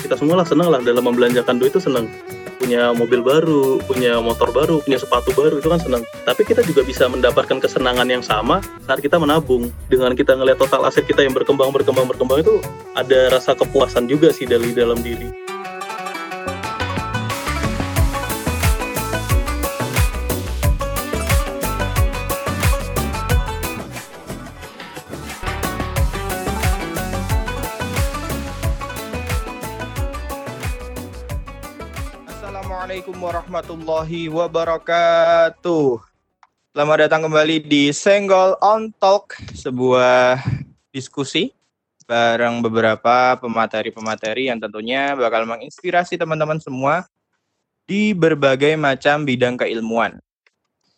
[0.00, 2.10] Kita semua lah seneng lah dalam membelanjakan duit itu seneng
[2.60, 6.04] punya mobil baru, punya motor baru, punya sepatu baru itu kan senang.
[6.28, 9.72] Tapi kita juga bisa mendapatkan kesenangan yang sama saat kita menabung.
[9.88, 12.60] Dengan kita ngelihat total aset kita yang berkembang, berkembang, berkembang itu
[12.92, 15.39] ada rasa kepuasan juga sih dari dalam diri.
[33.30, 36.02] Warahmatullahi wabarakatuh.
[36.74, 40.42] Selamat datang kembali di Senggol on Talk, sebuah
[40.90, 41.54] diskusi
[42.10, 47.06] bareng beberapa pemateri-pemateri yang tentunya bakal menginspirasi teman-teman semua
[47.86, 50.18] di berbagai macam bidang keilmuan.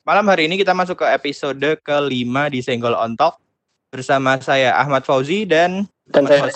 [0.01, 3.37] Malam hari ini kita masuk ke episode kelima di Senggol on Talk
[3.93, 6.49] bersama saya Ahmad Fauzi dan dan saya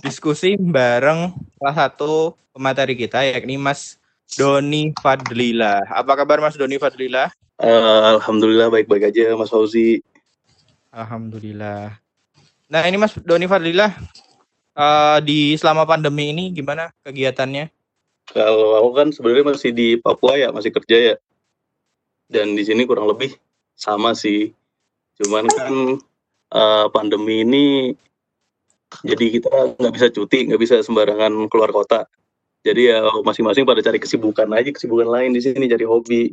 [0.00, 4.00] diskusi bareng salah satu pemateri kita yakni Mas
[4.36, 5.84] Doni Fadlila.
[5.92, 7.28] Apa kabar Mas Doni Fadlila?
[7.60, 10.00] Uh, Alhamdulillah baik-baik aja Mas Fauzi.
[10.92, 11.96] Alhamdulillah.
[12.72, 13.92] Nah ini Mas Doni Fadlila,
[14.76, 17.68] uh, di selama pandemi ini gimana kegiatannya?
[18.32, 21.16] Kalau aku kan sebenarnya masih di Papua ya, masih kerja ya.
[22.32, 23.36] Dan di sini kurang lebih
[23.76, 24.56] sama sih.
[25.20, 25.74] Cuman kan
[26.56, 27.64] uh, pandemi ini
[29.04, 32.08] jadi kita nggak bisa cuti, nggak bisa sembarangan keluar kota
[32.62, 36.30] jadi ya masing-masing pada cari kesibukan aja kesibukan lain di sini cari hobi.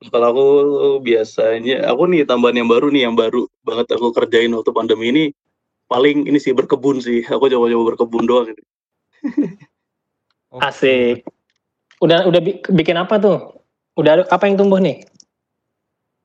[0.00, 0.46] Kalau aku
[1.04, 5.24] biasanya aku nih tambahan yang baru nih yang baru banget aku kerjain waktu pandemi ini
[5.88, 7.24] paling ini sih berkebun sih.
[7.24, 8.62] Aku coba-coba berkebun doang ini.
[10.68, 11.24] asik.
[12.00, 12.40] Udah udah
[12.72, 13.64] bikin apa tuh?
[13.96, 15.04] Udah apa yang tumbuh nih?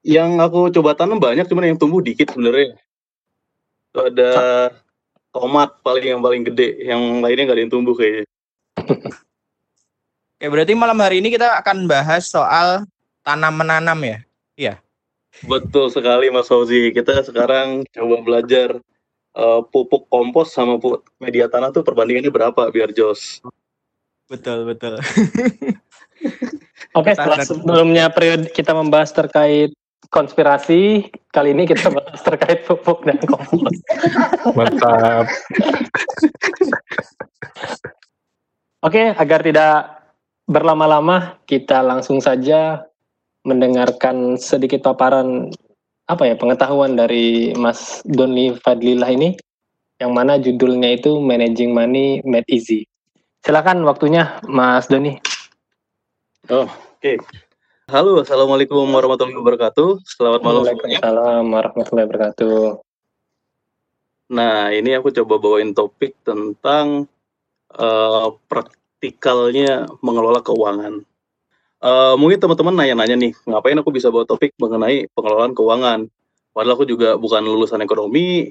[0.04, 2.76] Yang aku coba tanam banyak cuman yang tumbuh dikit sebenarnya.
[3.96, 4.32] Ada
[5.32, 6.80] tomat paling yang paling gede.
[6.80, 8.24] Yang lainnya nggak ada yang tumbuh kayaknya
[10.36, 12.84] Oke, berarti malam hari ini kita akan bahas soal
[13.24, 14.18] tanam menanam ya?
[14.60, 14.74] Iya.
[15.48, 16.92] Betul sekali Mas Fauzi.
[16.92, 18.76] Kita sekarang coba belajar
[19.32, 23.40] uh, pupuk kompos sama pupuk media tanah tuh perbandingannya berapa biar jos.
[24.28, 25.00] Betul, betul.
[27.00, 29.72] Oke, setelah sebelumnya periode kita membahas terkait
[30.12, 33.76] konspirasi, kali ini kita bahas terkait pupuk dan kompos.
[34.52, 35.32] Mantap.
[38.84, 39.96] Oke, agar tidak
[40.46, 42.86] berlama-lama kita langsung saja
[43.46, 45.50] mendengarkan sedikit paparan
[46.06, 49.34] apa ya pengetahuan dari Mas Doni Fadlilah ini
[49.98, 52.86] yang mana judulnya itu Managing Money Made Easy.
[53.42, 55.18] Silakan waktunya Mas Doni.
[56.50, 57.02] Oh, oke.
[57.02, 57.18] Okay.
[57.86, 60.02] Halo, assalamualaikum warahmatullahi wabarakatuh.
[60.06, 61.02] Selamat malam semuanya.
[61.06, 62.62] Waalaikumsalam warahmatullahi wabarakatuh.
[64.34, 67.06] Nah, ini aku coba bawain topik tentang
[67.78, 68.34] uh,
[69.06, 71.06] praktikalnya mengelola keuangan.
[71.78, 76.10] Uh, mungkin teman-teman nanya-nanya nih, ngapain aku bisa bawa topik mengenai pengelolaan keuangan?
[76.50, 78.50] Padahal aku juga bukan lulusan ekonomi,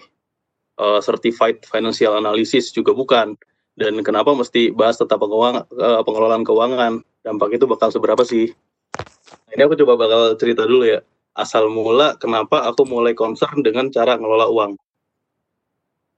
[0.78, 3.34] uh, certified financial analysis juga bukan.
[3.74, 6.92] Dan kenapa mesti bahas tentang pengelolaan, uh, pengelolaan keuangan?
[7.26, 8.54] Dampak itu bakal seberapa sih?
[8.94, 11.02] Nah, ini aku coba bakal cerita dulu ya.
[11.34, 14.78] Asal mula kenapa aku mulai concern dengan cara ngelola uang.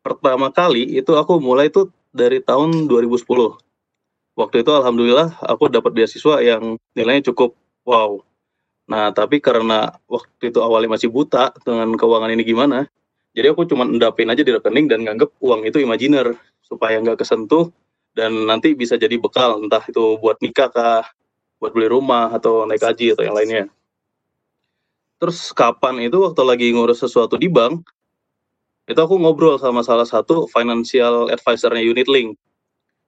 [0.05, 3.25] Pertama kali itu aku mulai itu dari tahun 2010
[4.37, 7.57] waktu itu alhamdulillah aku dapat beasiswa yang nilainya cukup
[7.89, 8.21] wow.
[8.87, 12.87] Nah, tapi karena waktu itu awalnya masih buta dengan keuangan ini gimana,
[13.35, 17.75] jadi aku cuma endapin aja di rekening dan nganggep uang itu imajiner supaya nggak kesentuh
[18.15, 21.05] dan nanti bisa jadi bekal entah itu buat nikah kah,
[21.59, 23.65] buat beli rumah atau naik haji atau yang lainnya.
[25.19, 27.85] Terus kapan itu waktu lagi ngurus sesuatu di bank,
[28.87, 32.39] itu aku ngobrol sama salah satu financial advisornya Unit Link.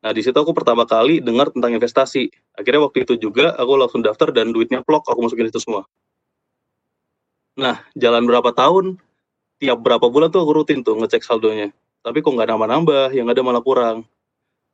[0.08, 2.32] Nah, di situ aku pertama kali dengar tentang investasi.
[2.56, 5.84] Akhirnya waktu itu juga aku langsung daftar dan duitnya plok, aku masukin itu semua.
[7.60, 8.96] Nah, jalan berapa tahun,
[9.60, 11.76] tiap berapa bulan tuh aku rutin tuh ngecek saldonya.
[12.00, 14.08] Tapi kok nggak nambah-nambah, yang ada malah kurang.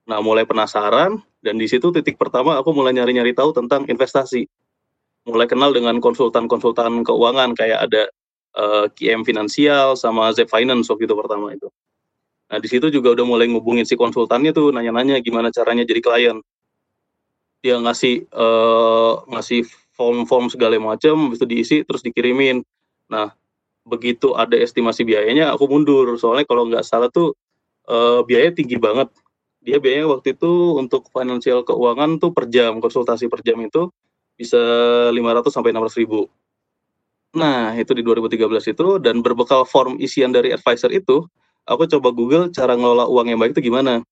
[0.07, 4.47] Nah, mulai penasaran, dan di situ titik pertama aku mulai nyari-nyari tahu tentang investasi.
[5.27, 8.03] Mulai kenal dengan konsultan-konsultan keuangan, kayak ada
[8.55, 11.67] uh, eh, KM Finansial sama Z Finance waktu itu pertama itu.
[12.51, 16.37] Nah, di situ juga udah mulai ngubungin si konsultannya tuh, nanya-nanya gimana caranya jadi klien.
[17.65, 19.65] Dia ngasih uh, ngasih
[19.97, 22.61] form-form segala macam, itu diisi terus dikirimin.
[23.09, 23.33] Nah,
[23.89, 26.17] begitu ada estimasi biayanya, aku mundur.
[26.21, 27.33] Soalnya kalau nggak salah tuh
[27.89, 29.09] uh, biaya tinggi banget.
[29.65, 33.89] Dia biayanya waktu itu untuk financial keuangan tuh per jam, konsultasi per jam itu
[34.37, 34.61] bisa
[35.09, 36.29] 500 sampai 600 ribu.
[37.35, 41.27] Nah, itu di 2013 itu dan berbekal form isian dari advisor itu,
[41.65, 44.05] aku coba Google cara ngelola uang yang baik itu gimana.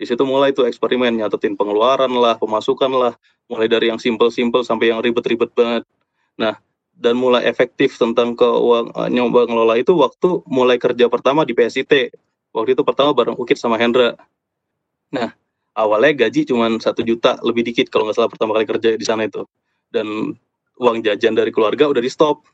[0.00, 3.12] Di situ mulai tuh eksperimen nyatetin pengeluaran lah, pemasukan lah,
[3.52, 5.84] mulai dari yang simple-simple sampai yang ribet-ribet banget.
[6.40, 6.56] Nah,
[6.96, 12.16] dan mulai efektif tentang keuang uh, nyoba ngelola itu waktu mulai kerja pertama di PSIT.
[12.52, 14.16] Waktu itu pertama bareng Ukit sama Hendra.
[15.12, 15.32] Nah,
[15.72, 19.28] awalnya gaji cuma satu juta lebih dikit kalau nggak salah pertama kali kerja di sana
[19.28, 19.44] itu.
[19.88, 20.36] Dan
[20.80, 22.44] uang jajan dari keluarga udah di stop.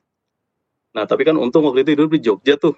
[0.94, 2.74] Nah, tapi kan untung waktu itu hidup di Jogja tuh.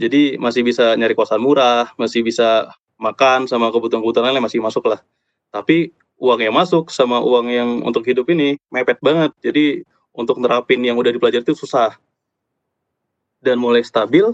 [0.00, 5.04] Jadi masih bisa nyari kosan murah, masih bisa makan sama kebutuhan-kebutuhan lain masih masuk lah.
[5.52, 9.36] Tapi uang yang masuk sama uang yang untuk hidup ini mepet banget.
[9.44, 9.84] Jadi
[10.16, 12.00] untuk nerapin yang udah dipelajari itu susah.
[13.44, 14.24] Dan mulai stabil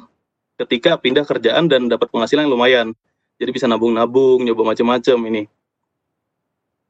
[0.62, 2.86] ketika pindah kerjaan dan dapat penghasilan yang lumayan.
[3.36, 5.42] Jadi bisa nabung-nabung, nyoba macam-macam ini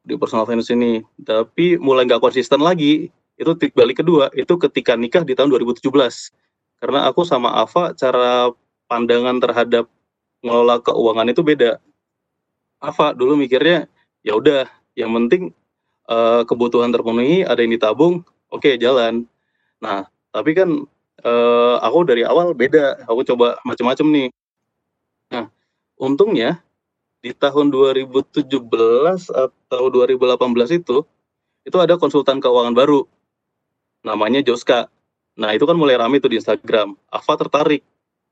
[0.07, 1.01] di personal finance ini.
[1.25, 5.83] Tapi mulai nggak konsisten lagi, itu balik kedua, itu ketika nikah di tahun 2017.
[6.77, 8.53] Karena aku sama Ava cara
[8.87, 9.87] pandangan terhadap
[10.43, 11.79] ngelola keuangan itu beda.
[12.83, 13.91] Ava dulu mikirnya
[14.23, 15.55] ya udah, yang penting
[16.11, 19.27] uh, kebutuhan terpenuhi, ada yang ditabung, oke okay, jalan.
[19.83, 20.87] Nah, tapi kan
[21.27, 24.29] uh, aku dari awal beda, aku coba macam-macam nih.
[25.35, 25.47] Nah,
[25.99, 26.63] untungnya
[27.25, 28.47] di tahun 2017
[29.35, 31.03] atau 2018 itu
[31.67, 33.03] itu ada konsultan keuangan baru
[34.07, 34.87] namanya Joska.
[35.37, 36.95] Nah, itu kan mulai ramai tuh di Instagram.
[37.11, 37.83] Ava tertarik.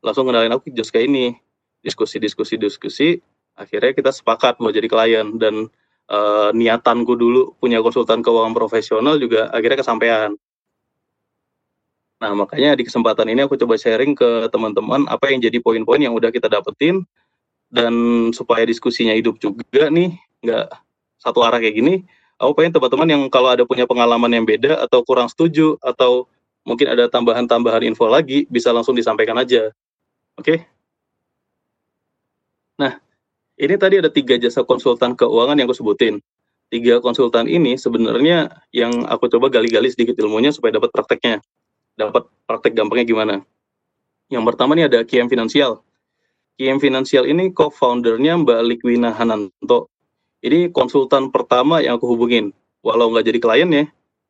[0.04, 1.32] Langsung kenalin aku Joska ini.
[1.80, 3.08] Diskusi, diskusi, diskusi.
[3.56, 5.40] Akhirnya kita sepakat mau jadi klien.
[5.40, 5.72] Dan
[6.12, 10.36] uh, niatanku dulu punya konsultan keuangan profesional juga akhirnya kesampaian.
[12.20, 16.16] Nah, makanya di kesempatan ini aku coba sharing ke teman-teman apa yang jadi poin-poin yang
[16.16, 17.04] udah kita dapetin
[17.68, 17.92] dan
[18.30, 20.72] supaya diskusinya hidup juga nih, nggak
[21.20, 21.94] satu arah kayak gini,
[22.38, 26.30] aku pengen teman-teman yang kalau ada punya pengalaman yang beda atau kurang setuju atau
[26.64, 29.68] mungkin ada tambahan-tambahan info lagi bisa langsung disampaikan aja.
[30.34, 30.44] Oke?
[30.44, 30.58] Okay?
[32.74, 32.98] Nah,
[33.54, 36.18] ini tadi ada tiga jasa konsultan keuangan yang aku sebutin.
[36.72, 41.38] Tiga konsultan ini sebenarnya yang aku coba gali-gali sedikit ilmunya supaya dapat prakteknya.
[41.94, 43.34] Dapat praktek gampangnya gimana.
[44.26, 45.78] Yang pertama nih ada KM Finansial.
[46.58, 49.86] KM Finansial ini co-foundernya Mbak Likwina Hananto.
[50.42, 52.50] Ini konsultan pertama yang aku hubungin.
[52.82, 53.84] Walau nggak jadi klien ya,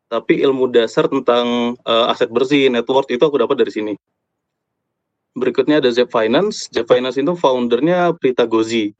[0.06, 3.93] tapi ilmu dasar tentang uh, aset bersih, network itu aku dapat dari sini.
[5.35, 6.71] Berikutnya ada Zep Finance.
[6.71, 8.95] Zep Finance itu foundernya Prita Gozi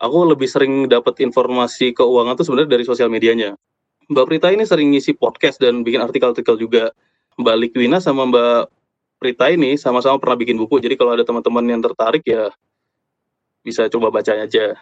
[0.00, 3.56] aku lebih sering dapat informasi keuangan tuh sebenarnya dari sosial medianya.
[4.06, 6.94] Mbak Prita ini sering ngisi podcast dan bikin artikel-artikel juga.
[7.36, 8.62] Mbak Likwina sama Mbak
[9.18, 10.78] Prita ini sama-sama pernah bikin buku.
[10.78, 12.52] Jadi kalau ada teman-teman yang tertarik ya
[13.66, 14.78] bisa coba bacanya aja.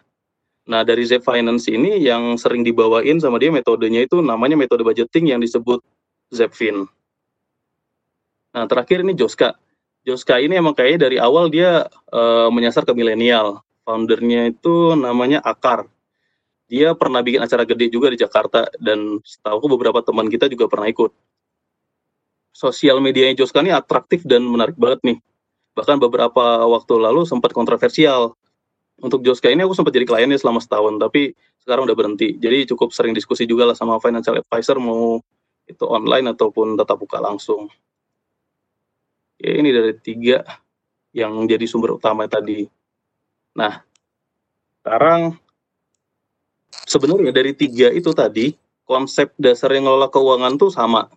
[0.68, 5.32] Nah dari Z Finance ini yang sering dibawain sama dia metodenya itu namanya metode budgeting
[5.32, 5.80] yang disebut
[6.28, 6.84] Zepfin.
[8.52, 9.56] Nah terakhir ini Joska.
[10.04, 15.88] Joska ini emang kayaknya dari awal dia uh, menyasar ke milenial foundernya itu namanya Akar.
[16.68, 20.88] Dia pernah bikin acara gede juga di Jakarta dan setahu beberapa teman kita juga pernah
[20.88, 21.12] ikut.
[22.52, 25.18] Sosial medianya Joska ini atraktif dan menarik banget nih.
[25.76, 28.36] Bahkan beberapa waktu lalu sempat kontroversial.
[29.00, 31.34] Untuk Joska ini aku sempat jadi kliennya selama setahun, tapi
[31.66, 32.38] sekarang udah berhenti.
[32.38, 35.18] Jadi cukup sering diskusi juga lah sama financial advisor mau
[35.64, 37.68] itu online ataupun tetap buka langsung.
[39.44, 40.40] Ini dari tiga
[41.12, 42.64] yang jadi sumber utama tadi.
[43.52, 43.84] Nah,
[44.80, 45.36] sekarang
[46.88, 48.56] sebenarnya dari tiga itu tadi
[48.88, 51.12] konsep dasar yang ngelola keuangan tuh sama,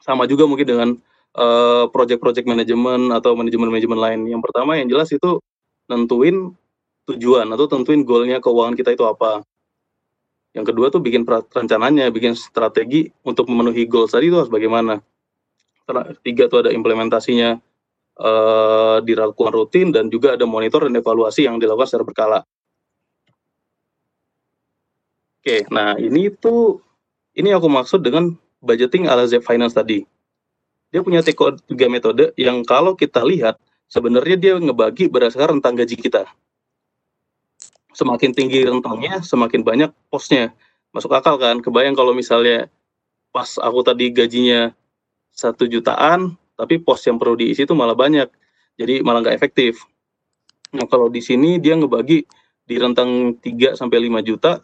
[0.00, 0.88] sama juga mungkin dengan
[1.36, 4.20] uh, project-project manajemen atau manajemen-manajemen lain.
[4.32, 5.36] Yang pertama yang jelas itu
[5.92, 6.56] nentuin
[7.12, 9.44] tujuan atau tentuin goalnya keuangan kita itu apa.
[10.52, 15.00] Yang kedua tuh bikin rencananya, bikin strategi untuk memenuhi goals tadi itu harus bagaimana.
[16.24, 17.60] Tiga tuh ada implementasinya,
[18.18, 22.40] uh, dilakukan rutin dan juga ada monitor dan evaluasi yang dilakukan secara berkala.
[25.42, 26.78] Oke, nah ini tuh
[27.34, 28.30] ini aku maksud dengan
[28.62, 30.06] budgeting ala Z Finance tadi.
[30.94, 33.58] Dia punya tiga metode yang kalau kita lihat
[33.88, 36.28] sebenarnya dia ngebagi berdasarkan rentang gaji kita.
[37.92, 40.52] Semakin tinggi rentangnya, semakin banyak posnya.
[40.92, 41.60] Masuk akal kan?
[41.64, 42.68] Kebayang kalau misalnya
[43.32, 44.76] pas aku tadi gajinya
[45.42, 48.30] satu jutaan, tapi pos yang perlu diisi itu malah banyak.
[48.78, 49.82] Jadi malah nggak efektif.
[50.72, 52.24] Nah kalau di sini dia ngebagi
[52.64, 54.62] di rentang 3 sampai 5 juta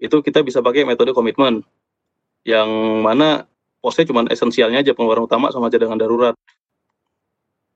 [0.00, 1.60] itu kita bisa pakai metode komitmen.
[2.46, 2.70] Yang
[3.04, 3.44] mana
[3.82, 6.34] posnya cuma esensialnya aja pengeluaran utama sama cadangan darurat.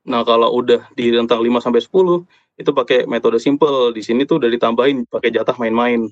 [0.09, 2.25] Nah kalau udah di rentang 5 sampai 10
[2.61, 3.93] itu pakai metode simple.
[3.93, 6.09] Di sini tuh udah ditambahin pakai jatah main-main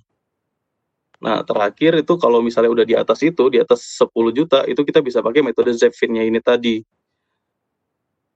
[1.22, 4.98] Nah, terakhir itu kalau misalnya udah di atas itu, di atas 10 juta, itu kita
[4.98, 6.82] bisa pakai metode Zepfinnya ini tadi.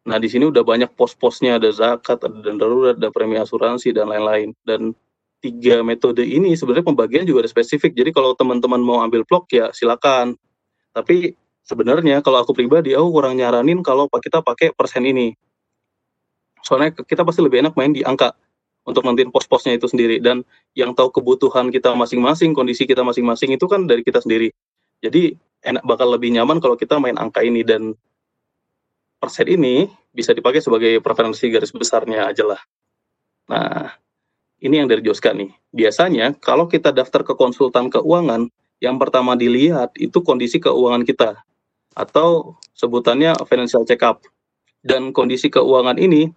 [0.06, 4.06] Nah, di sini udah banyak pos-posnya, ada zakat, ada dana darurat, ada premi asuransi, dan
[4.06, 4.54] lain-lain.
[4.62, 4.94] Dan
[5.42, 7.90] tiga metode ini sebenarnya pembagian juga ada spesifik.
[7.90, 10.38] Jadi kalau teman-teman mau ambil vlog ya silakan.
[10.94, 11.34] Tapi
[11.66, 15.34] sebenarnya kalau aku pribadi, aku kurang nyaranin kalau kita pakai persen ini.
[16.62, 18.30] Soalnya kita pasti lebih enak main di angka
[18.86, 20.22] untuk nentuin pos-posnya itu sendiri.
[20.22, 20.46] Dan
[20.78, 24.54] yang tahu kebutuhan kita masing-masing, kondisi kita masing-masing itu kan dari kita sendiri.
[25.02, 25.34] Jadi
[25.66, 27.92] enak bakal lebih nyaman kalau kita main angka ini dan
[29.18, 32.60] persen ini bisa dipakai sebagai preferensi garis besarnya aja lah.
[33.50, 33.90] Nah,
[34.62, 35.50] ini yang dari Joska nih.
[35.74, 41.42] Biasanya kalau kita daftar ke konsultan keuangan, yang pertama dilihat itu kondisi keuangan kita
[41.96, 44.22] atau sebutannya financial check up.
[44.86, 46.30] Dan kondisi keuangan ini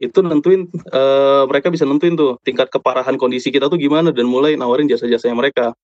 [0.00, 1.02] itu nentuin e,
[1.44, 5.76] mereka bisa nentuin tuh tingkat keparahan kondisi kita tuh gimana dan mulai nawarin jasa-jasanya mereka.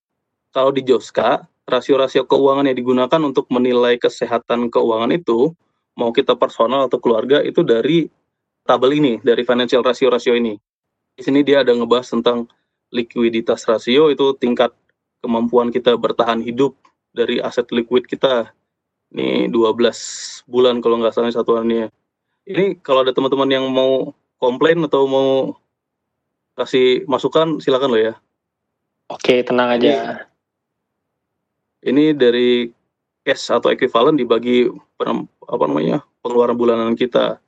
[0.57, 5.53] Kalau di Joska, rasio-rasio keuangan yang digunakan untuk menilai kesehatan keuangan itu
[6.01, 8.09] mau kita personal atau keluarga itu dari
[8.65, 10.57] tabel ini, dari financial rasio-rasio ini.
[11.13, 12.49] Di sini dia ada ngebahas tentang
[12.89, 14.73] likuiditas rasio itu tingkat
[15.21, 16.73] kemampuan kita bertahan hidup
[17.13, 18.49] dari aset liquid kita.
[19.13, 21.93] Ini 12 bulan kalau nggak salah satuannya.
[22.47, 25.31] Ini kalau ada teman-teman yang mau komplain atau mau
[26.55, 28.15] kasih masukan silakan loh ya.
[29.11, 30.27] Oke, tenang aja.
[31.83, 32.71] Ini, ini dari
[33.27, 34.71] cash atau ekuivalen dibagi
[35.03, 37.43] apa namanya pengeluaran bulanan kita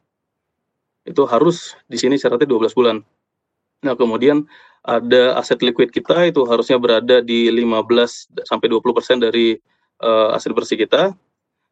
[1.06, 2.96] itu harus di sini syaratnya 12 bulan.
[3.86, 4.44] Nah, kemudian
[4.82, 9.56] ada aset liquid kita itu harusnya berada di 15 sampai 20% dari
[10.02, 11.14] uh, aset bersih kita.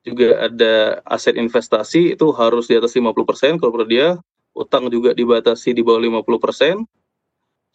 [0.06, 4.14] Juga ada aset investasi itu harus di atas 50% kalau dia.
[4.54, 6.86] Utang juga dibatasi di bawah 50%.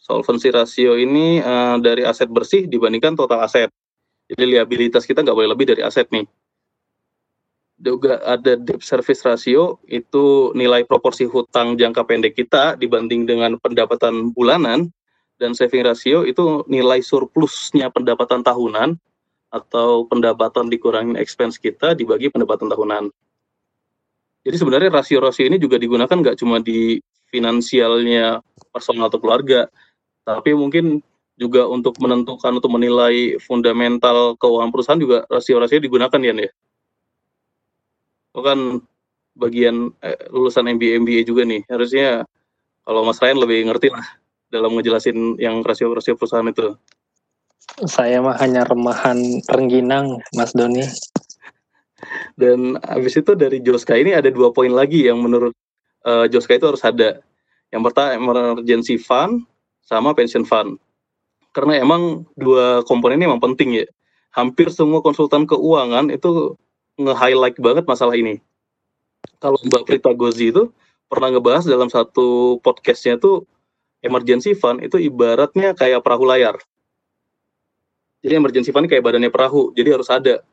[0.00, 3.68] Solvency ratio ini uh, dari aset bersih dibandingkan total aset.
[4.32, 6.24] Jadi liabilitas kita nggak boleh lebih dari aset nih.
[7.76, 14.32] Juga ada debt service ratio, itu nilai proporsi hutang jangka pendek kita dibanding dengan pendapatan
[14.32, 14.88] bulanan.
[15.36, 18.94] Dan saving ratio itu nilai surplusnya pendapatan tahunan
[19.52, 23.12] atau pendapatan dikurangin expense kita dibagi pendapatan tahunan.
[24.42, 28.40] Jadi sebenarnya rasio-rasio ini juga digunakan nggak cuma di finansialnya
[28.72, 29.68] personal atau keluarga,
[30.24, 31.04] tapi mungkin
[31.36, 36.50] juga untuk menentukan atau menilai fundamental keuangan perusahaan juga rasio-rasio digunakan ya ya.
[38.32, 38.58] Itu kan
[39.36, 41.62] bagian eh, lulusan MBA MBA juga nih.
[41.68, 42.24] Harusnya
[42.82, 44.04] kalau Mas Ryan lebih ngerti lah
[44.52, 46.76] dalam ngejelasin yang rasio-rasio perusahaan itu.
[47.88, 50.84] Saya mah hanya remahan rengginang, Mas Doni.
[52.36, 55.56] Dan habis itu dari Joska ini ada dua poin lagi yang menurut
[56.04, 57.24] uh, Joska itu harus ada.
[57.72, 59.48] Yang pertama emergency fund
[59.80, 60.76] sama pension fund
[61.52, 63.86] karena emang dua komponen ini emang penting ya.
[64.32, 66.56] Hampir semua konsultan keuangan itu
[66.96, 68.40] nge-highlight banget masalah ini.
[69.40, 70.72] Kalau Mbak Prita Gozi itu
[71.12, 73.44] pernah ngebahas dalam satu podcastnya tuh
[74.00, 76.56] emergency fund itu ibaratnya kayak perahu layar.
[78.22, 80.46] Jadi emergency fund kayak badannya perahu, jadi harus ada.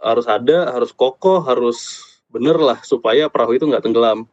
[0.00, 4.28] Harus ada, harus kokoh, harus bener lah supaya perahu itu nggak tenggelam.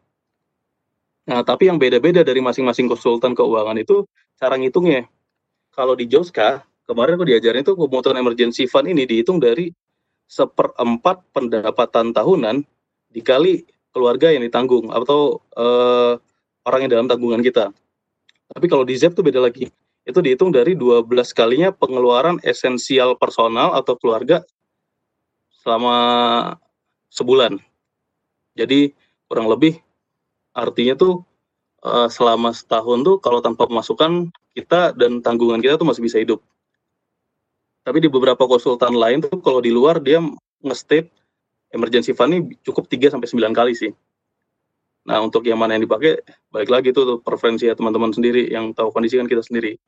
[1.28, 4.08] Nah, tapi yang beda-beda dari masing-masing konsultan keuangan itu
[4.40, 5.08] cara ngitungnya
[5.78, 9.70] kalau di Joska kemarin aku diajarin itu pemotongan emergency fund ini dihitung dari
[10.26, 12.66] seperempat pendapatan tahunan
[13.14, 13.62] dikali
[13.94, 16.18] keluarga yang ditanggung atau uh,
[16.66, 17.70] orang yang dalam tanggungan kita.
[18.50, 19.70] Tapi kalau di ZEP itu beda lagi.
[20.08, 21.04] Itu dihitung dari 12
[21.36, 24.48] kalinya pengeluaran esensial personal atau keluarga
[25.60, 25.96] selama
[27.12, 27.60] sebulan.
[28.56, 28.96] Jadi
[29.28, 29.76] kurang lebih
[30.56, 31.28] artinya tuh
[31.84, 36.40] uh, selama setahun tuh kalau tanpa pemasukan kita dan tanggungan kita tuh masih bisa hidup.
[37.84, 40.24] Tapi di beberapa konsultan lain tuh kalau di luar dia
[40.64, 41.12] nge-state
[41.76, 43.92] emergency fund ini cukup 3 sampai 9 kali sih.
[45.08, 46.20] Nah, untuk yang mana yang dipakai,
[46.52, 49.80] baik lagi tuh, tuh preferensi ya teman-teman sendiri yang tahu kondisi kan kita sendiri.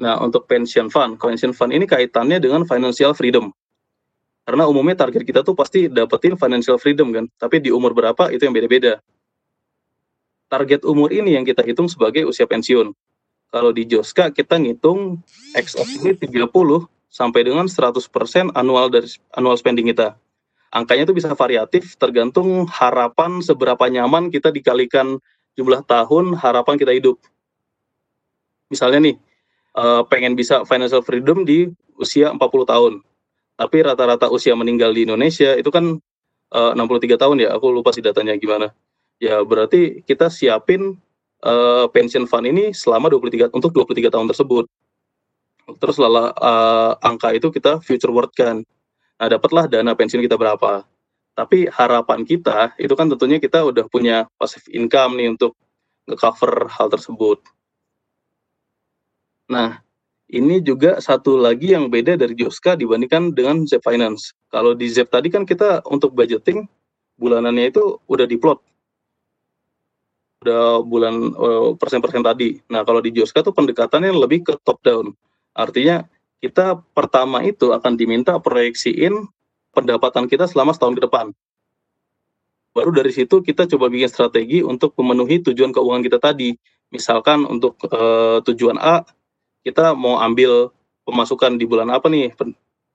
[0.00, 3.52] Nah, untuk pension fund, pension fund ini kaitannya dengan financial freedom.
[4.42, 8.42] Karena umumnya target kita tuh pasti dapetin financial freedom kan, tapi di umur berapa itu
[8.42, 8.98] yang beda-beda
[10.52, 12.92] target umur ini yang kita hitung sebagai usia pensiun.
[13.48, 15.24] Kalau di Joska kita ngitung
[15.56, 16.52] X of ini 30
[17.08, 20.12] sampai dengan 100% annual dari annual spending kita.
[20.72, 25.16] Angkanya itu bisa variatif tergantung harapan seberapa nyaman kita dikalikan
[25.56, 27.16] jumlah tahun harapan kita hidup.
[28.72, 29.16] Misalnya nih,
[29.76, 31.68] uh, pengen bisa financial freedom di
[32.00, 32.92] usia 40 tahun.
[33.56, 36.00] Tapi rata-rata usia meninggal di Indonesia itu kan
[36.52, 38.72] uh, 63 tahun ya, aku lupa sih datanya gimana
[39.22, 40.98] ya berarti kita siapin
[41.46, 44.66] uh, pension fund ini selama 23 untuk 23 tahun tersebut.
[45.78, 48.66] Terus lala uh, angka itu kita future worth kan.
[49.22, 50.82] Nah, dapatlah dana pensiun kita berapa.
[51.38, 55.54] Tapi harapan kita itu kan tentunya kita udah punya passive income nih untuk
[56.10, 57.40] nge-cover hal tersebut.
[59.52, 59.84] Nah,
[60.32, 64.32] ini juga satu lagi yang beda dari Joska dibandingkan dengan Zep Finance.
[64.48, 66.64] Kalau di Zep tadi kan kita untuk budgeting
[67.20, 68.64] bulanannya itu udah diplot.
[70.40, 72.64] Udah bulan uh, persen-persen tadi.
[72.72, 75.12] Nah, kalau di Joska tuh pendekatannya lebih ke top down.
[75.52, 76.08] Artinya
[76.40, 79.28] kita pertama itu akan diminta proyeksiin
[79.76, 81.26] pendapatan kita selama setahun ke depan.
[82.72, 86.56] Baru dari situ kita coba bikin strategi untuk memenuhi tujuan keuangan kita tadi.
[86.88, 89.04] Misalkan untuk uh, tujuan A,
[89.62, 90.70] kita mau ambil
[91.02, 92.34] pemasukan di bulan apa nih,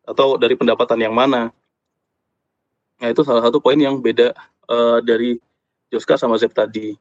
[0.08, 1.52] atau dari pendapatan yang mana.
[2.98, 4.32] Nah itu salah satu poin yang beda
[4.72, 5.36] uh, dari
[5.92, 6.96] Joska sama Zep tadi.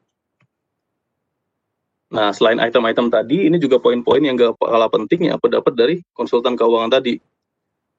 [2.07, 5.95] Nah, selain item-item tadi, ini juga poin-poin yang gak kalah penting yang aku dapat dari
[6.15, 7.19] konsultan keuangan tadi.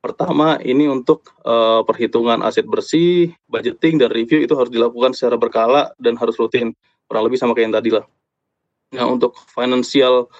[0.00, 5.92] Pertama, ini untuk uh, perhitungan aset bersih, budgeting, dan review itu harus dilakukan secara berkala
[6.00, 6.72] dan harus rutin.
[7.04, 8.04] Kurang lebih sama kayak yang tadi lah.
[8.96, 10.32] Nah, untuk financial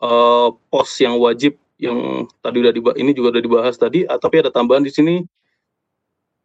[0.00, 4.44] uh, pos yang wajib yang tadi udah dibahas, ini juga udah dibahas tadi, uh, tapi
[4.44, 5.14] ada tambahan di sini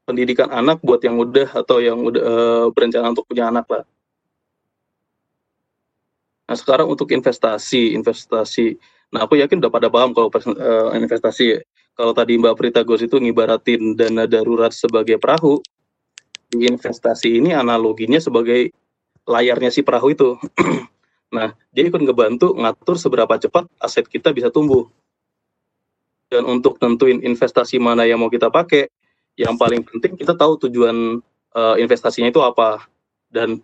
[0.06, 3.84] pendidikan anak buat yang udah atau yang udah uh, berencana untuk punya anak lah.
[6.46, 8.78] Nah, sekarang untuk investasi, investasi.
[9.10, 11.58] Nah, aku yakin udah pada paham kalau uh, investasi
[11.98, 15.64] kalau tadi Mbak Prita Gos itu ngibaratin dana darurat sebagai perahu,
[16.54, 18.70] investasi ini analoginya sebagai
[19.26, 20.30] layarnya si perahu itu.
[21.36, 24.88] nah, dia ikut ngebantu ngatur seberapa cepat aset kita bisa tumbuh.
[26.32, 28.88] Dan untuk tentuin investasi mana yang mau kita pakai,
[29.36, 31.20] yang paling penting kita tahu tujuan
[31.54, 32.88] uh, investasinya itu apa.
[33.28, 33.60] Dan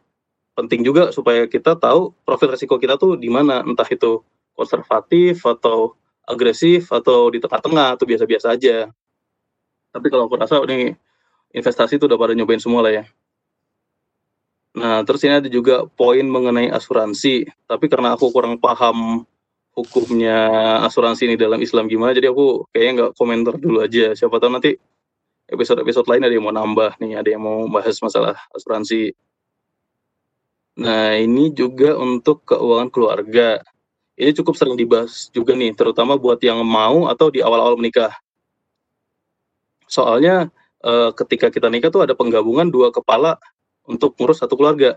[0.53, 4.21] penting juga supaya kita tahu profil resiko kita tuh di mana, entah itu
[4.53, 5.95] konservatif atau
[6.27, 8.91] agresif atau di tengah-tengah atau biasa-biasa aja.
[9.91, 10.93] Tapi kalau aku rasa ini
[11.51, 13.03] investasi itu udah pada nyobain semua lah ya.
[14.71, 17.43] Nah, terus ini ada juga poin mengenai asuransi.
[17.67, 19.27] Tapi karena aku kurang paham
[19.75, 20.37] hukumnya
[20.87, 24.11] asuransi ini dalam Islam gimana, jadi aku kayaknya nggak komentar dulu aja.
[24.15, 24.75] Siapa tahu nanti
[25.47, 29.15] episode-episode lain ada yang mau nambah nih, ada yang mau bahas masalah asuransi.
[30.79, 33.59] Nah, ini juga untuk keuangan keluarga
[34.21, 38.13] ini cukup sering dibahas juga nih, terutama buat yang mau atau di awal-awal menikah.
[39.89, 40.53] Soalnya
[40.85, 43.41] eh, ketika kita nikah tuh ada penggabungan dua kepala
[43.91, 44.95] untuk ngurus satu keluarga.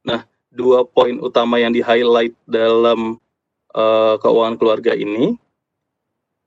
[0.00, 3.20] Nah, dua poin utama yang di-highlight dalam
[3.76, 5.36] eh, keuangan keluarga ini,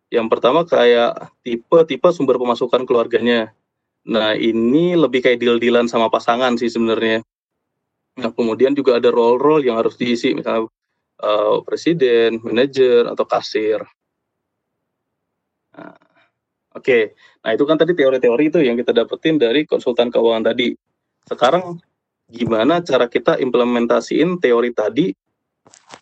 [0.10, 3.54] yang pertama kayak tipe-tipe sumber pemasukan keluarganya.
[4.04, 7.24] Nah, ini lebih kayak deal-dealan sama pasangan sih sebenarnya.
[8.20, 10.70] Nah, kemudian juga ada role-role yang harus diisi, misalnya
[11.24, 13.82] uh, presiden, manajer, atau kasir.
[15.74, 15.98] Nah,
[16.74, 17.04] Oke, okay.
[17.46, 20.74] nah itu kan tadi teori-teori itu yang kita dapetin dari konsultan keuangan tadi.
[21.28, 21.80] Sekarang
[22.28, 25.16] gimana cara kita implementasiin teori tadi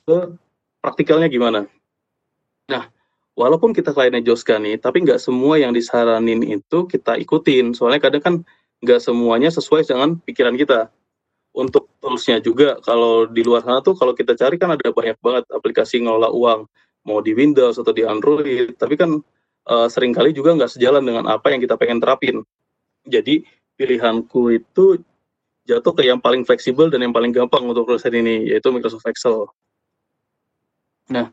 [0.05, 0.17] ke
[0.81, 1.67] praktikalnya gimana?
[2.69, 2.87] Nah,
[3.35, 7.75] walaupun kita kliennya Joska nih, tapi nggak semua yang disaranin itu kita ikutin.
[7.75, 8.35] Soalnya kadang kan
[8.81, 10.89] nggak semuanya sesuai dengan pikiran kita
[11.51, 15.43] untuk toolsnya juga kalau di luar sana tuh kalau kita cari kan ada banyak banget
[15.51, 16.65] aplikasi ngelola uang
[17.03, 19.19] mau di Windows atau di Android tapi kan
[19.67, 22.41] uh, sering kali juga nggak sejalan dengan apa yang kita pengen terapin
[23.03, 23.43] jadi
[23.75, 25.03] pilihanku itu
[25.69, 29.49] jatuh ke yang paling fleksibel dan yang paling gampang untuk urusan ini yaitu Microsoft Excel
[31.11, 31.29] nah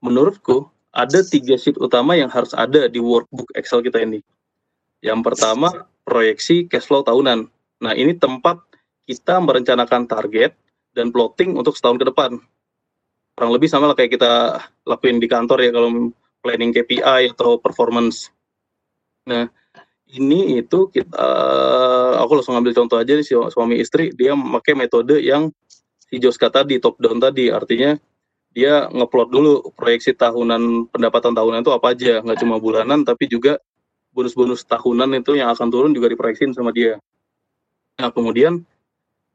[0.00, 4.24] menurutku ada tiga sheet utama yang harus ada di workbook Excel kita ini
[5.04, 7.48] yang pertama proyeksi cash flow tahunan
[7.82, 8.62] nah ini tempat
[9.06, 10.58] kita merencanakan target
[10.96, 12.30] dan plotting untuk setahun ke depan.
[13.38, 14.32] Kurang lebih sama lah kayak kita
[14.82, 16.10] lakuin di kantor ya kalau
[16.42, 18.32] planning KPI atau performance.
[19.28, 19.46] Nah,
[20.14, 21.26] ini itu kita
[22.22, 25.50] aku langsung ambil contoh aja nih suami istri dia memakai metode yang
[25.98, 27.98] si Joska tadi top down tadi artinya
[28.54, 33.58] dia ngeplot dulu proyeksi tahunan pendapatan tahunan itu apa aja nggak cuma bulanan tapi juga
[34.16, 36.96] bonus-bonus tahunan itu yang akan turun juga diproyeksiin sama dia.
[38.00, 38.64] Nah kemudian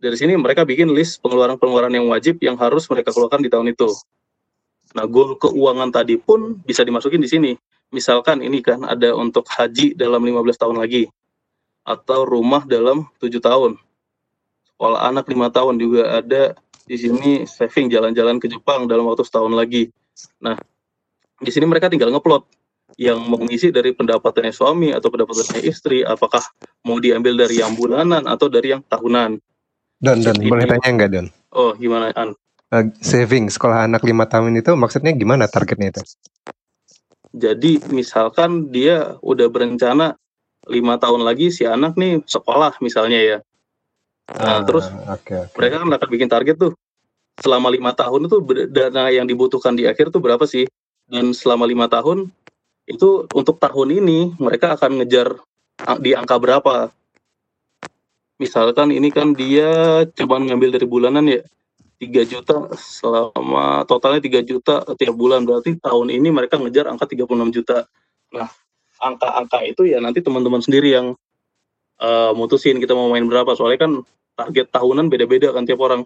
[0.02, 3.94] dari sini mereka bikin list pengeluaran-pengeluaran yang wajib yang harus mereka keluarkan di tahun itu.
[4.98, 7.52] Nah, goal keuangan tadi pun bisa dimasukin di sini.
[7.92, 11.12] Misalkan ini kan ada untuk haji dalam 15 tahun lagi
[11.84, 13.76] atau rumah dalam tujuh tahun.
[14.72, 16.56] Sekolah anak lima tahun juga ada
[16.88, 19.92] di sini saving jalan-jalan ke Jepang dalam waktu setahun lagi.
[20.40, 20.56] Nah,
[21.38, 22.48] di sini mereka tinggal ngeplot
[23.00, 26.44] yang mengisi dari pendapatannya suami atau pendapatannya istri, apakah
[26.84, 29.40] mau diambil dari yang bulanan atau dari yang tahunan.
[30.02, 31.28] Don, Don, boleh tanya nggak Don?
[31.54, 32.34] Oh, gimana An?
[32.72, 36.02] Uh, saving sekolah anak lima tahun itu maksudnya gimana targetnya itu?
[37.32, 40.20] Jadi misalkan dia udah berencana
[40.68, 43.38] lima tahun lagi si anak nih sekolah misalnya ya.
[44.36, 45.56] Nah, Ah, terus oke oke.
[45.60, 46.74] mereka kan akan bikin target tuh
[47.40, 48.38] selama lima tahun itu
[48.70, 50.68] dana yang dibutuhkan di akhir tuh berapa sih?
[51.08, 52.32] Dan selama lima tahun
[52.88, 55.40] itu untuk tahun ini mereka akan ngejar
[56.04, 56.92] di angka berapa?
[58.40, 61.42] Misalkan ini kan dia cuma ngambil dari bulanan ya
[62.02, 67.54] 3 juta selama totalnya 3 juta tiap bulan berarti tahun ini mereka ngejar angka 36
[67.54, 67.86] juta.
[68.34, 68.50] Nah,
[68.98, 71.14] angka-angka itu ya nanti teman-teman sendiri yang
[72.02, 73.92] eh, mutusin kita mau main berapa soalnya kan
[74.34, 76.02] target tahunan beda-beda kan tiap orang.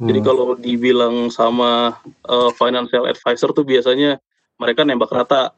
[0.00, 0.28] Jadi Hmm.
[0.28, 4.16] kalau dibilang sama eh, financial advisor tuh biasanya
[4.56, 5.52] mereka nembak rata.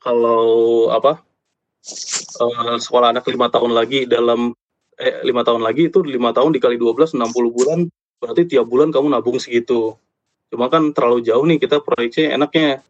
[0.00, 1.20] Kalau apa
[2.40, 4.56] eh, sekolah anak lima tahun lagi dalam
[4.96, 7.78] eh lima tahun lagi itu lima tahun dikali 12 60 bulan
[8.22, 9.98] berarti tiap bulan kamu nabung segitu.
[10.48, 12.80] Cuma kan terlalu jauh nih kita proyeksinya enaknya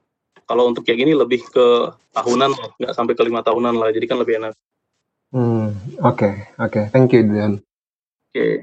[0.44, 1.66] kalau untuk kayak gini lebih ke
[2.12, 4.52] tahunan nggak sampai ke lima tahunan lah jadi kan lebih enak.
[5.34, 6.92] Hmm, Oke oke.
[6.92, 7.58] Thank you Don.
[8.30, 8.62] Oke,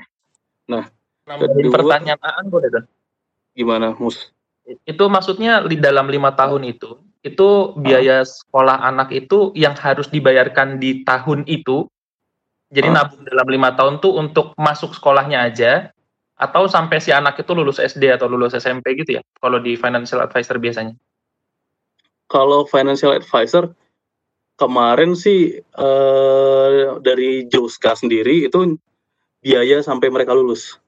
[0.70, 2.86] Nambahin Kedua- pertanyaan Aan boleh Don?
[3.52, 4.32] gimana Mus?
[4.88, 10.80] Itu maksudnya di dalam lima tahun itu, itu biaya sekolah anak itu yang harus dibayarkan
[10.80, 11.90] di tahun itu.
[12.72, 13.04] Jadi Ah.
[13.04, 15.92] nabung dalam lima tahun tuh untuk masuk sekolahnya aja,
[16.40, 19.22] atau sampai si anak itu lulus SD atau lulus SMP gitu ya?
[19.38, 20.96] Kalau di financial advisor biasanya.
[22.32, 23.76] Kalau financial advisor
[24.56, 28.80] kemarin sih eh, dari Joska sendiri itu
[29.44, 30.80] biaya sampai mereka lulus.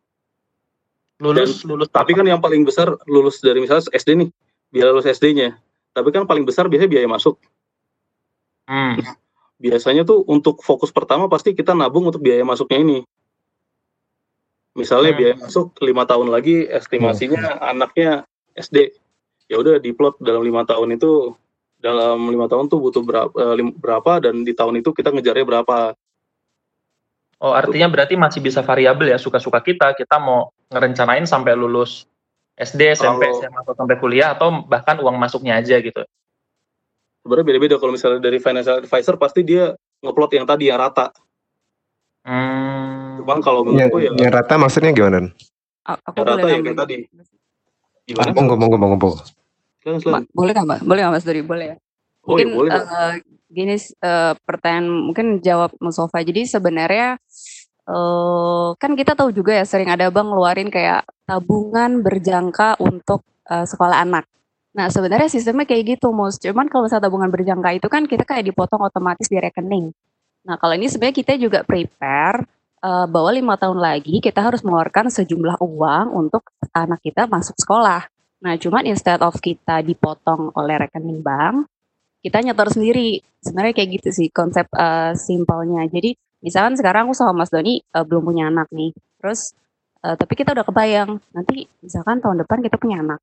[1.22, 1.88] Lulus, lulus.
[1.94, 4.30] Tapi kan yang paling besar lulus dari misalnya SD nih,
[4.74, 5.56] biaya lulus SD-nya.
[5.94, 7.38] Tapi kan paling besar biasanya biaya masuk.
[8.66, 8.98] Hmm.
[9.62, 13.00] Biasanya tuh untuk fokus pertama pasti kita nabung untuk biaya masuknya ini.
[14.74, 15.20] Misalnya Hmm.
[15.22, 18.26] biaya masuk lima tahun lagi, estimasinya anaknya
[18.58, 18.90] SD.
[19.46, 21.38] Ya udah diplot dalam lima tahun itu
[21.78, 25.94] dalam lima tahun tuh butuh berapa, eh, berapa dan di tahun itu kita ngejarnya berapa.
[27.44, 29.92] Oh, artinya berarti masih bisa variabel ya suka-suka kita.
[29.94, 32.08] Kita mau ngerencanain sampai lulus
[32.56, 36.08] SD, SMP, Kalau- SMA atau sampai kuliah atau bahkan uang masuknya aja gitu.
[37.24, 39.72] Sebenarnya beda-beda kalau misalnya dari financial advisor pasti dia
[40.04, 41.08] ngeplot yang tadi yang rata.
[42.24, 43.24] Hmm.
[43.24, 45.32] Cuman kalau Yang, menurutku ya yang rata maksudnya gimana?
[45.88, 46.64] A- Aku yang boleh rata ya nambahin.
[46.68, 46.96] kayak tadi.
[48.04, 48.30] Gimana?
[48.36, 48.98] Monggo monggo monggo.
[49.00, 49.12] monggo.
[50.36, 50.80] Boleh nggak mbak?
[50.84, 51.42] Boleh nggak mas Dori?
[51.44, 51.76] Boleh ya.
[52.24, 52.72] Oh iya Mungkin boleh.
[52.72, 52.84] Kak.
[52.84, 53.14] eh,
[53.48, 56.20] gini eh, pertanyaan mungkin jawab Mustafa.
[56.24, 57.16] Jadi sebenarnya
[57.84, 63.64] eh kan kita tahu juga ya sering ada bang ngeluarin kayak tabungan berjangka untuk eh,
[63.64, 64.28] sekolah anak.
[64.74, 66.42] Nah sebenarnya sistemnya kayak gitu mus.
[66.42, 69.94] Cuman kalau misalnya tabungan berjangka itu kan kita kayak dipotong otomatis di rekening.
[70.50, 72.44] Nah kalau ini sebenarnya kita juga prepare
[72.82, 78.10] eh, bahwa lima tahun lagi kita harus mengeluarkan sejumlah uang untuk anak kita masuk sekolah.
[78.44, 81.70] Nah cuman instead of kita dipotong oleh rekening bank,
[82.26, 83.22] kita nyetor sendiri.
[83.44, 85.86] Sebenarnya kayak gitu sih konsep eh, simpelnya.
[85.86, 88.90] Jadi misalkan sekarang aku sama Mas Doni eh, belum punya anak nih,
[89.22, 89.54] terus
[90.02, 93.20] eh, tapi kita udah kebayang nanti misalkan tahun depan kita punya anak,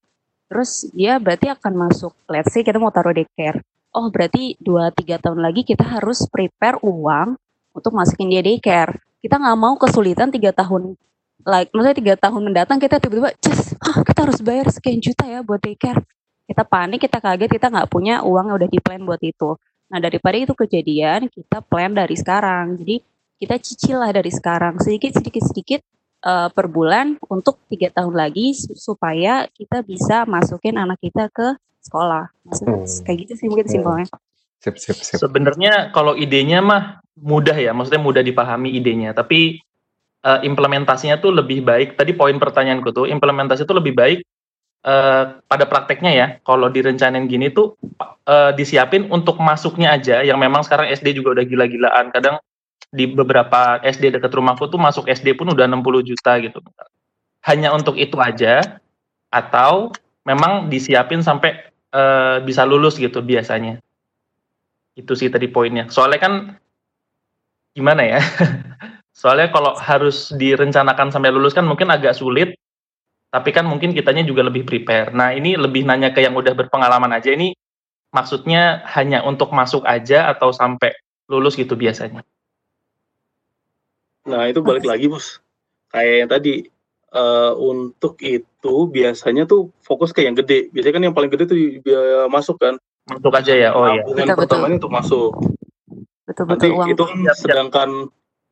[0.51, 3.63] terus dia berarti akan masuk, let's say kita mau taruh daycare.
[3.95, 7.39] Oh berarti 2-3 tahun lagi kita harus prepare uang
[7.71, 8.99] untuk masukin dia daycare.
[9.23, 10.99] Kita nggak mau kesulitan tiga tahun
[11.47, 15.41] like maksudnya tiga tahun mendatang kita tiba-tiba just ah kita harus bayar sekian juta ya
[15.41, 16.05] buat daycare
[16.45, 19.57] kita panik kita kaget kita nggak punya uang yang udah di plan buat itu
[19.91, 23.01] nah daripada itu kejadian kita plan dari sekarang jadi
[23.41, 25.81] kita cicil lah dari sekarang sedikit sedikit sedikit
[26.21, 31.57] eh, per bulan untuk tiga tahun lagi su- supaya kita bisa masukin anak kita ke
[31.81, 33.03] sekolah maksudnya Hmm.
[33.05, 33.75] kayak gitu sih mungkin Hmm.
[33.75, 34.09] simpelnya
[34.61, 35.17] Sip sip sip.
[35.17, 39.57] Sebenarnya kalau idenya mah mudah ya, maksudnya mudah dipahami idenya, tapi
[40.21, 41.97] eh, implementasinya tuh lebih baik.
[41.97, 44.21] Tadi poin pertanyaanku tuh, implementasi itu lebih baik
[44.85, 46.27] eh, pada prakteknya ya.
[46.45, 47.73] Kalau direncanain gini tuh
[48.29, 52.13] eh, disiapin untuk masuknya aja, yang memang sekarang SD juga udah gila-gilaan.
[52.13, 52.37] Kadang
[52.91, 56.59] di beberapa SD dekat rumahku tuh masuk SD pun udah 60 juta gitu.
[57.47, 58.83] Hanya untuk itu aja,
[59.31, 59.95] atau
[60.27, 63.79] memang disiapin sampai eh, bisa lulus gitu biasanya.
[64.99, 65.87] Itu sih tadi poinnya.
[65.89, 66.33] Soalnya kan
[67.73, 68.21] gimana ya?
[69.21, 72.59] Soalnya kalau harus direncanakan sampai lulus kan mungkin agak sulit.
[73.31, 75.15] Tapi kan mungkin kitanya juga lebih prepare.
[75.15, 77.55] Nah, ini lebih nanya ke yang udah berpengalaman aja ini
[78.11, 80.91] maksudnya hanya untuk masuk aja atau sampai
[81.31, 82.27] lulus gitu biasanya.
[84.27, 85.41] Nah itu balik lagi bos.
[85.89, 86.55] Kayak yang tadi
[87.11, 90.69] eh, untuk itu biasanya tuh fokus ke yang gede.
[90.71, 92.77] Biasanya kan yang paling gede tuh biaya masuk kan.
[93.09, 93.71] Masuk aja ya.
[93.73, 94.05] Oh iya.
[94.05, 94.37] Betul.
[94.37, 95.33] pertamanya untuk masuk.
[96.29, 97.37] betul Nanti betul uang itu kan Siap, siap.
[97.43, 97.89] sedangkan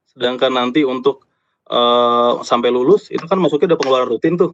[0.08, 1.28] sedangkan nanti untuk
[1.68, 4.50] eh, sampai lulus itu kan masuknya ada pengeluaran rutin tuh.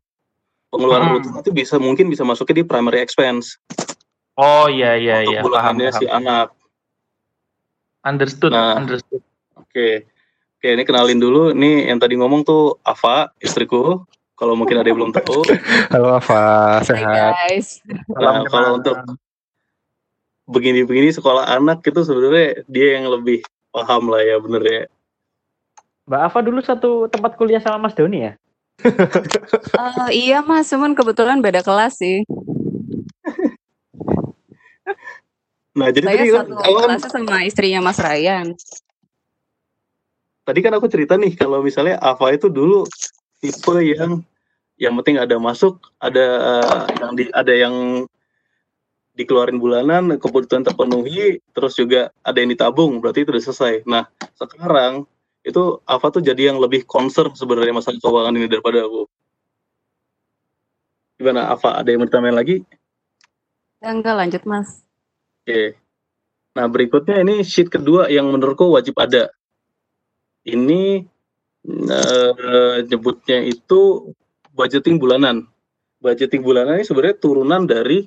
[0.68, 1.14] Pengeluaran Hmm.
[1.16, 3.56] rutin itu bisa mungkin bisa masuknya di primary expense.
[4.34, 5.46] Oh iya iya untuk iya paham
[5.78, 6.00] bulanannya paham.
[6.02, 6.48] si anak.
[8.04, 8.76] Understood Nah.
[8.76, 9.22] understood.
[9.56, 10.04] Oke.
[10.64, 11.52] Oke, ini kenalin dulu.
[11.52, 14.00] Ini yang tadi ngomong tuh Ava, istriku.
[14.32, 15.44] Kalau mungkin ada yang belum tahu.
[15.92, 17.36] Halo Ava, sehat.
[17.36, 17.84] guys.
[18.08, 18.96] Nah, kalau untuk
[20.48, 23.44] begini-begini sekolah anak itu sebenarnya dia yang lebih
[23.76, 24.82] paham lah ya bener ya.
[26.08, 28.32] Mbak Ava dulu satu tempat kuliah sama Mas Doni ya?
[29.76, 32.24] Eh, iya mas, cuman kebetulan beda kelas sih.
[35.76, 38.56] Nah, jadi Saya tadi kan, satu kan- kelasnya sama istrinya Mas Ryan.
[40.44, 42.84] Tadi kan aku cerita nih kalau misalnya Ava itu dulu
[43.40, 44.20] tipe yang
[44.76, 46.26] yang penting ada masuk, ada
[46.60, 47.74] eh, yang di, ada yang
[49.14, 53.74] dikeluarin bulanan, kebutuhan terpenuhi, terus juga ada yang ditabung, berarti itu udah selesai.
[53.86, 55.06] Nah, sekarang
[55.46, 59.06] itu Ava tuh jadi yang lebih concern sebenarnya masalah keuangan ini daripada aku.
[61.14, 61.78] Gimana Ava?
[61.78, 62.56] Ada yang mau ditambahin lagi?
[63.78, 64.82] Ya, enggak lanjut mas.
[65.46, 65.78] Oke.
[66.58, 69.30] Nah, berikutnya ini sheet kedua yang menurutku wajib ada.
[70.44, 71.04] Ini
[72.84, 74.12] nyebutnya itu
[74.52, 75.48] budgeting bulanan.
[76.04, 78.04] Budgeting bulanan ini sebenarnya turunan dari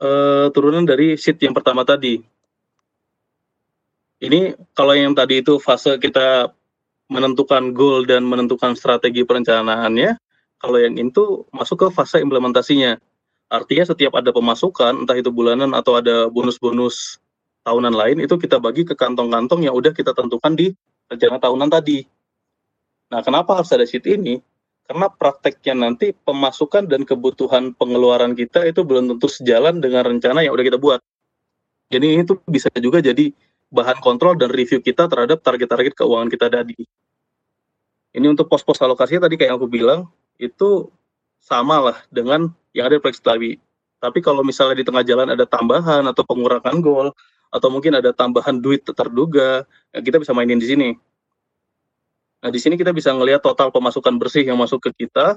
[0.00, 2.20] eh, turunan dari sheet yang pertama tadi.
[4.20, 6.52] Ini kalau yang tadi itu fase kita
[7.08, 10.20] menentukan goal dan menentukan strategi perencanaannya,
[10.60, 13.00] kalau yang itu masuk ke fase implementasinya.
[13.50, 17.18] Artinya setiap ada pemasukan, entah itu bulanan atau ada bonus-bonus
[17.66, 20.70] tahunan lain, itu kita bagi ke kantong-kantong yang udah kita tentukan di
[21.10, 22.06] rencana tahunan tadi.
[23.10, 24.38] Nah, kenapa harus ada sheet ini?
[24.86, 30.54] Karena prakteknya nanti pemasukan dan kebutuhan pengeluaran kita itu belum tentu sejalan dengan rencana yang
[30.54, 31.02] udah kita buat.
[31.90, 33.34] Jadi itu bisa juga jadi
[33.70, 36.78] bahan kontrol dan review kita terhadap target-target keuangan kita tadi.
[38.10, 40.00] Ini untuk pos-pos alokasinya tadi kayak yang aku bilang,
[40.38, 40.90] itu
[41.38, 43.58] sama lah dengan yang ada di proyeksi.
[44.00, 47.14] Tapi kalau misalnya di tengah jalan ada tambahan atau pengurangan goal,
[47.50, 50.88] atau mungkin ada tambahan duit terduga, ya kita bisa mainin di sini.
[52.40, 55.36] Nah, di sini kita bisa ngelihat total pemasukan bersih yang masuk ke kita.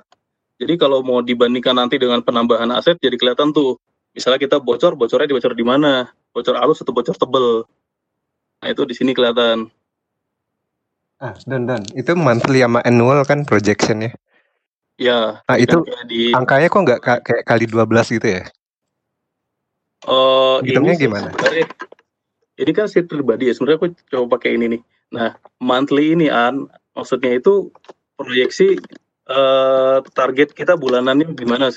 [0.61, 3.75] Jadi kalau mau dibandingkan nanti dengan penambahan aset, jadi kelihatan tuh.
[4.13, 6.13] Misalnya kita bocor, bocornya dibocor di mana?
[6.31, 7.65] Bocor halus atau bocor tebel?
[8.61, 9.67] Nah, itu di sini kelihatan.
[11.19, 14.13] Ah, dan dan itu monthly sama annual kan projectionnya.
[15.01, 18.43] Ya, Nah itu di angkanya kok nggak ka- kayak kali 12 gitu ya?
[20.03, 21.33] eh Hitungnya gimana?
[21.33, 21.65] sebenarnya
[22.59, 23.53] ini kan sheet pribadi ya.
[23.57, 24.81] Sebenarnya aku coba pakai ini nih.
[25.13, 27.73] Nah, monthly ini an maksudnya itu
[28.17, 28.77] proyeksi
[29.23, 31.71] eh target kita bulanannya gimana?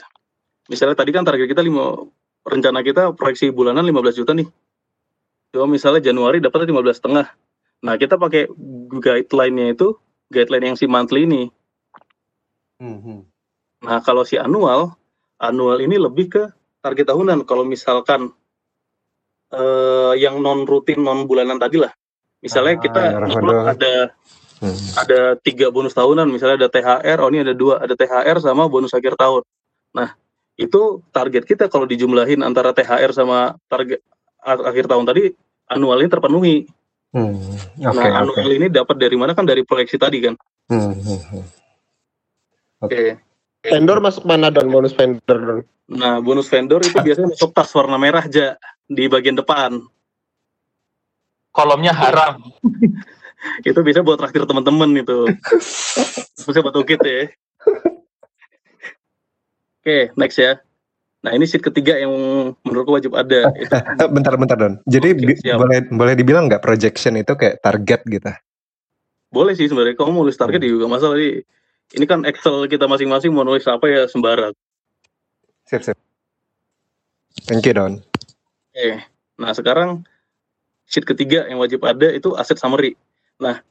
[0.67, 2.05] Misalnya tadi kan target kita lima
[2.47, 4.49] rencana kita proyeksi bulanan 15 juta nih.
[5.55, 7.27] Coba misalnya Januari dapat 15 setengah.
[7.83, 8.51] Nah, kita pakai
[8.91, 9.95] guideline-nya itu
[10.33, 11.43] guideline yang si monthly ini.
[12.77, 13.25] Hmm,
[13.85, 14.97] Nah, kalau si annual,
[15.41, 16.43] annual ini lebih ke
[16.81, 17.45] target tahunan.
[17.45, 18.33] Kalau misalkan
[19.53, 21.93] eh, yang non rutin, non bulanan tadi lah.
[22.43, 23.63] Misalnya Ah, kita revenue.
[23.67, 23.95] ada
[24.57, 24.73] Hmm.
[24.97, 28.97] ada tiga bonus tahunan, misalnya ada THR, oh ini ada dua, ada THR sama bonus
[28.97, 29.45] akhir tahun.
[29.93, 30.17] Nah,
[30.57, 34.01] itu target kita kalau dijumlahin antara THR sama target
[34.41, 35.37] akhir tahun tadi,
[35.69, 36.57] annual ini terpenuhi.
[37.13, 37.37] Hmm,
[37.85, 38.17] nah, Oke oke.
[38.17, 40.35] annual ini dapat dari mana kan dari proyeksi tadi kan.
[40.73, 41.45] Hmm, hmm, hmm.
[42.81, 43.21] Oke.
[43.61, 45.59] Vendor masuk mana don bonus vendor don?
[45.93, 49.83] Nah, bonus vendor itu biasanya masuk tas warna merah aja di bagian depan.
[51.51, 52.43] Kolomnya haram.
[53.69, 55.29] Itu bisa buat traktir teman-teman itu.
[56.49, 57.31] bisa buat ukit ya.
[59.81, 60.59] Oke, next ya.
[61.23, 62.11] Nah, ini sheet ketiga yang
[62.67, 63.51] menurutku wajib ada.
[63.55, 63.71] Itu
[64.03, 64.83] Eh, Bentar bentar Don.
[64.87, 65.63] Jadi siap.
[65.63, 68.31] boleh boleh dibilang nggak projection itu kayak target gitu?
[69.27, 69.99] boleh sih sebenarnya.
[70.01, 71.45] Kamu mau nulis target juga masalah ini.
[71.93, 74.55] Ini kan Excel kita masing-masing mau nulis apa ya sembarang.
[75.69, 75.99] Sip sip.
[77.45, 78.01] Thank you Don.
[78.77, 79.01] Oke.
[79.41, 80.05] Nah, sekarang
[80.85, 82.93] sheet ketiga yang wajib ada itu asset summary.
[83.41, 83.65] Nah,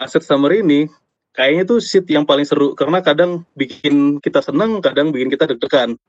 [0.00, 0.88] asset summary ini
[1.36, 6.00] kayaknya tuh sheet yang paling seru karena kadang bikin kita seneng, kadang bikin kita deg-degan.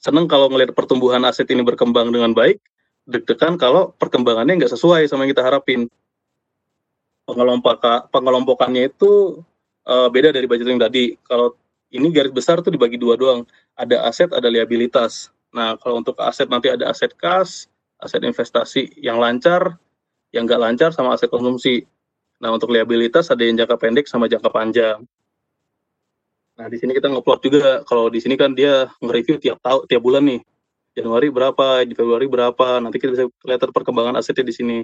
[0.00, 2.64] Seneng kalau ngelihat pertumbuhan aset ini berkembang dengan baik,
[3.04, 5.84] deg-degan kalau perkembangannya nggak sesuai sama yang kita harapin.
[7.28, 9.44] Pengelompokan pengelompokannya itu
[9.84, 11.12] eh, beda dari budgeting tadi.
[11.28, 11.60] Kalau
[11.92, 13.44] ini garis besar tuh dibagi dua doang.
[13.76, 15.28] Ada aset, ada liabilitas.
[15.52, 17.68] Nah, kalau untuk aset nanti ada aset kas,
[18.02, 19.78] aset investasi yang lancar,
[20.34, 21.86] yang nggak lancar sama aset konsumsi.
[22.42, 24.98] Nah, untuk liabilitas ada yang jangka pendek sama jangka panjang.
[26.58, 27.86] Nah, di sini kita ngeplot juga.
[27.86, 30.40] Kalau di sini kan dia nge-review tiap tahun, tiap bulan nih.
[30.92, 32.82] Januari berapa, di Februari berapa.
[32.82, 34.78] Nanti kita bisa kelihatan perkembangan asetnya di sini.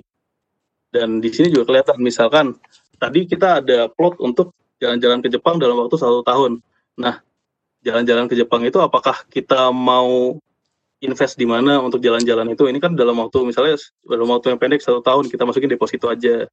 [0.88, 2.57] Dan di sini juga kelihatan, misalkan
[2.96, 6.64] tadi kita ada plot untuk jalan-jalan ke Jepang dalam waktu satu tahun.
[6.96, 7.20] Nah,
[7.85, 10.38] jalan-jalan ke Jepang itu apakah kita mau
[10.98, 14.82] invest di mana untuk jalan-jalan itu ini kan dalam waktu misalnya dalam waktu yang pendek
[14.82, 16.50] satu tahun kita masukin deposito aja.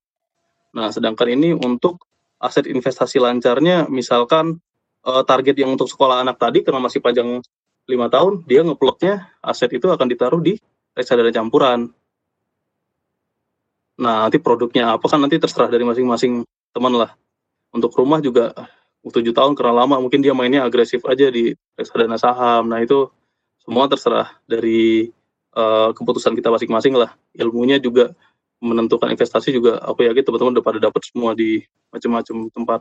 [0.77, 2.05] Nah sedangkan ini untuk
[2.37, 4.61] aset investasi lancarnya misalkan
[5.05, 7.41] eh, target yang untuk sekolah anak tadi karena masih panjang
[7.85, 10.57] lima tahun dia ngeplotnya aset itu akan ditaruh di
[10.93, 11.89] reksadana campuran.
[13.97, 17.17] Nah nanti produknya apa kan nanti terserah dari masing-masing teman lah.
[17.73, 18.53] Untuk rumah juga
[19.05, 22.69] tujuh tahun karena lama mungkin dia mainnya agresif aja di reksadana saham.
[22.69, 23.09] Nah itu
[23.65, 25.09] semua terserah dari
[25.57, 27.17] uh, keputusan kita masing-masing lah.
[27.33, 28.13] Ilmunya juga
[28.61, 29.81] menentukan investasi juga.
[29.81, 32.79] Aku yakin teman-teman udah pada dapat semua di macam-macam tempat.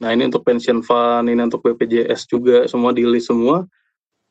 [0.00, 3.68] Nah ini untuk pension fund ini untuk BPJS juga semua di list semua.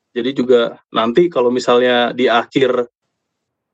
[0.10, 2.90] Jadi juga nanti kalau misalnya di akhir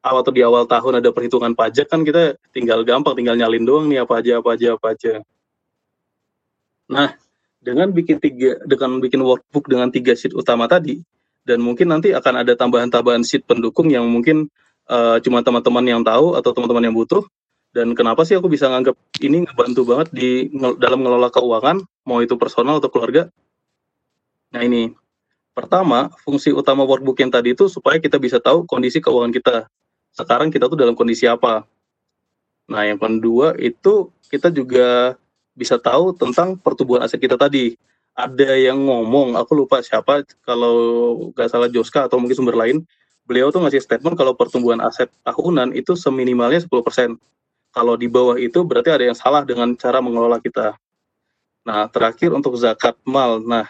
[0.03, 3.87] awal atau di awal tahun ada perhitungan pajak kan kita tinggal gampang tinggal nyalin doang
[3.87, 5.13] nih apa aja apa aja apa aja.
[6.91, 7.15] Nah
[7.65, 11.01] dengan bikin tiga dengan bikin workbook dengan tiga sheet utama tadi
[11.45, 14.49] dan mungkin nanti akan ada tambahan-tambahan sheet pendukung yang mungkin
[14.89, 17.21] uh, cuma teman-teman yang tahu atau teman-teman yang butuh.
[17.69, 20.47] Dan kenapa sih aku bisa nganggap ini ngebantu banget di
[20.79, 23.29] dalam ngelola keuangan mau itu personal atau keluarga?
[24.51, 24.91] Nah ini.
[25.55, 29.55] Pertama fungsi utama workbook yang tadi itu supaya kita bisa tahu kondisi keuangan kita.
[30.11, 31.63] Sekarang kita tuh dalam kondisi apa?
[32.67, 35.15] Nah yang kedua itu kita juga
[35.55, 37.73] bisa tahu tentang pertumbuhan aset kita tadi.
[38.15, 40.75] Ada yang ngomong, aku lupa siapa, kalau
[41.35, 42.83] nggak salah Joska atau mungkin sumber lain,
[43.27, 47.19] beliau tuh ngasih statement kalau pertumbuhan aset tahunan itu seminimalnya 10%.
[47.75, 50.79] Kalau di bawah itu berarti ada yang salah dengan cara mengelola kita.
[51.67, 53.43] Nah, terakhir untuk zakat mal.
[53.43, 53.67] Nah,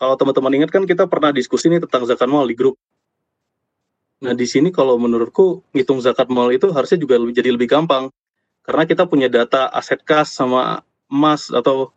[0.00, 2.74] kalau teman-teman ingat kan kita pernah diskusi nih tentang zakat mal di grup.
[4.24, 8.08] Nah, di sini kalau menurutku ngitung zakat mal itu harusnya juga jadi lebih gampang.
[8.66, 11.94] Karena kita punya data aset kas sama emas atau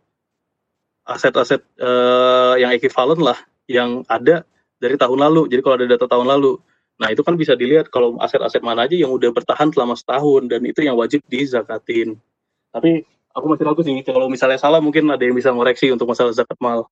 [1.09, 4.45] aset-aset uh, yang ekivalen lah yang ada
[4.77, 5.49] dari tahun lalu.
[5.49, 6.61] Jadi kalau ada data tahun lalu,
[7.01, 10.61] nah itu kan bisa dilihat kalau aset-aset mana aja yang udah bertahan selama setahun dan
[10.65, 12.17] itu yang wajib dizakatin.
[12.69, 13.01] Tapi
[13.33, 16.57] aku masih ragu sih kalau misalnya salah mungkin ada yang bisa ngoreksi untuk masalah zakat
[16.61, 16.85] mal.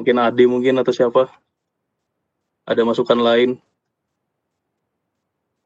[0.00, 1.28] Mungkin Ade mungkin atau siapa?
[2.64, 3.60] Ada masukan lain?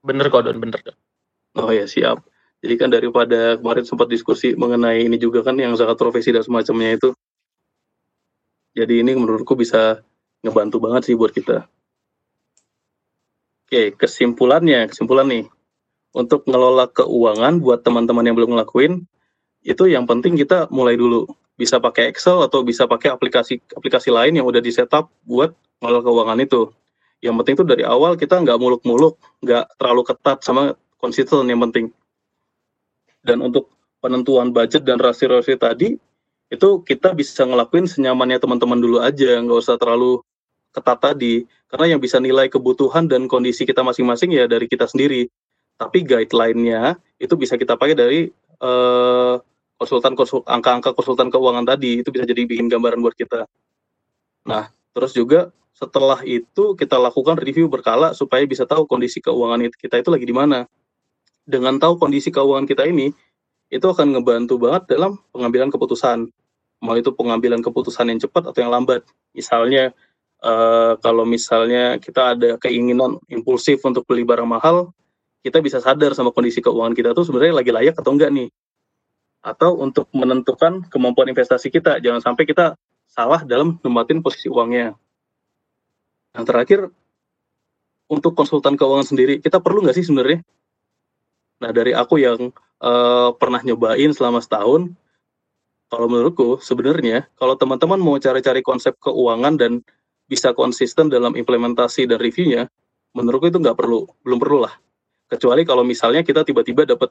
[0.02, 0.83] Bener kok Don, bener.
[1.54, 2.34] Oh ya siap.
[2.64, 6.96] Jadi kan daripada kemarin sempat diskusi mengenai ini juga kan yang zakat profesi dan semacamnya
[6.96, 7.12] itu.
[8.72, 10.00] Jadi ini menurutku bisa
[10.40, 11.68] ngebantu banget sih buat kita.
[13.68, 15.44] Oke, kesimpulannya, kesimpulan nih.
[16.16, 19.05] Untuk ngelola keuangan buat teman-teman yang belum ngelakuin,
[19.61, 21.29] itu yang penting kita mulai dulu.
[21.61, 25.53] Bisa pakai Excel atau bisa pakai aplikasi aplikasi lain yang udah di setup buat
[25.85, 26.72] ngelola keuangan itu.
[27.20, 31.92] Yang penting tuh dari awal kita nggak muluk-muluk, nggak terlalu ketat sama konsisten yang penting
[33.24, 33.72] dan untuk
[34.04, 35.96] penentuan budget dan rasio-rasio tadi
[36.52, 39.40] itu kita bisa ngelakuin senyamannya teman-teman dulu aja.
[39.40, 40.20] Nggak usah terlalu
[40.76, 41.48] ketat tadi.
[41.66, 45.26] Karena yang bisa nilai kebutuhan dan kondisi kita masing-masing ya dari kita sendiri.
[45.74, 48.20] Tapi guideline-nya itu bisa kita pakai dari
[48.62, 49.40] uh,
[49.74, 52.04] konsultan konsul angka-angka konsultan keuangan tadi.
[52.04, 53.48] Itu bisa jadi bikin gambaran buat kita.
[54.46, 59.98] Nah terus juga setelah itu kita lakukan review berkala supaya bisa tahu kondisi keuangan kita
[59.98, 60.70] itu lagi di mana
[61.44, 63.12] dengan tahu kondisi keuangan kita ini,
[63.68, 66.28] itu akan ngebantu banget dalam pengambilan keputusan.
[66.85, 69.04] Mau itu pengambilan keputusan yang cepat atau yang lambat.
[69.33, 69.92] Misalnya,
[70.44, 74.92] uh, kalau misalnya kita ada keinginan impulsif untuk beli barang mahal,
[75.44, 78.48] kita bisa sadar sama kondisi keuangan kita tuh sebenarnya lagi layak atau enggak nih.
[79.44, 82.76] Atau untuk menentukan kemampuan investasi kita, jangan sampai kita
[83.09, 84.96] salah dalam nempatin posisi uangnya.
[86.33, 86.80] Yang terakhir,
[88.09, 90.40] untuk konsultan keuangan sendiri, kita perlu nggak sih sebenarnya
[91.64, 92.53] Nah dari aku yang
[92.85, 94.92] uh, pernah nyobain selama setahun,
[95.88, 99.81] kalau menurutku sebenarnya kalau teman-teman mau cari-cari konsep keuangan dan
[100.29, 102.68] bisa konsisten dalam implementasi dan reviewnya,
[103.16, 104.77] menurutku itu nggak perlu, belum perlu lah.
[105.33, 107.09] Kecuali kalau misalnya kita tiba-tiba dapat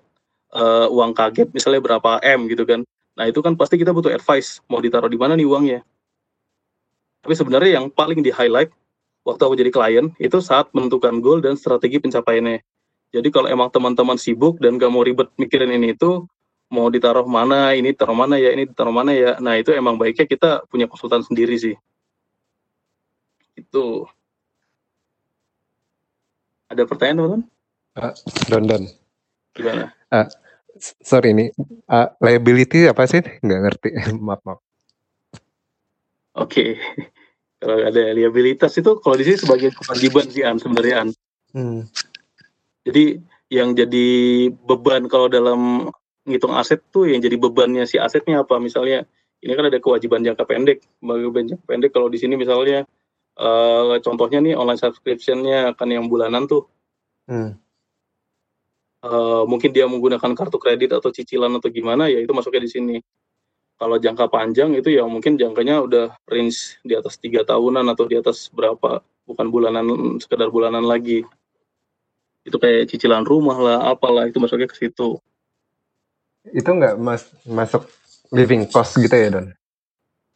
[0.53, 2.85] uh, uang kaget, misalnya berapa m gitu kan.
[3.17, 5.79] Nah itu kan pasti kita butuh advice, mau ditaruh di mana nih uangnya.
[7.25, 8.69] Tapi sebenarnya yang paling di highlight
[9.25, 12.61] waktu aku jadi klien itu saat menentukan goal dan strategi pencapaiannya.
[13.13, 16.25] Jadi kalau emang teman-teman sibuk dan gak mau ribet mikirin ini itu,
[16.73, 19.37] mau ditaruh mana, ini taruh mana ya, ini ditaruh mana ya.
[19.37, 21.77] Nah itu emang baiknya kita punya konsultan sendiri sih.
[23.53, 24.09] Itu.
[26.73, 27.43] Ada pertanyaan teman-teman?
[27.93, 28.13] Uh,
[28.49, 28.83] don don.
[29.53, 29.93] Gimana?
[30.09, 30.25] Uh,
[30.81, 31.53] sorry ini
[31.85, 33.21] uh, liability apa sih?
[33.21, 33.89] Nggak ngerti.
[34.25, 34.59] maaf maaf.
[36.33, 36.49] Oke.
[36.49, 36.69] Okay.
[37.63, 41.09] Kalau ada liabilitas itu kalau di sini sebagai kewajiban sih an sebenarnya an.
[41.55, 41.87] Hmm.
[42.83, 44.07] Jadi yang jadi
[44.51, 45.87] beban kalau dalam
[46.23, 48.59] ngitung aset tuh yang jadi bebannya si asetnya apa?
[48.59, 49.07] Misalnya
[49.43, 50.83] ini kan ada kewajiban jangka pendek.
[50.99, 52.87] Kewajiban jangka pendek kalau di sini misalnya
[53.33, 56.69] Eh, contohnya nih online subscription-nya kan yang bulanan tuh.
[57.25, 57.57] Hmm.
[59.03, 62.95] Eh, mungkin dia menggunakan kartu kredit atau cicilan atau gimana ya itu masuknya di sini.
[63.73, 68.21] Kalau jangka panjang itu ya mungkin jangkanya udah range di atas tiga tahunan atau di
[68.21, 69.85] atas berapa, bukan bulanan
[70.21, 71.25] sekedar bulanan lagi.
[72.43, 75.19] Itu kayak cicilan rumah lah, apalah itu masuknya ke situ.
[76.51, 77.87] Itu nggak mas masuk
[78.35, 79.47] living cost gitu ya Don?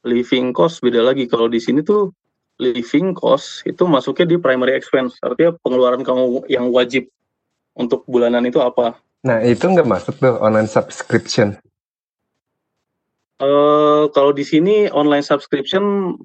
[0.08, 1.28] Living cost beda lagi.
[1.28, 2.16] Kalau di sini tuh
[2.64, 5.20] living cost itu masuknya di primary expense.
[5.20, 7.12] Artinya pengeluaran kamu yang wajib
[7.76, 8.96] untuk bulanan itu apa?
[9.28, 11.60] Nah itu nggak masuk tuh online subscription.
[13.38, 16.16] Eh kalau di sini online subscription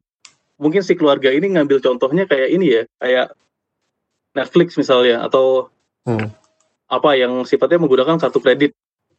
[0.56, 3.26] mungkin si keluarga ini ngambil contohnya kayak ini ya, kayak
[4.32, 5.68] Netflix misalnya atau
[6.02, 6.28] Hmm.
[6.88, 8.72] apa yang sifatnya menggunakan kartu kredit.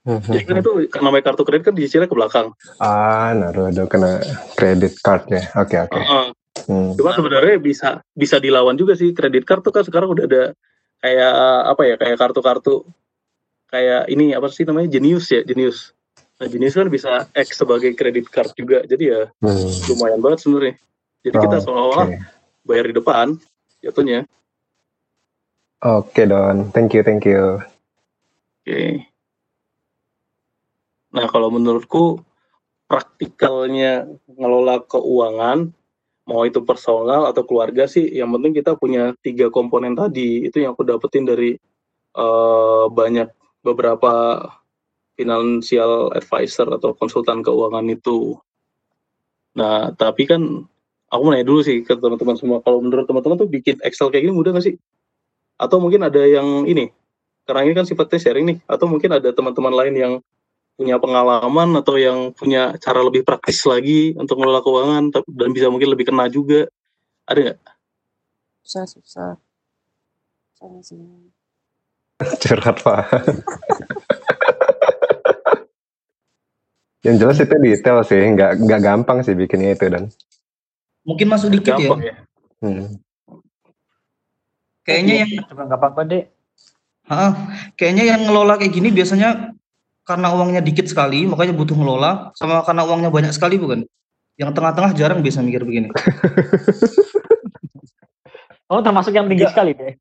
[0.03, 2.51] Hmm, Jadi kan itu karena namanya kartu kredit kan dicicilnya ke belakang.
[2.76, 4.20] Ah, naruh kena
[4.53, 5.47] credit card ya.
[5.55, 5.95] Oke oke.
[5.95, 6.26] Heeh.
[6.68, 6.91] Hmm.
[6.93, 10.43] Cuma sebenarnya bisa bisa dilawan juga sih kredit card tuh kan sekarang udah ada
[10.99, 11.34] kayak
[11.66, 12.84] apa ya kayak kartu-kartu
[13.68, 15.95] kayak ini apa sih namanya Genius ya Genius.
[16.38, 19.72] Nah Genius kan bisa X sebagai kredit card juga jadi ya Hmm.
[19.88, 20.76] lumayan banget sebenarnya.
[21.24, 21.64] Jadi kita Oke.
[21.64, 22.07] seolah-olah
[22.68, 23.28] bayar di depan
[23.80, 24.28] jatuhnya.
[25.84, 27.59] Oke Don, thank you thank you.
[28.63, 29.03] Oke.
[31.11, 32.23] Nah kalau menurutku
[32.88, 35.75] praktikalnya ngelola keuangan
[36.23, 40.71] mau itu personal atau keluarga sih yang penting kita punya tiga komponen tadi itu yang
[40.71, 41.59] aku dapetin dari
[42.15, 43.27] eh, banyak
[43.59, 44.39] beberapa
[45.19, 48.39] financial advisor atau konsultan keuangan itu.
[49.59, 50.63] Nah tapi kan
[51.11, 54.31] aku mau nanya dulu sih ke teman-teman semua kalau menurut teman-teman tuh bikin Excel kayak
[54.31, 54.79] gini mudah nggak sih?
[55.58, 56.91] Atau mungkin ada yang ini
[57.43, 60.14] karena ini kan sifatnya sharing nih atau mungkin ada teman-teman lain yang
[60.74, 65.91] punya pengalaman atau yang punya cara lebih praktis lagi untuk mengelola keuangan dan bisa mungkin
[65.91, 66.66] lebih kena juga
[67.30, 67.60] ada nggak?
[68.64, 69.32] Susah, susah.
[70.58, 70.97] Sama sih.
[72.41, 73.04] Curhat Pak.
[77.04, 80.08] Yang jelas itu detail sih, nggak nggak gampang sih bikinnya itu dan.
[81.04, 82.16] Mungkin masuk dikit Gampang ya.
[82.16, 82.18] ya.
[82.64, 83.03] Hmm.
[84.84, 86.23] Kayaknya yang Coba nggak apa-apa deh.
[87.03, 87.36] Ha,
[87.75, 89.51] kayaknya yang ngelola kayak gini biasanya
[90.07, 93.88] karena uangnya dikit sekali, makanya butuh ngelola, sama karena uangnya banyak sekali bukan?
[94.39, 95.91] Yang tengah-tengah jarang bisa mikir begini.
[98.73, 99.93] Oh termasuk yang tinggi sekali deh.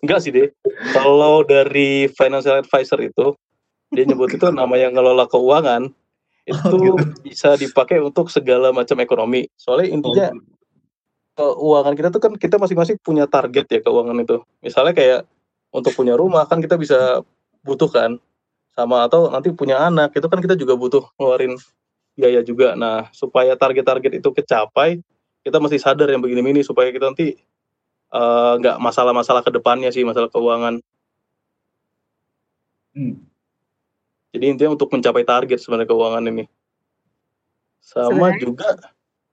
[0.00, 0.48] Enggak sih deh.
[0.96, 3.36] Kalau dari financial advisor itu
[3.92, 5.92] dia nyebut itu namanya ngelola keuangan
[6.48, 9.44] itu bisa dipakai untuk segala macam ekonomi.
[9.60, 10.32] Soalnya intinya
[11.32, 14.44] keuangan kita tuh kan kita masing-masing punya target ya keuangan itu.
[14.60, 15.20] Misalnya kayak
[15.72, 17.24] untuk punya rumah kan kita bisa
[17.64, 18.20] butuhkan
[18.72, 21.56] sama atau nanti punya anak itu kan kita juga butuh ngeluarin
[22.16, 22.76] biaya juga.
[22.76, 25.00] Nah, supaya target-target itu kecapai,
[25.44, 27.36] kita mesti sadar yang begini-begini supaya kita nanti
[28.12, 30.84] eh, nggak masalah-masalah ke depannya sih masalah keuangan.
[32.92, 33.24] Hmm.
[34.32, 36.44] Jadi intinya untuk mencapai target sebenarnya keuangan ini.
[37.80, 38.68] Sama Sebenarnya- juga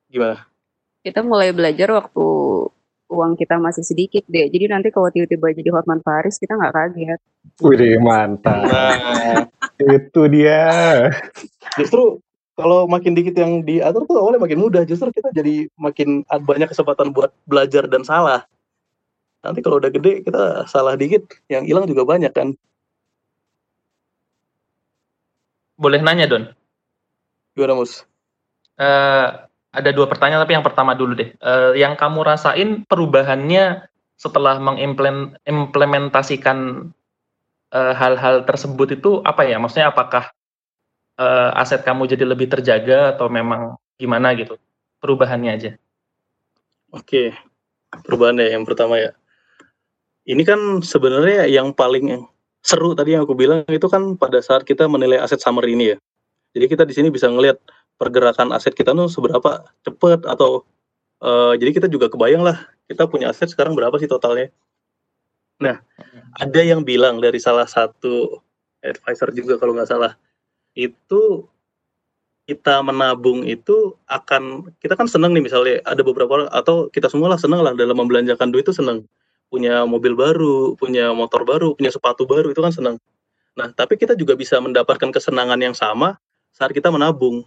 [0.07, 0.37] gimana?
[0.99, 2.25] Kita mulai belajar waktu
[3.09, 4.47] uang kita masih sedikit deh.
[4.47, 7.19] Jadi nanti kalau tiba-tiba jadi Hotman Paris kita nggak kaget.
[7.65, 8.69] Wih mantap.
[8.69, 9.47] Nah,
[9.79, 10.69] itu dia.
[11.79, 12.21] justru
[12.53, 14.83] kalau makin dikit yang diatur tuh awalnya makin mudah.
[14.85, 18.45] Justru kita jadi makin banyak kesempatan buat belajar dan salah.
[19.39, 22.51] Nanti kalau udah gede kita salah dikit, yang hilang juga banyak kan.
[25.79, 26.43] Boleh nanya Don?
[27.55, 28.03] Gimana mus?
[28.75, 29.27] Eh,
[29.69, 31.29] ada dua pertanyaan tapi yang pertama dulu deh.
[31.37, 33.85] Eh, yang kamu rasain perubahannya
[34.17, 36.89] setelah mengimplementasikan
[37.69, 39.61] eh, hal-hal tersebut itu apa ya?
[39.61, 40.33] Maksudnya apakah
[41.21, 44.57] eh, aset kamu jadi lebih terjaga atau memang gimana gitu?
[44.99, 45.77] Perubahannya aja.
[46.89, 47.37] Oke,
[47.93, 49.13] perubahannya yang pertama ya.
[50.25, 52.25] Ini kan sebenarnya yang paling
[52.59, 55.97] seru tadi yang aku bilang itu kan pada saat kita menilai aset summary ini ya.
[56.57, 57.61] Jadi kita di sini bisa ngelihat
[57.99, 60.63] pergerakan aset kita tuh seberapa cepat atau
[61.19, 62.57] eh, jadi kita juga kebayang lah
[62.89, 64.49] kita punya aset sekarang berapa sih totalnya.
[65.59, 65.77] Nah,
[66.39, 68.39] ada yang bilang dari salah satu
[68.79, 70.15] advisor juga kalau nggak salah
[70.73, 71.45] itu
[72.49, 77.29] kita menabung itu akan kita kan seneng nih misalnya ada beberapa orang atau kita semua
[77.29, 79.05] lah seneng lah dalam membelanjakan duit itu seneng.
[79.53, 82.95] Punya mobil baru punya motor baru punya sepatu baru itu kan seneng.
[83.53, 86.17] Nah tapi kita juga bisa mendapatkan kesenangan yang sama
[86.55, 87.45] saat kita menabung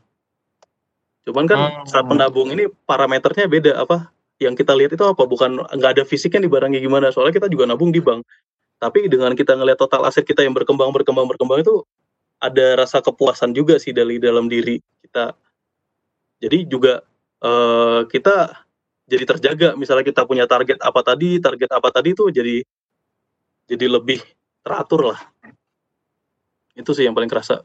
[1.23, 1.87] cuman kan Hmm.
[1.87, 4.11] saat menabung ini parameternya beda apa
[4.43, 7.71] yang kita lihat itu apa bukan nggak ada fisiknya di barangnya gimana soalnya kita juga
[7.71, 8.27] nabung di bank
[8.83, 11.87] tapi dengan kita ngelihat total aset kita yang berkembang berkembang berkembang itu
[12.43, 15.39] ada rasa kepuasan juga sih dari dalam diri kita.
[16.43, 16.99] Jadi juga
[17.39, 18.67] eh, kita
[19.07, 19.69] jadi terjaga.
[19.79, 22.67] Misalnya kita punya target apa tadi, target apa tadi itu jadi
[23.71, 24.19] jadi lebih
[24.67, 25.21] teratur lah.
[26.75, 27.63] Itu sih yang paling kerasa.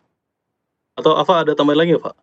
[0.94, 2.14] Atau Ava ada tambahan lagi Pak?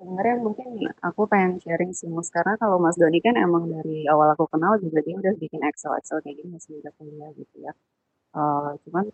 [0.00, 0.68] Sebenarnya mungkin
[1.04, 4.80] aku pengen sharing sih Mas, karena kalau Mas Doni kan emang dari awal aku kenal
[4.80, 7.72] juga dia udah bikin Excel-Excel kayak gini masih udah kuliah gitu ya.
[8.40, 9.04] Eh, cuman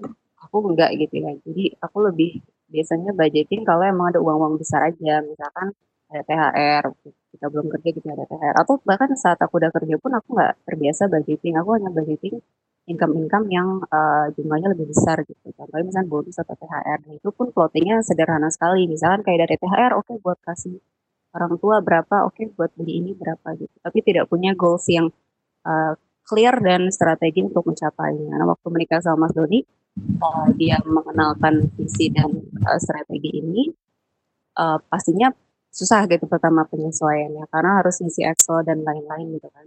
[0.45, 1.33] aku enggak gitu ya.
[1.43, 2.31] Jadi aku lebih
[2.71, 5.15] biasanya budgeting kalau emang ada uang-uang besar aja.
[5.27, 5.75] Misalkan
[6.07, 6.85] ada THR,
[7.35, 8.55] kita belum kerja gitu ada THR.
[8.63, 11.59] Atau bahkan saat aku udah kerja pun aku nggak terbiasa budgeting.
[11.59, 12.39] Aku hanya budgeting
[12.87, 15.47] income-income yang eh, jumlahnya lebih besar gitu.
[15.55, 16.99] Contohnya misalnya bonus atau THR.
[17.07, 18.87] Nah, itu pun plottingnya sederhana sekali.
[18.87, 20.79] Misalkan kayak dari THR, oke buat kasih
[21.37, 23.75] orang tua berapa, oke buat beli ini berapa gitu.
[23.83, 25.11] Tapi tidak punya goals yang
[25.67, 25.95] eh,
[26.27, 28.35] clear dan strategi untuk mencapainya.
[28.39, 29.61] Nah, waktu menikah sama Mas Doni,
[29.99, 33.71] eh, dia mengenalkan visi dan eh, strategi ini,
[34.59, 35.31] eh, pastinya
[35.71, 39.67] susah gitu pertama penyesuaiannya karena harus ngisi Excel dan lain-lain gitu kan.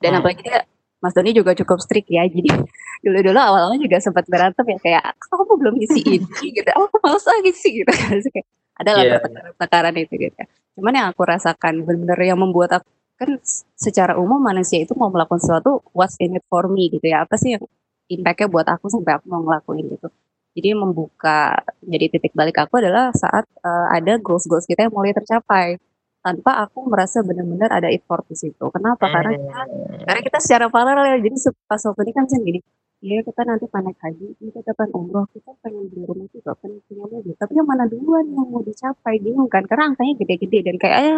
[0.00, 0.18] Dan Hmm.
[0.24, 0.64] apalagi dia
[1.00, 2.48] Mas Doni juga cukup strict ya, jadi
[3.04, 7.24] dulu-dulu awal-awalnya juga sempat berantem ya kayak "Kok kamu belum ngisi ini gitu, aku males
[7.24, 8.20] lagi sih gitu kan.
[8.20, 8.46] Kayak
[8.80, 9.16] ada lah Iya.
[9.56, 10.36] pertengkaran itu gitu.
[10.36, 10.46] ya.
[10.76, 13.36] Cuman yang aku rasakan benar-benar yang membuat aku kan
[13.76, 17.36] secara umum manusia itu mau melakukan sesuatu what's in it for me gitu ya apa
[17.36, 17.64] sih yang
[18.08, 20.08] impactnya buat aku sampai aku mau ngelakuin gitu
[20.56, 25.12] jadi membuka jadi titik balik aku adalah saat eh, ada goals goals kita yang mulai
[25.12, 25.76] tercapai
[26.20, 29.60] tanpa aku merasa benar-benar ada effort di situ kenapa karena kita
[30.04, 32.60] karena kita secara paralel jadi se- pas waktu ini kan gini
[33.00, 37.08] Iya kita nanti panek haji, kita pengen umroh, kita pengen beli rumah juga, pengen punya
[37.08, 37.32] mobil.
[37.32, 39.64] Tapi yang mana duluan yang mau dicapai, bingung kan?
[39.64, 41.16] Karena angkanya gede-gede dan kayaknya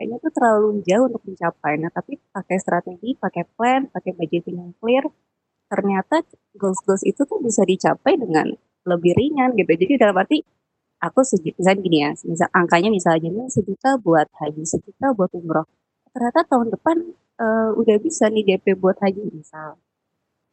[0.00, 1.72] kayaknya tuh terlalu jauh untuk mencapai.
[1.84, 5.04] Nah, tapi pakai strategi, pakai plan, pakai budgeting yang clear,
[5.68, 6.24] ternyata
[6.56, 8.48] goals-goals itu tuh bisa dicapai dengan
[8.88, 9.68] lebih ringan gitu.
[9.68, 10.40] Jadi dalam arti
[11.06, 11.20] aku
[11.58, 15.66] misalnya gini ya, misal angkanya misalnya sejuta buat haji, sejuta buat umroh.
[16.14, 16.96] Ternyata tahun depan
[17.44, 19.78] eh, udah bisa nih DP buat haji misal.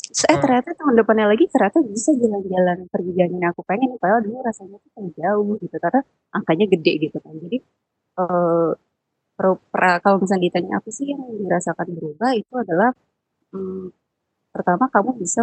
[0.06, 0.42] Terus, eh Hmm.
[0.44, 4.78] ternyata tahun depannya lagi ternyata bisa jalan-jalan pergi jalan yang aku pengen padahal dulu rasanya
[4.84, 6.02] tuh kan jauh gitu karena
[6.38, 7.58] angkanya gede gitu kan jadi
[8.22, 8.70] eh
[9.38, 12.90] pro- pra- kalau misalnya ditanya apa sih yang dirasakan berubah itu adalah
[13.54, 13.86] hmm,
[14.56, 15.42] pertama kamu bisa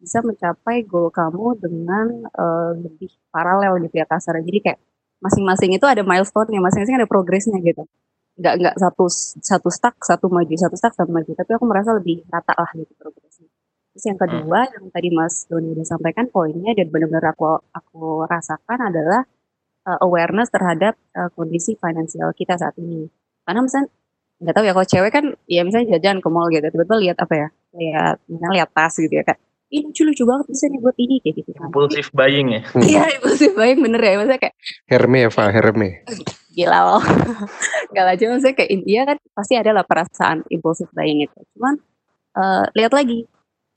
[0.00, 4.80] bisa mencapai goal kamu dengan eh, lebih paralel gitu ya kasarnya jadi kayak
[5.20, 7.84] masing-masing itu ada milestone-nya masing-masing ada progresnya gitu.
[8.40, 9.04] Nggak nggak satu
[9.44, 11.30] satu stack satu maju satu stack satu maju.
[11.36, 13.48] Tapi aku merasa lebih rata lah gitu progresnya.
[13.92, 18.78] Terus yang kedua yang tadi Mas Doni udah sampaikan poinnya dan benar-benar aku aku rasakan
[18.88, 19.22] adalah
[19.84, 23.06] uh, awareness terhadap uh, kondisi finansial kita saat ini.
[23.44, 23.92] Karena misalnya
[24.40, 27.34] nggak tahu ya kalau cewek kan ya misalnya jajan ke mall gitu tiba-tiba lihat apa
[27.36, 27.48] ya?
[27.76, 29.40] Lihat misalnya lihat tas gitu ya kayak
[29.70, 31.68] ini lucu lucu banget bisa nih buat ini kayak gitu kan.
[31.70, 32.62] Impulsif buying ya.
[32.90, 34.12] iya impulsif baik bener ya.
[34.18, 34.54] Maksudnya kayak
[34.90, 35.88] Herme Eva, Herme.
[36.50, 37.02] gila loh.
[37.94, 41.38] Gak cuma saya kayak India kan pasti ada lah perasaan impulsif buying itu.
[41.54, 41.78] Cuman
[42.34, 43.30] eh, lihat lagi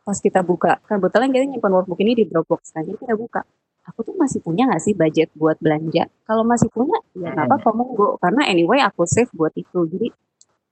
[0.03, 3.45] pas kita buka kan kebetulan kita nyimpan workbook ini di Dropbox kan jadi kita buka.
[3.83, 6.07] Aku tuh masih punya nggak sih budget buat belanja?
[6.23, 8.15] Kalau masih punya ya nggak apa-apa monggo.
[8.17, 9.85] Karena anyway aku save buat itu.
[9.91, 10.07] Jadi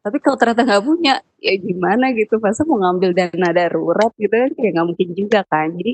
[0.01, 2.41] tapi kalau ternyata nggak punya ya gimana gitu?
[2.41, 4.49] Masa mau ngambil dana darurat gitu kan?
[4.57, 5.67] Kayak nggak mungkin juga kan?
[5.77, 5.93] Jadi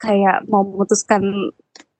[0.00, 1.22] kayak mau memutuskan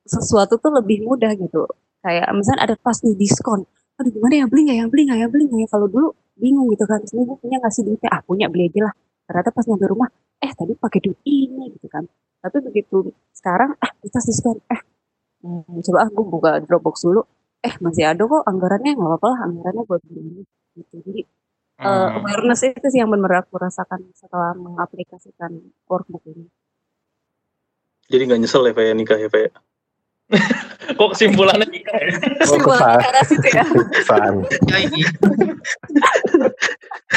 [0.09, 1.69] sesuatu tuh lebih mudah gitu.
[2.01, 3.69] Kayak misalnya ada pas nih diskon.
[4.01, 4.47] Aduh gimana ya?
[4.49, 4.87] Beli nggak ya?
[4.89, 5.27] Beli nggak ya?
[5.29, 5.69] Beli nggak ya?
[5.69, 6.09] Kalau dulu
[6.41, 7.01] bingung gitu kan.
[7.05, 8.11] Ini gue punya nggak sih duitnya?
[8.17, 8.95] Ah punya beli aja lah.
[9.29, 10.09] Ternyata pas nyampe rumah
[10.41, 12.05] eh tadi pakai duit ini gitu kan.
[12.41, 14.57] Tapi begitu sekarang ah kita diskon.
[14.73, 14.81] Eh
[15.45, 17.23] hmm, coba ah gue buka Dropbox dulu.
[17.61, 18.97] Eh masih ada kok anggarannya?
[18.97, 20.43] Nggak apa-apa lah anggarannya buat beli ini
[20.77, 21.27] gitu jadi eh,
[21.77, 22.25] Hmm.
[22.25, 26.49] awareness itu sih yang benar aku rasakan setelah mengaplikasikan workbook ini
[28.07, 29.51] Jadi nggak nyesel ya kayak nikah ya kayak.
[30.99, 32.15] Kok kesimpulannya nikah ya?
[32.41, 33.67] kesimpulan ke arah situ ya.
[34.71, 34.79] Ya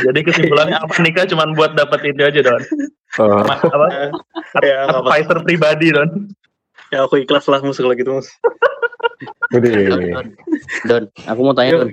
[0.09, 2.61] Jadi kesimpulannya apa nikah cuma buat dapat itu aja don.
[3.21, 3.85] Oh, apa?
[4.65, 5.13] Ya, apa-apa.
[5.13, 6.33] Advisor pribadi don.
[6.89, 8.33] ya aku ikhlas lah mus kalau gitu mus.
[9.53, 9.69] udah.
[9.69, 10.27] Don, Don.
[10.89, 11.89] Don, aku mau tanya Yo, Don.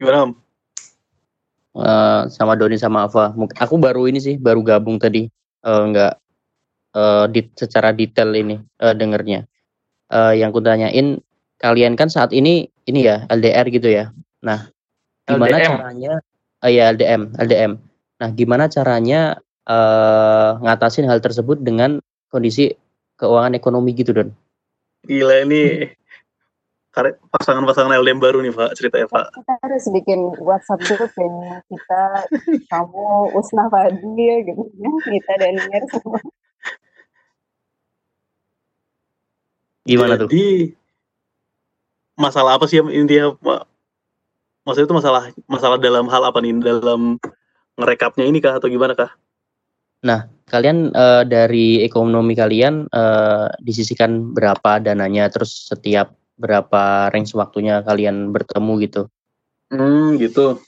[0.00, 0.18] Gimana?
[0.24, 0.32] Om?
[1.78, 3.30] Eh, sama Doni sama Ava.
[3.38, 5.30] Mungkin aku baru ini sih, baru gabung tadi.
[5.62, 6.18] Eh, enggak
[6.98, 9.46] eh, di- secara detail ini eh, dengernya.
[10.10, 11.22] Eh, yang ku tanyain,
[11.62, 14.10] kalian kan saat ini ini ya LDR gitu ya.
[14.42, 14.66] Nah,
[15.22, 15.70] gimana LDM.
[15.78, 16.12] caranya?
[16.66, 17.72] eh, ya LDM, LDM.
[18.18, 19.38] Nah, gimana caranya
[19.70, 22.74] eh, ngatasin hal tersebut dengan kondisi
[23.22, 24.34] keuangan ekonomi gitu, Don?
[25.06, 25.94] Gila ini
[27.30, 29.26] pasangan-pasangan LDM baru nih Pak ceritanya Pak.
[29.38, 32.02] kita harus bikin WhatsApp group ya kita
[32.72, 33.06] kamu
[33.38, 36.18] Usna Fadi ya gitu ya kita dan Nier semua
[39.88, 40.28] Gimana tuh?
[40.28, 40.76] Jadi
[42.20, 43.62] masalah apa sih yang intinya Pak?
[44.68, 46.60] Maksudnya itu masalah masalah dalam hal apa nih?
[46.60, 47.16] Dalam
[47.80, 49.16] ngerekapnya ini kah atau gimana kah?
[50.04, 57.82] Nah, kalian eh, dari ekonomi kalian eh, disisikan berapa dananya, terus setiap berapa range waktunya
[57.82, 59.02] kalian bertemu gitu?
[59.68, 60.62] Hmm, gitu.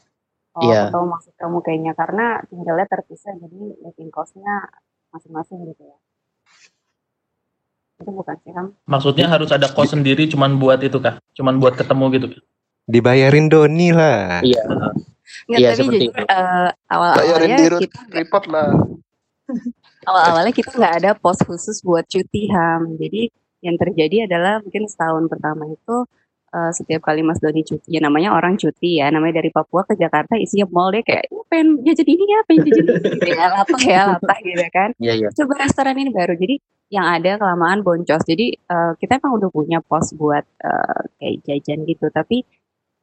[0.59, 0.91] Oh, Iya.
[0.91, 4.67] aku tahu maksud kamu kayaknya karena tinggalnya terpisah jadi living cost-nya
[5.15, 5.97] masing-masing gitu ya.
[8.03, 8.75] Itu bukan sih, Kam?
[8.89, 11.23] Maksudnya harus ada kos sendiri cuman buat itu kah?
[11.39, 12.43] Cuman buat ketemu gitu kah?
[12.91, 14.43] Dibayarin Doni lah.
[14.43, 14.65] Iya.
[15.47, 18.69] Nggak, Iya, tapi seperti jujur eh, awal-awalnya Bayarin di kita report lah.
[20.11, 22.99] awal-awalnya kita nggak ada pos khusus buat cuti ham.
[22.99, 23.31] Jadi
[23.61, 25.97] yang terjadi adalah mungkin setahun pertama itu
[26.51, 29.95] eh, setiap kali Mas Doni cuti, ya namanya orang cuti ya, namanya dari Papua ke
[29.95, 33.45] Jakarta isinya mall deh kayak "Ini pengen jajan ini ya, pengen jajan ini gitu ya,
[33.55, 34.91] latah ya, latah gitu kan.
[34.99, 35.29] Iya, iya.
[35.31, 36.35] Coba restoran ini baru.
[36.35, 36.57] Jadi
[36.91, 38.23] yang ada kelamaan boncos.
[38.27, 42.43] Jadi eh, kita emang udah punya pos buat eh, kayak jajan gitu, tapi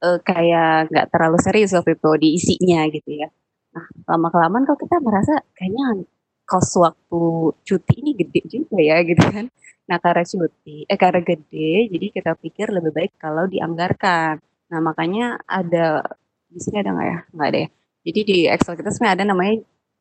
[0.04, 3.30] eh, kayak nggak terlalu serius waktu itu diisinya gitu ya.
[3.76, 6.04] Nah, lama kelamaan kok kita merasa kayaknya
[6.48, 7.22] kos waktu
[7.68, 9.52] cuti ini gede juga ya gitu kan.
[9.92, 14.40] Nah karena cuti, eh karena gede, jadi kita pikir lebih baik kalau dianggarkan.
[14.72, 16.04] Nah makanya ada
[16.48, 17.20] di sini ada nggak ya?
[17.36, 17.70] Nggak ada ya.
[18.08, 19.56] Jadi di Excel kita sebenarnya ada namanya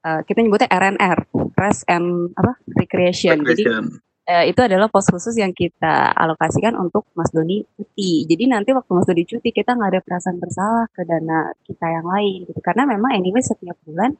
[0.06, 1.18] eh, kita nyebutnya RNR,
[1.58, 3.42] Rest and apa Recreation.
[3.42, 3.84] Jadi Recreation.
[4.26, 8.26] eh, itu adalah pos khusus yang kita alokasikan untuk Mas Doni cuti.
[8.30, 12.06] Jadi nanti waktu Mas Doni cuti kita nggak ada perasaan bersalah ke dana kita yang
[12.06, 12.58] lain gitu.
[12.62, 14.14] Karena memang anyway setiap bulan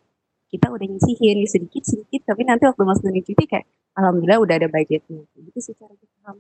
[0.47, 3.67] kita udah nyisihin sedikit sedikit tapi nanti waktu Mas Doni cuti kayak
[3.99, 5.23] alhamdulillah udah ada budgetnya.
[5.35, 6.39] Gitu sih cara kita paham.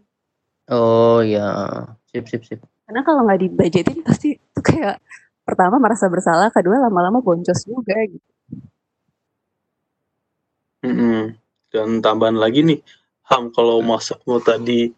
[0.66, 1.46] Oh ya,
[2.10, 2.60] sip sip sip.
[2.86, 4.98] Karena kalau nggak dibudgetin pasti itu kayak
[5.46, 8.30] pertama merasa bersalah, kedua lama-lama boncos juga gitu.
[10.86, 11.34] Mm-mm.
[11.70, 12.78] Dan tambahan lagi nih,
[13.30, 14.90] Ham kalau masukmu tadi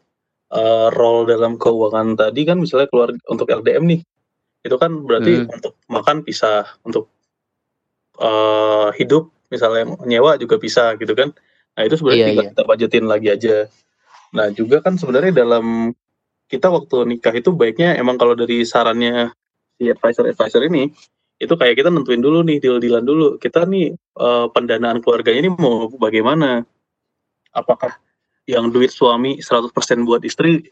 [0.49, 4.01] eh, role dalam keuangan tadi kan misalnya keluar untuk LDM nih,
[4.65, 5.53] itu kan berarti Hmm.
[5.53, 7.13] untuk makan bisa, untuk
[8.19, 11.33] eh, hidup misalnya nyewa juga bisa gitu kan.
[11.79, 12.53] Nah itu sebenarnya Iya, tinggal iya.
[12.53, 13.57] kita budgetin lagi aja.
[14.35, 15.95] Nah juga kan sebenarnya dalam
[16.49, 19.33] kita waktu nikah itu baiknya emang kalau dari sarannya
[19.77, 20.91] si advisor-advisor ini
[21.39, 25.87] itu kayak kita nentuin dulu nih deal-dealan dulu kita nih eh, pendanaan keluarganya ini mau
[25.87, 26.66] bagaimana
[27.55, 27.95] apakah
[28.49, 29.71] yang duit suami 100%
[30.03, 30.66] buat istri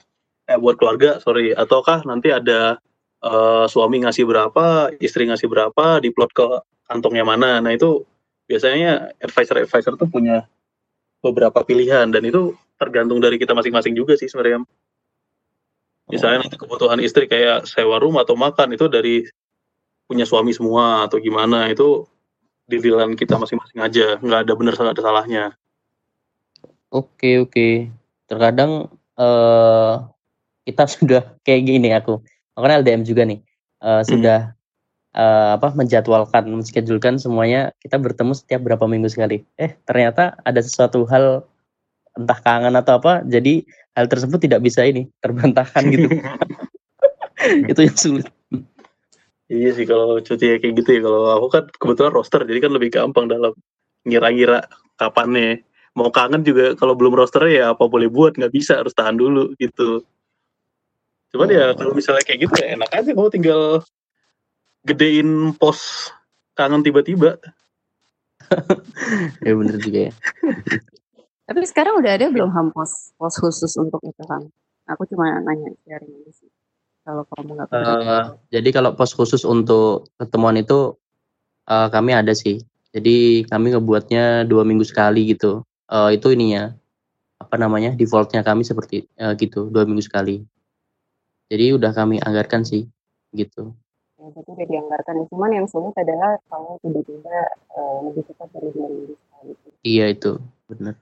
[0.47, 2.83] eh buat keluarga sorry ataukah nanti ada
[3.23, 6.47] eh, suami ngasih berapa istri ngasih berapa diplot ke
[6.87, 8.07] kantongnya mana nah itu
[8.47, 10.47] biasanya advisor-advisor tuh punya
[11.21, 14.63] beberapa pilihan dan itu tergantung dari kita masing-masing juga sih sebenarnya
[16.07, 19.27] misalnya nanti kebutuhan istri kayak sewa rumah atau makan itu dari
[20.07, 22.07] punya suami semua atau gimana itu
[22.71, 25.45] dililan kita masing-masing aja nggak ada benar nggak ada salahnya
[26.97, 27.91] Oke oke.
[28.31, 29.95] Terkadang eh
[30.67, 32.23] kita sudah kayak gini aku.
[32.57, 33.41] Kan LDM juga nih.
[33.85, 34.56] Eh, sudah
[35.17, 39.43] eh, apa menjadwalkan, menschedulkan semuanya kita bertemu setiap berapa minggu sekali.
[39.57, 41.43] Eh ternyata ada sesuatu hal
[42.17, 43.65] entah kangen atau apa, jadi
[43.97, 46.09] hal tersebut tidak bisa ini terbantahkan gitu.
[47.73, 48.29] Itu yang sulit.
[49.47, 52.91] iya sih kalau cuti kayak gitu ya kalau aku kan kebetulan roster jadi kan lebih
[52.91, 53.55] gampang dalam
[54.03, 54.67] ngira-ngira
[54.99, 55.53] kapan nih
[55.95, 59.55] mau kangen juga kalau belum roster ya apa boleh buat nggak bisa harus tahan dulu
[59.63, 60.03] gitu
[61.31, 63.61] cuman ya kalau misalnya kayak gitu ya enak aja kamu tinggal
[64.87, 66.15] gedein pos
[66.55, 67.37] kangen tiba-tiba
[69.47, 70.13] Ya bener juga ya.
[71.47, 74.43] Tapi sekarang udah ada belum ham pos pos khusus untuk itu kan?
[74.91, 76.51] Aku cuma nanya sharing aja sih.
[77.07, 77.95] Kalau kamu nggak pernah.
[78.03, 78.25] Eh,
[78.59, 80.99] jadi kalau pos khusus untuk ketemuan itu
[81.71, 82.63] eh, kami ada sih.
[82.91, 85.63] Jadi kami ngebuatnya dua minggu sekali gitu.
[85.87, 86.75] Eh, itu ininya
[87.37, 90.43] apa namanya defaultnya kami seperti eh, gitu dua minggu sekali.
[91.47, 92.91] Jadi udah kami anggarkan sih
[93.31, 93.71] gitu.
[94.27, 95.17] Ya, berarti udah dianggarkan.
[95.31, 97.31] Cuman yang sulit adalah kalau tiba-tiba
[97.79, 99.53] eh, lebih cepat dari dua minggu sekali.
[99.87, 100.33] Iya itu
[100.67, 100.99] bener.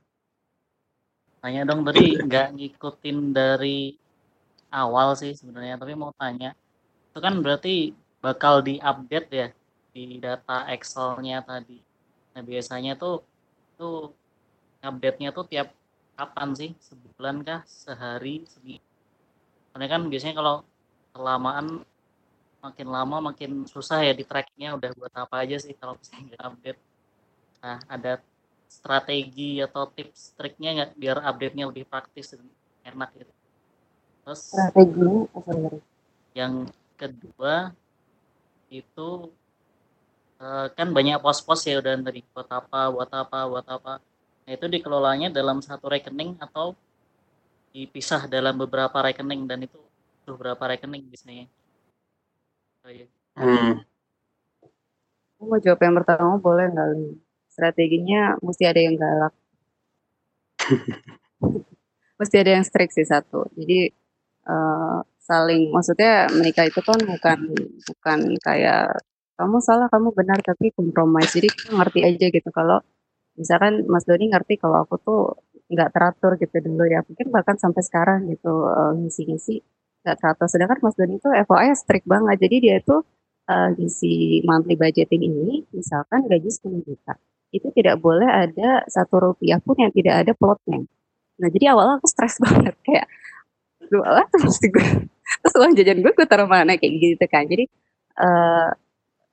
[1.40, 3.96] Tanya dong tadi nggak ngikutin dari
[4.68, 6.52] awal sih sebenarnya, tapi mau tanya.
[7.08, 9.48] Itu kan berarti bakal diupdate ya
[9.96, 11.80] di data Excel-nya tadi.
[12.36, 13.24] Nah, biasanya tuh
[13.80, 14.12] tuh
[14.84, 15.72] update-nya tuh tiap
[16.12, 16.70] kapan sih?
[16.76, 17.64] Sebulan kah?
[17.64, 18.44] Sehari?
[18.44, 18.84] Seminggu?
[19.72, 20.56] Karena kan biasanya kalau
[21.16, 21.88] kelamaan
[22.64, 26.42] makin lama makin susah ya di trackingnya udah buat apa aja sih kalau misalnya nggak
[26.48, 26.80] update.
[27.60, 28.12] Nah, ada
[28.64, 32.48] strategi atau tips triknya nggak biar update-nya lebih praktis dan
[32.88, 33.32] enak gitu.
[34.24, 35.78] Terus sebenarnya?
[36.34, 36.54] yang
[36.96, 37.70] kedua
[38.72, 39.08] itu
[40.40, 43.92] eh, kan banyak pos-pos ya udah tadi buat apa, buat apa, buat apa.
[44.44, 46.72] Nah, itu dikelolanya dalam satu rekening atau
[47.76, 49.76] dipisah dalam beberapa rekening dan itu
[50.24, 51.46] beberapa rekening biasanya.
[52.84, 53.08] Oh, iya.
[53.40, 53.80] Hmm.
[55.40, 56.88] Aku mau jawab yang pertama boleh nggak?
[57.48, 59.32] Strateginya mesti ada yang galak.
[62.20, 63.48] mesti ada yang strict sih satu.
[63.56, 63.88] Jadi
[64.52, 67.38] eh, saling maksudnya menikah itu kan bukan
[67.88, 69.00] bukan kayak
[69.40, 71.24] kamu salah kamu benar tapi kompromi.
[71.24, 72.84] Jadi kita ngerti aja gitu kalau
[73.40, 75.20] misalkan Mas Doni ngerti kalau aku tuh
[75.72, 79.73] nggak teratur gitu dulu ya mungkin bahkan sampai sekarang gitu eh, ngisi-ngisi
[80.04, 82.36] nggak teratur sedangkan Mas Doni itu FYI strict banget.
[82.44, 82.96] Jadi dia itu
[83.48, 87.16] eh, ngisi monthly budgeting ini misalkan gaji 10 juta.
[87.48, 90.84] Itu tidak boleh ada satu rupiah pun yang tidak ada plotnya.
[91.40, 92.76] Nah jadi awalnya aku stres banget.
[92.84, 93.08] Kayak
[93.84, 94.86] aduh apa terus gue
[95.40, 96.76] terus uang jajan gue gue taruh mana?
[96.76, 97.48] Kayak gitu kan.
[97.48, 97.64] Jadi
[98.20, 98.70] eh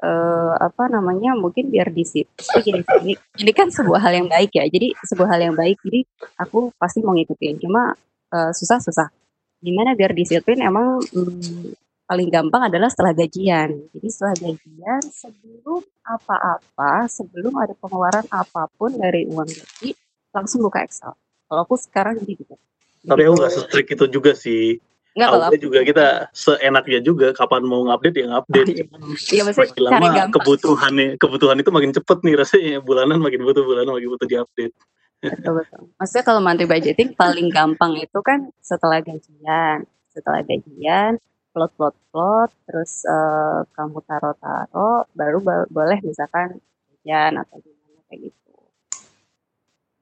[0.02, 4.66] eh, apa namanya mungkin biar disiplin gini, ini, ini kan sebuah hal yang baik ya.
[4.72, 5.78] Jadi sebuah hal yang baik.
[5.84, 6.08] Jadi
[6.40, 7.60] aku pasti mau ngikutin.
[7.60, 7.92] Cuma
[8.32, 9.21] eh, susah susah
[9.62, 10.60] gimana biar disiplin?
[10.60, 11.78] Emang mm,
[12.10, 13.88] paling gampang adalah setelah gajian.
[13.96, 19.96] Jadi setelah gajian sebelum apa-apa sebelum ada pengeluaran apa pun dari uang gaji
[20.36, 21.16] langsung buka Excel.
[21.48, 22.56] Kalau aku sekarang jadi gitu.
[23.08, 24.76] Tapi aku nggak se-strict itu juga sih.
[25.12, 28.72] Enggak kalau juga kita seenaknya juga kapan mau ngupdate ya ngupdate.
[29.32, 32.80] iya maksudnya lama kebutuhannya kebutuhan itu makin cepet nih rasanya.
[32.80, 34.76] Bulanan makin butuh bulanan makin butuh diupdate.
[35.22, 35.82] Betul, betul.
[36.02, 39.86] Maksudnya kalau monthly budgeting paling gampang itu kan setelah gajian.
[40.10, 41.22] Setelah gajian,
[41.54, 46.58] plot plot plot, terus eh, kamu taruh taruh, baru ba- boleh misalkan
[46.90, 48.52] gajian atau gimana kayak gitu.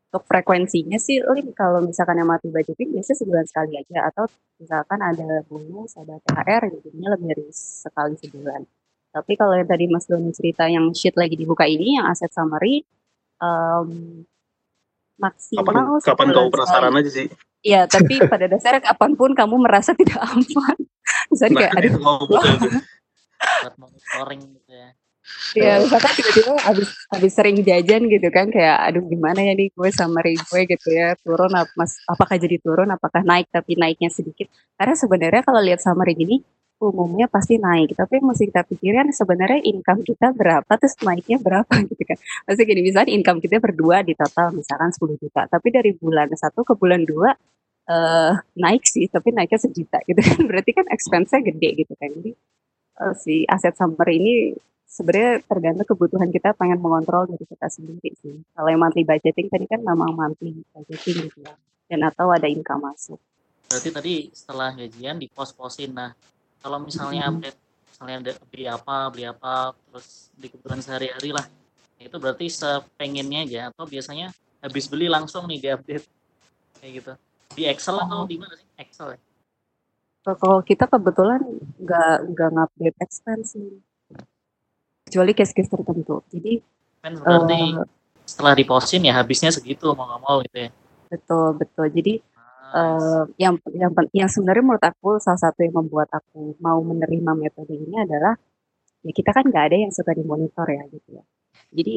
[0.10, 4.26] Untuk frekuensinya sih, Lim, kalau misalkan yang monthly budgeting biasanya sebulan sekali aja atau
[4.58, 8.62] misalkan ada bonus, ada THR, jadinya lebih dari sekali sebulan.
[9.14, 12.82] Tapi kalau yang tadi Mas Doni cerita yang sheet lagi dibuka ini, yang asset summary,
[13.40, 14.26] Kapan
[15.20, 16.54] maksimal kapan kau sekali.
[16.56, 17.28] penasaran aja sih?
[17.60, 20.78] Iya, tapi pada dasarnya kapan pun kamu merasa tidak aman.
[21.30, 22.72] Misalnya Nah kayak, aduh, itu mau butuh tuh.
[23.40, 24.90] buat monitoring gitu ya.
[25.54, 29.90] ya misalkan tiba-tiba habis habis sering jajan gitu kan, kayak aduh gimana ya nih gue
[29.94, 34.50] sama gue gitu ya, turun mas, apakah jadi turun, apakah naik tapi naiknya sedikit.
[34.74, 36.42] Karena sebenarnya kalau lihat summary gini,
[36.80, 37.94] umumnya pasti naik.
[38.00, 42.18] Tapi mesti kita pikirin sebenarnya income kita berapa, terus naiknya berapa gitu kan.
[42.48, 46.64] Maksudnya gini, misalnya income kita berdua di total misalkan 10 juta, tapi dari bulan satu
[46.64, 47.36] ke bulan dua
[47.90, 50.40] eh naik sih, tapi naiknya sejuta gitu kan.
[50.50, 52.10] Berarti kan expense-nya gede gitu kan.
[52.14, 52.32] Jadi
[53.02, 54.34] eh, si aset summary ini
[54.90, 58.42] sebenarnya tergantung kebutuhan kita pengen mengontrol dari kita sendiri sih.
[58.54, 61.54] Kalau yang monthly budgeting tadi kan memang monthly budgeting gitu ya.
[61.90, 63.18] Dan atau ada income masuk.
[63.70, 65.94] Berarti tadi setelah gajian di pos-posin.
[65.94, 66.14] Nah,
[66.60, 67.58] kalau misalnya update,
[67.88, 71.46] misalnya ada beli apa, beli apa, terus di kebutuhan sehari-hari lah.
[72.00, 76.06] Itu berarti sepengennya aja atau biasanya habis beli langsung nih diupdate
[76.80, 77.12] kayak gitu.
[77.56, 78.28] Di Excel atau Oh.
[78.28, 78.68] di mana sih?
[78.80, 79.20] Excel ya.
[80.30, 81.42] Kalau kita kebetulan
[81.80, 83.56] nggak nggak ngupdate expense
[85.08, 86.22] kecuali case-case tertentu.
[86.30, 86.60] Jadi
[87.00, 87.72] Kan berarti eh
[88.28, 90.70] setelah diposin ya habisnya segitu mau nggak mau gitu ya.
[91.10, 91.86] betul betul.
[91.90, 92.14] Jadi
[92.70, 97.74] eh yang yang yang sebenarnya menurut aku salah satu yang membuat aku mau menerima metode
[97.74, 98.34] ini adalah
[99.06, 101.24] ya kita kan nggak ada yang suka dimonitor ya gitu ya.
[101.74, 101.94] Jadi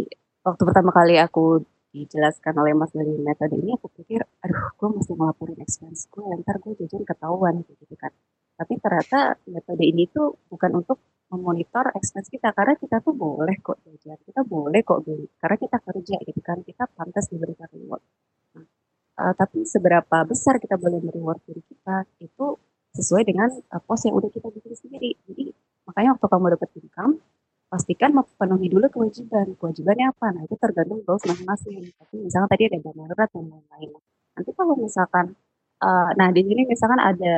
[0.46, 5.12] waktu pertama kali aku dijelaskan oleh Mas dari metode ini aku pikir aduh gue mesti
[5.12, 8.12] ngelaporin expense gue ntar gue jajan ketahuan gitu kan.
[8.58, 10.98] Tapi ternyata metode ini tuh bukan untuk
[11.32, 15.76] memonitor expense kita karena kita tuh boleh kok jajan, kita boleh kok beli karena kita
[15.80, 18.04] kerja gitu kan, kita pantas diberikan reward.
[19.12, 22.56] Eh, tapi seberapa besar kita boleh mereward diri kita itu
[22.96, 25.10] sesuai dengan eh, pos yang udah kita bikin sendiri.
[25.28, 25.52] Jadi
[25.84, 27.12] makanya waktu kamu dapat income,
[27.68, 29.52] pastikan memenuhi dulu kewajiban.
[29.60, 30.26] Kewajibannya apa?
[30.32, 31.92] Nah itu tergantung goals masing-masing.
[32.00, 33.90] Tapi misalnya tadi ada dana darurat dan lain-lain.
[34.32, 35.26] Nanti kalau misalkan,
[35.84, 37.34] eh, nah di sini misalkan ada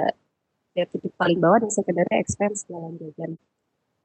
[0.75, 3.31] dari titik paling bawah dan sekedar expense jalan jajan.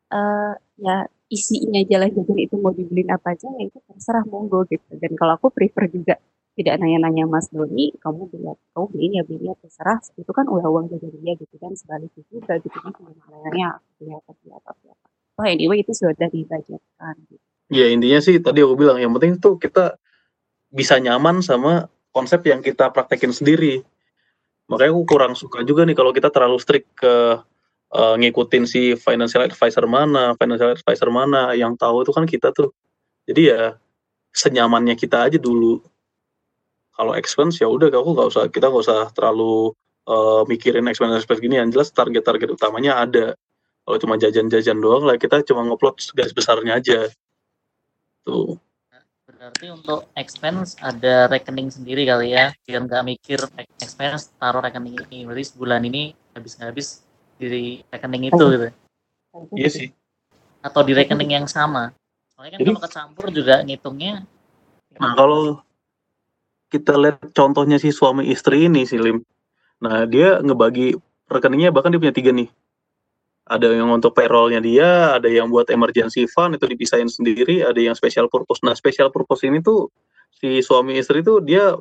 [0.09, 0.95] Eh ya
[1.29, 4.89] isinya jalan jajan itu mau dibeliin apa aja ya itu terserah monggo gitu.
[4.97, 6.17] Dan kalau aku prefer juga
[6.59, 10.03] tidak nanya-nanya Mas Doni, kamu beli kamu beliin ya beliin ya terserah.
[10.19, 14.11] Itu kan udah uang jajan dia gitu kan sebaliknya juga gitu kan ke mana-mananya beli
[14.11, 15.07] apa beli apa beli apa.
[15.39, 17.15] Oh anyway itu sudah dibudgetkan.
[17.31, 17.39] Gitu.
[17.71, 19.95] Ya intinya sih tadi aku bilang yang penting tuh kita
[20.67, 23.79] bisa nyaman sama konsep yang kita praktekin sendiri.
[24.67, 27.39] Makanya aku kurang suka juga nih kalau kita terlalu strict ke
[27.95, 32.75] eh, ngikutin si financial advisor mana, financial advisor mana yang tahu itu kan kita tuh.
[33.23, 33.79] Jadi ya
[34.35, 35.79] senyamannya kita aja dulu.
[36.99, 39.71] Kalau expense ya udah aku nggak usah kita nggak usah terlalu
[40.03, 43.39] eh, mikirin expense expense gini yang jelas target-target utamanya ada.
[43.87, 47.07] Kalau cuma jajan-jajan doang lah kita cuma ngeplot garis besarnya aja.
[48.27, 48.59] Tuh.
[49.23, 53.39] Berarti untuk expense ada rekening sendiri kali ya, biar nggak mikir
[53.79, 56.87] expense taruh rekening ini, berarti sebulan ini habis nggak habis
[57.39, 58.67] di rekening itu gitu.
[59.55, 59.87] Iya sih.
[60.59, 61.95] atau di rekening yang sama?
[62.35, 64.27] Soalnya kan Jadi- kalau kecampur juga ngitungnya
[64.99, 65.63] Nah, kalau
[66.69, 69.25] kita lihat contohnya si suami istri ini si Lim.
[69.81, 70.93] Nah, dia ngebagi
[71.25, 72.49] rekeningnya bahkan dia punya tiga nih.
[73.49, 77.97] Ada yang untuk payrollnya dia, ada yang buat emergency fund itu dipisahin sendiri, ada yang
[77.97, 78.61] special purpose.
[78.61, 79.89] Nah, special purpose ini tuh
[80.29, 81.73] si suami istri tuh dia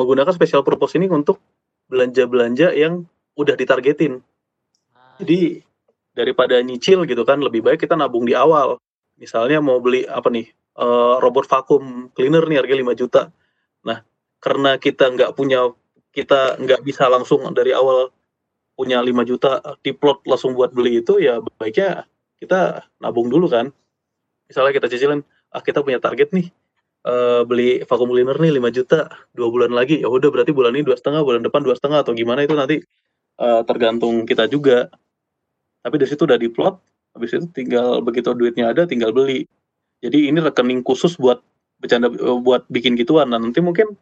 [0.00, 1.36] menggunakan special purpose ini untuk
[1.92, 3.04] belanja-belanja yang
[3.36, 4.24] udah ditargetin.
[5.20, 5.60] Jadi
[6.16, 8.80] daripada nyicil gitu kan, lebih baik kita nabung di awal.
[9.20, 10.48] Misalnya mau beli apa nih,
[10.80, 13.22] eh, robot vacuum cleaner nih harga 5 juta.
[14.44, 15.72] Karena kita nggak punya,
[16.12, 18.12] kita nggak bisa langsung dari awal
[18.76, 22.04] punya 5 juta diplot langsung buat beli itu, ya baiknya
[22.36, 23.72] kita nabung dulu kan.
[24.44, 26.52] Misalnya kita cicilin, ah kita punya target nih,
[27.08, 30.84] eh, beli vacuum cleaner nih 5 juta, dua bulan lagi, ya udah berarti bulan ini
[30.84, 32.84] dua setengah, bulan depan dua setengah atau gimana itu nanti
[33.40, 34.92] eh, tergantung kita juga.
[35.80, 36.74] Tapi dari situ udah diplot,
[37.16, 39.48] habis itu tinggal begitu duitnya ada tinggal beli.
[40.04, 41.40] Jadi ini rekening khusus buat
[41.80, 43.30] bercanda eh, buat bikin gituan.
[43.32, 43.94] Nah, nanti mungkin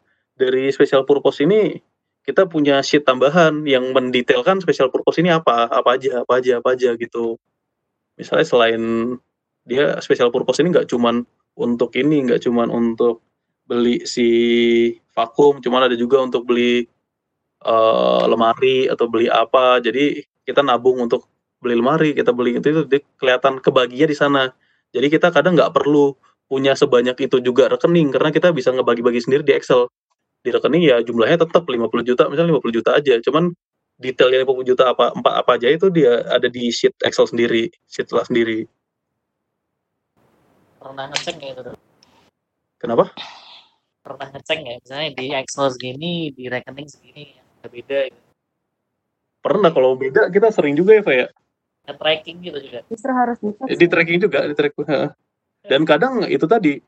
[0.43, 1.78] dari special purpose ini
[2.22, 6.78] kita punya sheet tambahan yang mendetailkan special purpose ini apa, apa aja, apa aja, apa
[6.78, 7.34] aja gitu.
[8.14, 8.82] Misalnya selain
[9.66, 11.26] dia special purpose ini nggak cuman
[11.59, 13.22] untuk ini, nggak cuman untuk
[13.66, 14.28] beli si
[15.14, 16.86] vakum, cuman ada juga untuk beli
[17.62, 19.82] eh, lemari atau beli apa.
[19.82, 21.26] Jadi kita nabung untuk
[21.59, 24.43] beli lemari, kita beli itu, itu kelihatan kebaginya di sana.
[24.95, 26.14] Jadi kita kadang nggak perlu
[26.47, 29.88] punya sebanyak itu juga rekening karena kita bisa ngebagi-bagi sendiri di Excel.
[30.43, 33.14] Di rekening ya jumlahnya tetap 50 juta, misalnya 50 juta aja.
[33.22, 33.55] Cuman
[34.03, 38.11] detailnya 50 juta apa empat apa aja itu dia ada di sheet Excel sendiri, sheet
[38.11, 38.66] lah sendiri.
[40.82, 41.62] pernah ngecek nggak itu?
[41.62, 41.78] Dok?
[42.82, 43.05] Kenapa?
[44.03, 44.76] Pernah ngecek nggak?
[44.82, 48.22] Misalnya di Excel segini, di rekening segini, ada beda gitu.
[49.43, 51.26] Pernah kalau beda kita sering juga ya, Pak ya.
[51.86, 52.80] Nge-tracking gitu juga.
[52.90, 54.74] Justru harus dicek Di tracking juga, di track.
[54.86, 55.11] heeh.
[55.62, 56.82] Dan kadang itu tadi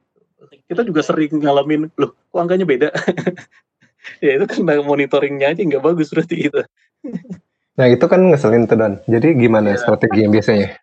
[0.69, 2.89] kita juga sering ngalamin, loh, kok angkanya beda?
[4.25, 6.61] ya itu kan monitoringnya aja nggak bagus berarti gitu.
[7.75, 8.95] Nah itu kan ngeselin tuh Don.
[9.11, 10.79] Jadi gimana strategi yang biasanya?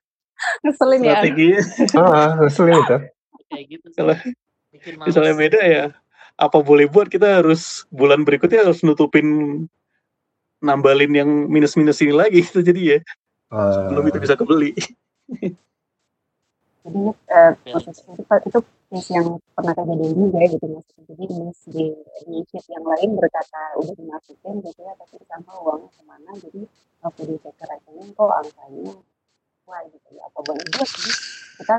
[0.59, 1.16] ngeselin ya.
[1.16, 1.59] Strateginya
[2.03, 2.97] Ah, ngeselin itu.
[3.47, 4.16] Kayak gitu kalau
[5.07, 5.84] misalnya beda ya,
[6.36, 9.24] apa boleh buat kita harus bulan berikutnya harus nutupin
[10.59, 12.99] nambalin yang minus-minus ini lagi itu jadi ya
[13.51, 14.72] Ah, belum itu bisa kebeli.
[16.82, 16.99] Jadi
[17.68, 17.99] proses
[18.47, 18.59] itu,
[18.92, 21.04] case yang pernah kejadian juga gitu maksudnya.
[21.16, 21.86] Jadi miss di,
[22.28, 26.32] di sheet yang lain berkata udah dimasukin gitu ya, tapi sama uangnya ke mana.
[26.36, 26.62] Jadi
[27.00, 28.94] waktu dicek ke rekening kok angkanya
[29.64, 30.28] wah gitu ya.
[30.28, 31.16] Apa boleh buat sih
[31.64, 31.76] kita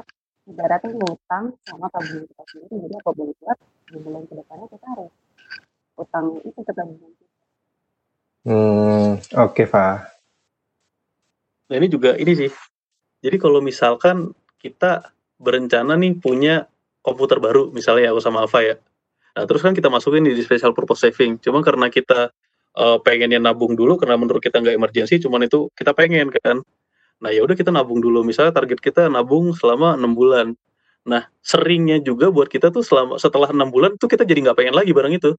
[0.49, 2.75] ibaratnya ngutang sama tabungan kita sendiri.
[2.89, 3.59] Jadi apa boleh buat
[3.93, 5.13] di bulan ke depannya kita harus
[6.01, 7.37] utang itu ke tabungan kita.
[8.49, 9.97] hmm, oke Pak.
[11.69, 12.53] Nah ini juga ini sih.
[13.21, 16.72] Jadi kalau misalkan kita berencana nih punya
[17.03, 18.75] komputer baru, misalnya aku sama Ava ya.
[19.37, 21.37] Nah terus kan kita masukin di special purpose saving.
[21.43, 22.31] Cuma karena kita
[22.79, 26.63] eh, pengennya nabung dulu, karena menurut kita nggak emergency, cuman itu kita pengen kan.
[27.23, 28.23] Nah ya udah kita nabung dulu.
[28.23, 30.55] Misalnya target kita nabung selama enam bulan.
[31.03, 34.75] Nah seringnya juga buat kita tuh selama setelah enam bulan tuh kita jadi nggak pengen
[34.79, 35.31] lagi barang itu.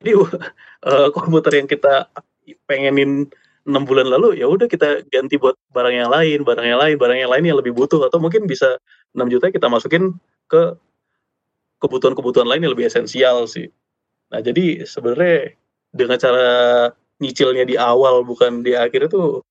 [0.00, 0.10] Jadi
[0.88, 2.08] eh, komputer yang kita
[2.66, 3.28] pengenin
[3.68, 7.18] enam bulan lalu ya udah kita ganti buat barang yang lain, barang yang lain, barang
[7.20, 8.80] yang lain yang lebih butuh atau mungkin bisa
[9.12, 10.16] 6 juta kita masukin
[10.48, 10.74] ke
[11.80, 13.72] kebutuhan-kebutuhan lain yang lebih esensial sih.
[14.30, 15.56] Nah, jadi sebenarnya
[15.90, 16.48] dengan cara
[17.18, 19.42] nyicilnya di awal bukan di akhir itu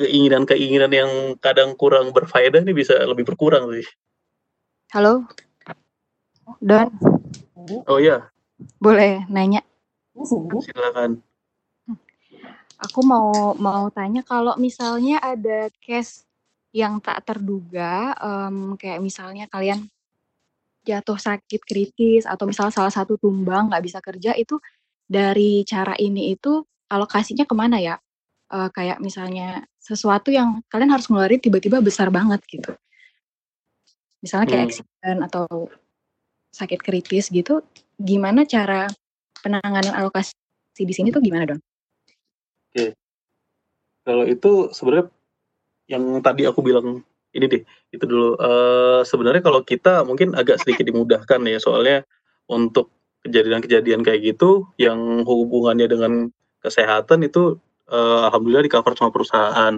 [0.00, 3.84] keinginan-keinginan yang kadang kurang berfaedah ini bisa lebih berkurang sih.
[4.96, 5.28] Halo,
[6.64, 6.88] Don,
[7.84, 8.32] Oh iya,
[8.80, 9.60] boleh nanya?
[10.64, 11.20] silakan.
[12.80, 16.24] Aku mau mau tanya kalau misalnya ada case
[16.72, 19.84] yang tak terduga, em, kayak misalnya kalian
[20.84, 24.56] jatuh sakit kritis atau misal salah satu tumbang nggak bisa kerja itu
[25.04, 27.96] dari cara ini itu alokasinya ke mana ya?
[28.50, 32.74] Eh, kayak misalnya sesuatu yang kalian harus ngeluarin tiba-tiba besar banget gitu.
[34.20, 34.70] Misalnya kayak Hmm.
[34.70, 35.46] accident atau
[36.50, 37.62] sakit kritis gitu,
[37.96, 38.90] gimana cara
[39.40, 40.34] penanganan alokasi
[40.76, 41.60] di sini tuh gimana Don?
[42.70, 42.92] Oke.
[44.02, 45.06] Kalau itu sebenarnya
[45.86, 47.62] yang tadi aku bilang ini deh,
[47.94, 48.34] itu dulu.
[48.38, 52.02] Eh, sebenarnya kalau kita mungkin agak sedikit dimudahkan ya, soalnya
[52.50, 52.90] untuk
[53.22, 56.12] kejadian-kejadian kayak gitu yang hubungannya dengan
[56.64, 57.60] kesehatan itu
[57.90, 59.74] eh, alhamdulillah di cover sama perusahaan.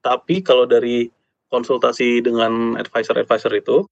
[0.00, 1.10] Tapi kalau dari
[1.50, 3.86] konsultasi dengan advisor-advisor itu,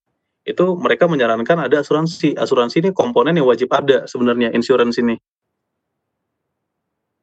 [0.45, 2.37] itu mereka menyarankan ada asuransi.
[2.37, 5.17] Asuransi ini komponen yang wajib ada sebenarnya insurance ini.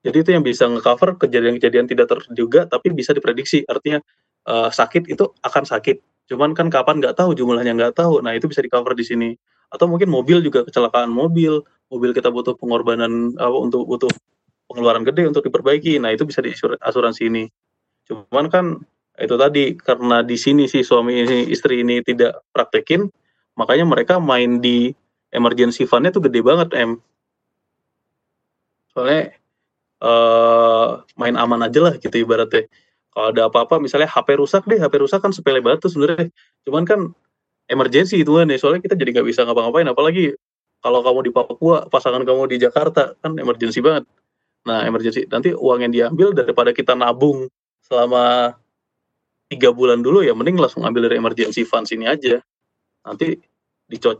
[0.01, 3.61] Jadi itu yang bisa nge-cover kejadian-kejadian tidak terduga tapi bisa diprediksi.
[3.69, 4.01] Artinya
[4.47, 6.01] eh, sakit itu akan sakit.
[6.31, 8.23] Cuman kan kapan nggak tahu, jumlahnya nggak tahu.
[8.23, 9.29] Nah, itu bisa di-cover di sini.
[9.71, 11.59] Atau mungkin mobil juga kecelakaan mobil,
[11.91, 14.11] mobil kita butuh pengorbanan apa untuk butuh
[14.71, 15.99] pengeluaran gede untuk diperbaiki.
[15.99, 17.43] Nah, itu bisa di asuransi ini.
[18.07, 18.79] Cuman kan
[19.19, 23.11] itu tadi karena di sini si suami ini istri ini tidak praktekin,
[23.59, 24.95] makanya mereka main di
[25.35, 26.99] emergency fund-nya tuh gede banget, M.
[28.91, 29.35] Soalnya
[30.03, 32.67] uh, main aman aja lah gitu ibaratnya.
[33.11, 36.31] Kalau ada apa-apa misalnya HP rusak deh, HP rusak kan sepele banget tuh sebenarnya.
[36.63, 36.99] Cuman kan
[37.67, 40.35] emergency itu kan ya, soalnya kita jadi nggak bisa ngapa-ngapain apalagi
[40.81, 44.07] kalau kamu di Papua, pasangan kamu di Jakarta kan emergency banget.
[44.65, 47.51] Nah, emergency nanti uang yang diambil daripada kita nabung
[47.85, 48.55] selama
[49.51, 52.39] tiga bulan dulu ya mending langsung ambil dari emergency fund sini aja.
[53.03, 53.35] Nanti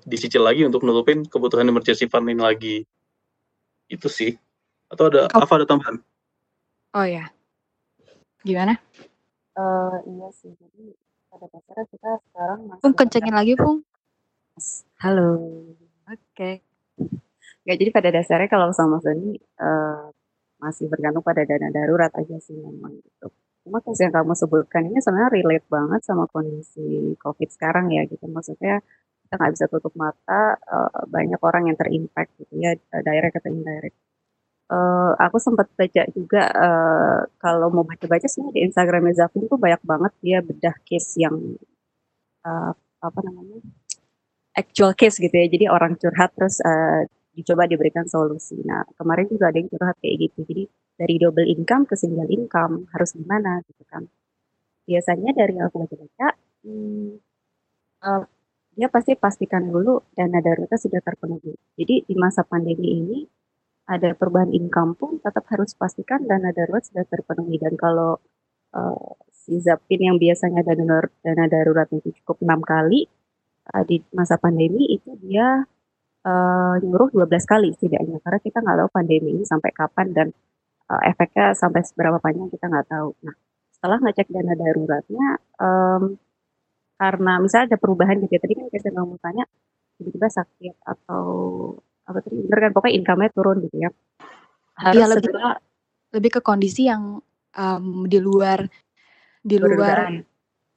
[0.03, 2.77] dicicil lagi untuk nutupin kebutuhan emergency fund ini lagi.
[3.87, 4.35] Itu sih.
[4.91, 5.47] Atau ada Oh.
[5.47, 5.95] apa ada tambahan?
[6.91, 7.31] Oh ya.
[8.41, 8.73] Gimana?
[9.53, 10.83] Eh, iya sih, jadi
[11.29, 13.85] pada dasarnya kita sekarang masih Pung kencengin lagi, Pung.
[14.97, 15.29] Halo.
[16.09, 16.65] Oke.
[17.61, 20.05] Nggak, jadi pada dasarnya kalau sama Sony eh,
[20.57, 23.29] masih bergantung pada dana darurat aja sih memang gitu.
[23.61, 28.25] Cuma case yang kamu sebutkan ini sebenarnya relate banget sama kondisi COVID sekarang ya gitu.
[28.25, 28.81] Maksudnya
[29.25, 33.53] kita nggak bisa tutup mata eh, banyak orang yang terimpact gitu ya eh, direct atau
[33.53, 33.97] indirect.
[34.71, 39.83] Eh, aku sempat baca juga eh, kalau mau baca-baca sebenarnya di Instagramnya Zafin tuh banyak
[39.83, 41.35] banget dia bedah case yang
[42.47, 42.71] eh,
[43.07, 43.59] apa namanya
[44.55, 45.47] actual case gitu ya.
[45.51, 47.03] Jadi orang curhat terus eh,
[47.35, 48.63] dicoba diberikan solusi.
[48.63, 50.39] Nah kemarin juga ada yang curhat kayak gitu.
[50.47, 50.63] Jadi
[50.95, 54.07] dari double income ke single income harus gimana gitu kan.
[54.87, 56.27] Biasanya dari yang aku baca-baca,
[56.63, 57.19] hmm,
[58.75, 61.53] dia pasti pastikan dulu dana daruratnya sudah terpenuhi.
[61.75, 63.19] Jadi di masa pandemi ini
[63.87, 68.21] ada perubahan income pun tetap harus pastikan dana darurat sudah terpenuhi dan kalau
[68.75, 73.07] eh, si Zapin yang biasanya dana dana daruratnya itu cukup enam kali
[73.73, 75.65] eh, di masa pandemi itu dia
[76.25, 80.27] eh, nyuruh 12 kali setidaknya karena kita nggak tahu pandemi ini sampai kapan dan
[80.91, 83.11] eh, efeknya sampai seberapa panjang kita nggak tahu.
[83.25, 83.35] Nah
[83.81, 85.25] setelah ngecek dana daruratnya
[85.57, 86.03] em,
[87.01, 89.43] karena misalnya ada perubahan gitu tadi kan kita kamu tanya
[89.97, 91.25] tiba-tiba sakit atau
[92.11, 93.89] apa tadi bener kan pokoknya income-nya turun gitu ya
[94.77, 95.51] harus Iya lebih segera
[96.11, 97.23] lebih ke kondisi yang
[97.55, 98.67] em, di luar
[99.41, 100.21] di luar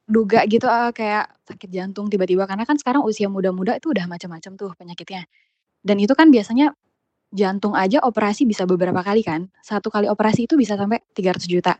[0.04, 4.52] duga gitu ah, kayak sakit jantung tiba-tiba karena kan sekarang usia muda-muda itu udah macam-macam
[4.56, 5.24] tuh penyakitnya.
[5.84, 6.72] Dan itu kan biasanya
[7.32, 9.48] jantung aja operasi bisa beberapa kali kan.
[9.60, 11.76] Satu kali operasi itu bisa sampai 300 juta.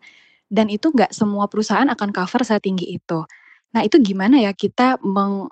[0.48, 3.24] Dan itu nggak semua perusahaan akan cover setinggi itu.
[3.72, 5.48] Nah, itu gimana ya kita meng,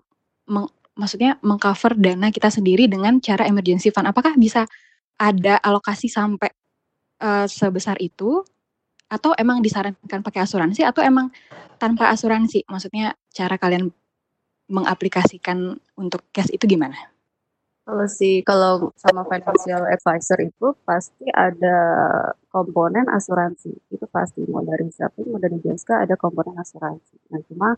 [0.48, 4.08] meng- maksudnya mengcover dana kita sendiri dengan cara emergency fund?
[4.08, 4.68] Apakah bisa
[5.16, 6.50] ada alokasi sampai
[7.22, 8.44] eh, sebesar itu
[9.12, 11.28] atau emang disarankan pakai asuransi atau emang
[11.76, 12.64] tanpa asuransi?
[12.68, 13.92] Maksudnya cara kalian
[14.72, 16.96] mengaplikasikan untuk cash itu gimana?
[17.82, 21.76] Kalau si kalau sama financial advisor itu pasti ada
[22.46, 23.74] komponen asuransi.
[23.90, 27.18] Itu pasti mau dari Zapin mau dari Jaska ada komponen asuransi.
[27.34, 27.68] Nah, cuma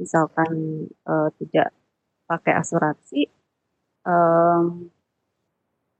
[0.00, 0.50] misalkan
[0.88, 1.68] eh, tidak
[2.32, 3.20] pakai asuransi
[4.08, 4.64] em,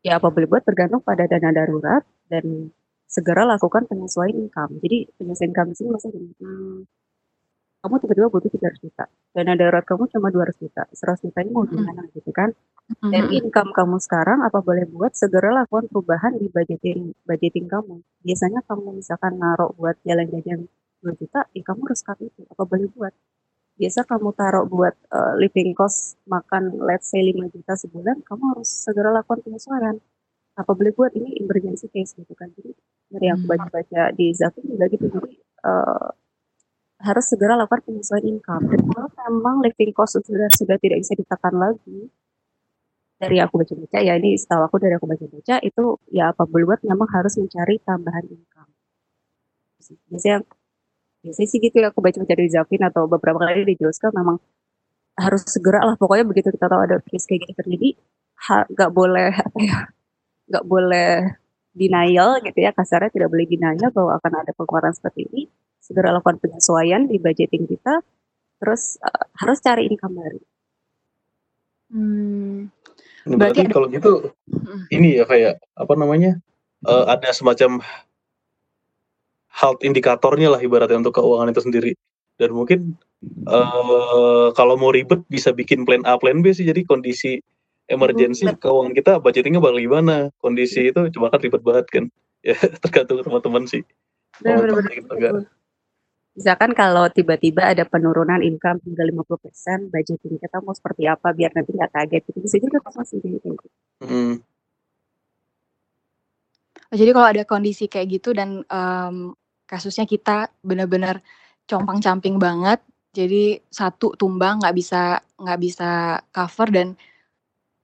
[0.06, 2.02] ya apa boleh buat tergantung pada dana darurat
[2.32, 2.44] dan
[3.06, 4.72] segera lakukan penyesuaian income.
[4.82, 6.78] Jadi penyesuaian income di sini maksudnya gini, hmm,
[7.82, 9.04] kamu tiba-tiba butuh 300 juta.
[9.34, 10.82] Dana darurat kamu cuma 200 juta.
[10.94, 12.50] 100 juta ini mau gimana gitu kan?
[13.12, 13.38] Dan Mhm.
[13.38, 17.96] income kamu sekarang apa boleh buat segera lakukan perubahan di budgeting budgeting kamu.
[18.26, 20.60] Biasanya kamu misalkan naruh buat jalan-jalan
[21.02, 22.42] 2 juta, ya kamu harus cut itu.
[22.52, 23.14] Apa boleh buat?
[23.82, 28.70] Biasa kamu taruh buat eh, living cost makan let's say 5 juta sebulan, kamu harus
[28.70, 29.98] segera lakukan penyesuaian.
[30.54, 32.54] Apa boleh buat ini emergency case gitu kan.
[32.54, 32.70] Jadi
[33.10, 33.54] dari yang aku Hmm.
[33.58, 35.10] baca-baca di Zapin juga gitu.
[35.10, 36.08] Jadi eh,
[37.02, 38.70] harus segera lakukan penyesuaian income.
[38.70, 42.06] Dan kalau memang living cost sudah sudah tidak bisa ditekan lagi,
[43.22, 46.80] dari aku baca-baca ya ini setahu aku dari aku baca-baca itu ya apa boleh buat
[46.82, 48.70] memang harus mencari tambahan income.
[50.10, 50.42] Biasanya
[51.22, 54.36] biasanya sih gitu ya aku baca-baca dari Zafin atau beberapa kali dijelaskan memang
[55.14, 57.88] harus segera lah pokoknya begitu kita tahu ada case kayak gini terjadi
[58.74, 59.78] nggak boleh apa ya
[60.50, 61.10] nggak boleh
[61.72, 65.42] denial gitu ya kasarnya tidak boleh denial bahwa akan ada pengeluaran seperti ini
[65.78, 68.02] segera lakukan penyesuaian di budgeting kita
[68.58, 70.40] terus eh, harus cari income baru.
[71.92, 72.72] Hmm,
[73.26, 74.12] berarti berarti ada kalau gitu
[74.48, 74.78] Mhm.
[74.96, 76.40] ini ya kayak apa namanya
[76.88, 77.84] eh, ada semacam
[79.52, 81.92] health indikatornya lah ibaratnya untuk keuangan itu sendiri.
[82.40, 82.96] Dan mungkin
[83.46, 86.64] eh kalau mau ribet bisa bikin plan A plan B sih.
[86.64, 87.38] Jadi kondisi
[87.86, 90.32] emergency keuangan kita budgetingnya bakal gimana?
[90.40, 92.06] Kondisi itu cuma kan ribet banget kan.
[92.42, 93.86] Ya tergantung teman-teman sih.
[94.42, 95.46] Gitu
[96.32, 101.70] Misalkan kalau tiba-tiba ada penurunan income hingga 50%, budgeting kita mau seperti apa biar nanti
[101.76, 102.38] nggak kaget gitu.
[102.42, 103.78] Bisa juga tuh Mas ide kayak gitu.
[106.92, 109.32] Oh, jadi kalau ada kondisi kayak gitu dan, mmm,
[109.72, 111.24] kasusnya kita benar-benar
[111.64, 112.84] compang-camping banget,
[113.16, 116.88] jadi satu tumbang nggak bisa nggak bisa cover dan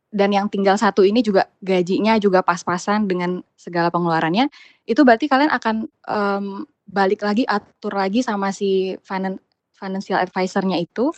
[0.08, 4.48] dan yang tinggal satu ini juga gajinya juga pas-pasan dengan segala pengeluarannya,
[4.88, 9.36] itu berarti kalian akan, mmm, balik lagi, atur lagi sama si finan
[9.76, 11.12] financial advisor-nya itu,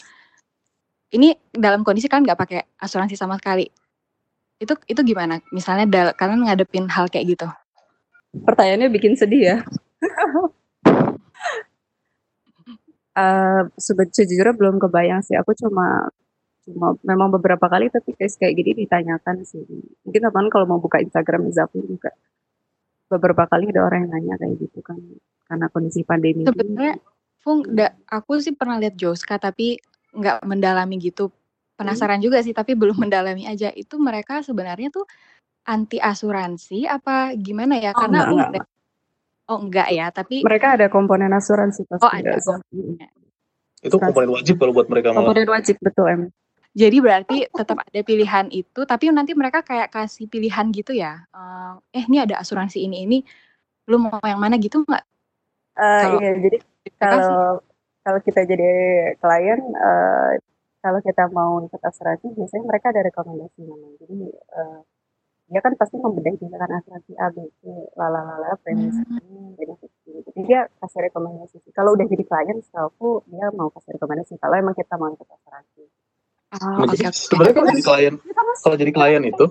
[1.14, 3.70] ini dalam kondisi kalian nggak pakai asuransi sama sekali.
[4.58, 5.38] Itu itu gimana?
[5.54, 7.46] Misalnya dal kalian ngadepin hal kayak gitu?
[8.42, 9.56] Pertanyaannya bikin sedih ya.
[13.76, 16.09] Sebe sejujurnya belum kebayang sih, aku cuma
[16.64, 19.61] cuma memang beberapa kali tapi case kayak gini ditanyakan sih.
[20.07, 22.14] Mungkin teman kalau mau buka Instagram Zafin juga,
[23.11, 24.97] beberapa kali ada orang yang nanya kayak gitu kan,
[25.51, 26.47] karena kondisi pandemi.
[26.47, 26.97] Sebenarnya
[27.41, 29.80] Fung, da aku sih pernah lihat Joska tapi
[30.12, 31.32] nggak mendalami gitu.
[31.32, 31.36] Hmm.
[31.80, 33.72] Penasaran juga sih tapi belum mendalami aja.
[33.72, 35.09] Itu mereka sebenarnya tuh
[35.64, 37.97] anti asuransi apa gimana ya?
[37.97, 38.66] Oh, Karena enggak enggak.
[39.51, 42.70] Oh enggak ya, tapi Mereka ada komponen asuransi Oh pasti ada Zaf mhm.
[42.70, 43.09] komponennya.
[43.82, 45.34] Itu komponen wajib kalau buat mereka malah.
[45.34, 46.22] Komponen wajib, betul em
[46.70, 51.18] Jadi berarti tetap ada pilihan itu, tapi nanti mereka kayak kasih pilihan gitu ya?
[51.34, 53.18] Eee, "Eh, ini ada asuransi ini ini,
[53.90, 55.03] lu mau yang mana?" Gitu nggak?
[55.74, 56.59] Kalau iya, jadi
[56.94, 57.59] kalau
[58.07, 58.70] kalau kita jadi
[59.18, 60.30] klien, eee,
[60.78, 63.96] kalau kita mau ikut asuransi biasanya mereka ada rekomendasi namanya.
[64.07, 64.78] Jadi, eee,
[65.51, 67.66] dia kan pasti membedah misalkan asuransi A, B, C,
[67.98, 68.94] la-la-la-la, premi Mmm.
[68.94, 70.20] segini, benefit segini.
[70.30, 71.72] Jadi dia kasih rekomendasi sih.
[71.74, 75.82] Kalau udah jadi klien setahuku dia mau kasih rekomendasi kalau emang kita mau ikut asuransi.
[76.51, 77.18] Oh, Nah, jadi oke.
[77.18, 78.14] sebenarnya kalau jadi klien
[78.62, 79.44] kalau jadi klien itu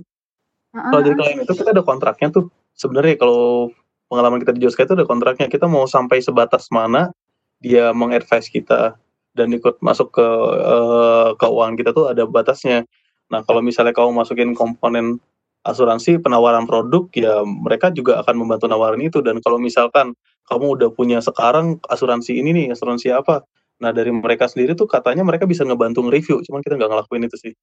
[0.72, 2.45] heeh kalau jadi klien itu kita ada kontraknya tuh.
[2.80, 3.76] Sebenarnya kalau
[4.08, 5.52] pengalaman kita di Joska itu ada kontraknya.
[5.52, 7.12] Kita mau sampai sebatas mana
[7.60, 8.95] dia meng-advise kita
[9.36, 10.28] dan ikut masuk ke,
[10.64, 12.88] eee, keuangan kita tuh ada batasnya.
[13.30, 15.20] Nah, kalau misalnya kamu masukin komponen
[15.68, 20.16] asuransi penawaran produk, ya mereka juga akan membantu nawarin itu dan kalau misalkan
[20.47, 23.43] kamu udah punya sekarang asuransi ini nih, asuransi apa,
[23.84, 27.38] nah dari mereka sendiri tuh katanya mereka bisa ngebantu nge-review, cuman kita nggak ngelakuin itu
[27.38, 27.53] sih.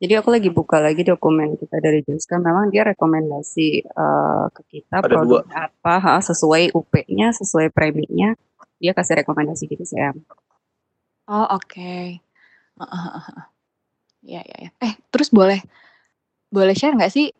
[0.00, 5.00] Jadi aku lagi buka lagi dokumen kita dari Joska, memang dia rekomendasi, eee, ke kita
[5.00, 5.16] Ada 2.
[5.16, 8.36] produknya apa heeh, sesuai UP-nya, sesuai preminya,
[8.76, 10.20] dia kasih rekomendasi gitu sih, Em.
[11.24, 11.92] Oh, oke.
[12.80, 13.44] Heeh heeh heeh.
[14.20, 14.70] Iya iya iya.
[14.84, 15.64] Eh, terus boleh
[16.50, 17.30] boleh share nggak sih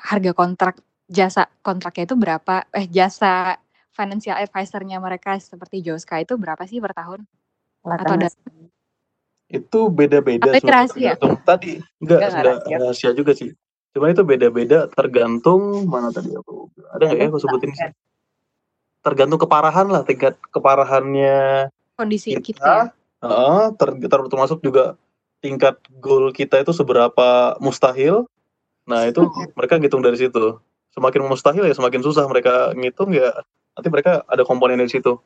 [0.00, 2.64] harga kontrak jasa kontraknya itu berapa?
[2.72, 3.60] Eh, jasa
[3.92, 7.20] financial advisor-nya mereka seperti Joska itu berapa sih per tahun?
[7.84, 8.28] Atau ada.
[9.50, 11.18] Itu beda-beda rahasia?
[11.18, 13.10] tergantung tadi enggak Enggak rahasia.
[13.12, 13.50] juga sih.
[13.90, 17.90] Cuma itu beda-beda tergantung mana tadi aku ada nggak ya aku sebutin sih?
[19.00, 21.68] Tergantung keparahan lah, tingkat keparahannya
[21.98, 22.40] Kondisi kita ya?
[22.40, 22.74] kita
[23.20, 24.94] heeh, ter ter termasuk juga
[25.40, 28.28] tingkat goal kita itu seberapa mustahil.
[28.88, 29.24] Nah, itu
[29.58, 30.60] mereka ngitung dari situ.
[30.92, 33.30] Semakin mustahil ya semakin susah mereka ngitung ya
[33.74, 35.16] nanti mereka ada komponen dari situ.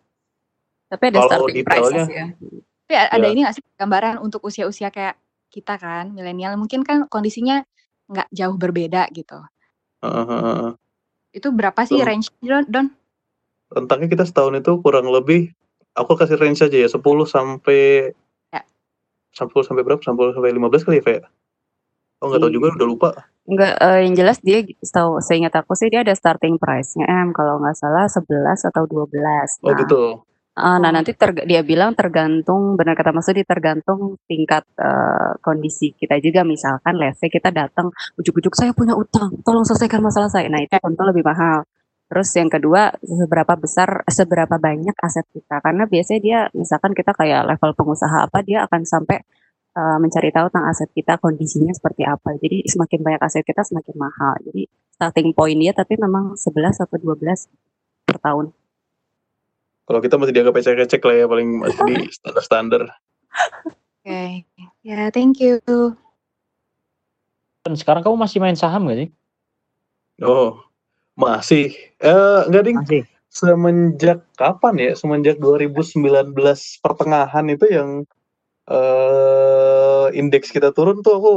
[0.89, 2.27] Tapi ada Kalau starting price detailnya sih ya.
[2.85, 5.17] Tapi ada ya ini nggak sih gambaran untuk usia-usia kayak
[5.49, 7.65] kita kan, milenial mungkin kan kondisinya
[8.11, 9.41] nggak jauh berbeda gitu.
[10.05, 10.77] heeh.
[11.33, 12.87] Itu berapa sih range Don Don?
[13.75, 15.51] rentangnya kita setahun itu kurang lebih
[15.97, 18.13] aku kasih range aja ya 10 sampai.
[19.35, 20.01] 10 sampai berapa?
[20.01, 21.23] 10 sampai 15 kali ya, ya?
[22.23, 23.11] Oh nggak tahu juga udah lupa.
[23.45, 27.61] Enggak, eee, yang jelas dia setahu seingat aku sih dia ada starting price-nya, Em, kalau
[27.61, 29.61] nggak salah 11 atau 12.
[29.61, 30.01] Oh Nah gitu.
[30.57, 30.95] heeh, nah Oh.
[30.95, 31.13] nanti
[31.51, 36.43] dia bilang tergantung benar kata Mas Dudi tergantung tingkat, eee, kondisi kita juga.
[36.47, 37.91] Misalkan let's say kita datang,
[38.21, 41.67] "Ujuk-ujuk saya punya utang, tolong selesaikan masalah saya." Nah itu tentu lebih mahal.
[42.05, 47.49] Terus yang kedua, seberapa besar seberapa banyak aset kita, karena biasanya dia misalkan kita kayak
[47.49, 49.25] level pengusaha apa, dia akan sampai,
[49.73, 52.37] eee, mencari tahu tentang aset kita kondisinya seperti apa.
[52.37, 54.37] Jadi semakin banyak aset kita semakin mahal.
[54.45, 57.49] Jadi starting point dia tapi memang 11 atau 12
[58.05, 58.53] per tahun.
[59.85, 62.83] Kalau kita masih dianggap ecek-ecek lah ya paling masih di standar-standar.
[64.05, 64.45] Oke.
[64.85, 65.61] Ya, thank you.
[67.65, 69.09] Dan sekarang kamu masih main saham gak sih?
[70.21, 70.61] Oh,
[71.15, 71.75] masih.
[72.03, 72.79] Eh, enggak ding.
[72.83, 73.03] Masih.
[73.35, 74.91] Semenjak kapan ya?
[74.95, 77.91] Semenjak 2019 pertengahan itu yang
[78.71, 81.33] eh indeks kita turun tuh aku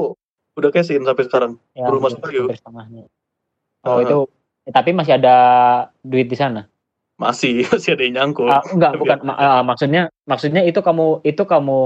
[0.62, 1.52] udah cash in sampai sekarang.
[1.74, 2.38] Ya, Belum masuk lagi.
[2.46, 4.06] Oh, Heeh.
[4.06, 4.18] itu
[4.70, 5.38] eh, tapi masih ada
[6.06, 6.70] duit di sana.
[7.18, 8.50] Masih, masih ada yang nyangkut.
[8.50, 11.80] Ah, enggak, Tapi bukan ma- ah, maksudnya maksudnya itu kamu itu kamu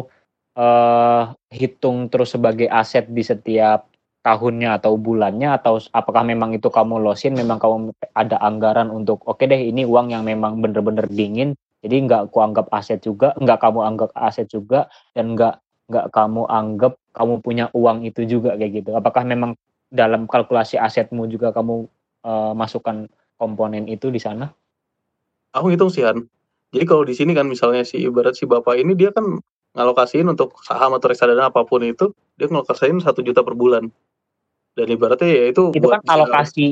[0.52, 1.24] eh
[1.56, 3.88] hitung terus sebagai aset di setiap
[4.22, 9.42] tahunnya atau bulannya atau apakah memang itu kamu losin memang kamu ada anggaran untuk oke
[9.42, 13.80] deh ini uang yang memang bener-bener dingin Jadi nggak aku anggap aset juga, nggak kamu
[13.82, 14.86] anggap aset juga,
[15.18, 15.58] dan nggak
[15.90, 18.94] nggak kamu anggap kamu punya uang itu juga kayak gitu.
[18.94, 19.58] Apakah memang
[19.90, 21.90] dalam kalkulasi asetmu juga kamu
[22.24, 24.54] uh, masukkan komponen itu di sana?
[25.52, 26.30] Aku hitung sih Han.
[26.72, 29.42] Jadi kalau di sini kan misalnya si ibarat si bapak ini dia kan
[29.76, 33.92] ngalokasiin untuk saham atau reksadana apa pun itu dia ngalokasiin satu juta per bulan.
[34.72, 36.72] Dan ibaratnya ya itu itu kan alokasi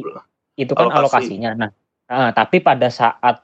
[0.59, 0.99] itu kan alokasi.
[0.99, 1.51] alokasinya.
[1.55, 1.69] Nah,
[2.07, 3.43] nah, tapi pada saat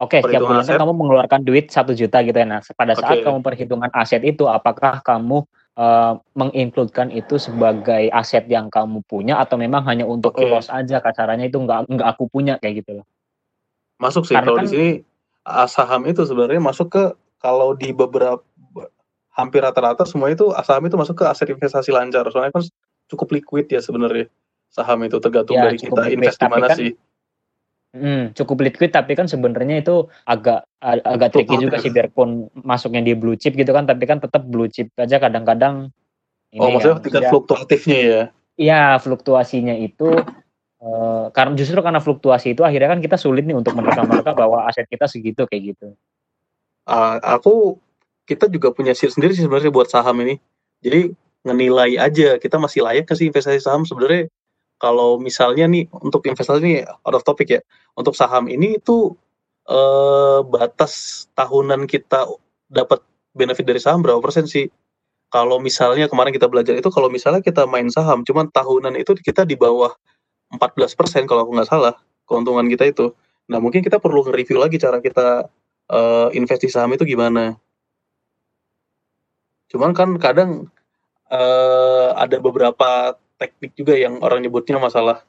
[0.00, 2.48] Oke, okay, setiap bulan kan kamu mengeluarkan duit satu juta gitu ya.
[2.48, 3.24] Nah, pada saat okay.
[3.28, 5.44] kamu perhitungan aset itu, apakah kamu
[5.76, 10.48] uh, menginkludkan itu sebagai aset yang kamu punya atau memang hanya untuk okay.
[10.48, 13.06] loss aja kasarannya itu nggak nggak aku punya kayak gitu loh.
[14.00, 14.90] Masuk sih kalau kan, di sini
[15.68, 17.04] saham itu sebenarnya masuk ke
[17.36, 18.40] kalau di beberapa
[19.36, 22.24] hampir rata-rata semua itu saham itu masuk ke aset investasi lancar.
[22.32, 22.64] Soalnya kan
[23.10, 24.30] cukup liquid ya sebenarnya
[24.70, 26.92] saham itu tergantung ya, dari kita invest di mana kan, sih
[27.90, 33.18] Hmm, cukup liquid tapi kan sebenarnya itu agak agak tricky juga sih biarpun masuknya di
[33.18, 35.90] blue chip gitu kan tapi kan tetap blue chip aja kadang-kadang
[36.58, 38.22] Oh, maksudnya kan, tingkat ya, fluktuatifnya ya.
[38.58, 40.18] Iya, fluktuasinya itu
[40.82, 44.90] uh, karena justru karena fluktuasi itu akhirnya kan kita sulit nih untuk menerka-nerka bahwa aset
[44.90, 45.94] kita segitu kayak gitu.
[46.90, 47.78] Uh, aku
[48.26, 50.42] kita juga punya sir sendiri sih sebenarnya buat saham ini.
[50.82, 51.14] Jadi
[51.46, 52.36] ngenilai aja.
[52.36, 53.84] Kita masih layak ke sih investasi saham?
[53.88, 54.28] Sebenarnya
[54.80, 57.60] kalau misalnya nih untuk investasi ini out of topic ya.
[57.96, 59.12] Untuk saham ini itu
[59.68, 62.28] eh, batas tahunan kita
[62.70, 63.04] dapat
[63.36, 64.68] benefit dari saham berapa persen sih?
[65.30, 69.46] Kalau misalnya kemarin kita belajar itu kalau misalnya kita main saham cuman tahunan itu kita
[69.46, 69.94] di bawah
[70.50, 71.94] 14 persen kalau aku nggak salah
[72.26, 73.14] keuntungan kita itu.
[73.46, 75.46] Nah mungkin kita perlu nge-review lagi cara kita
[75.90, 77.54] uh, investasi saham itu gimana.
[79.70, 80.66] Cuman kan kadang
[81.30, 85.24] uh, ada beberapa teknik juga yang orang nyebutnya masalah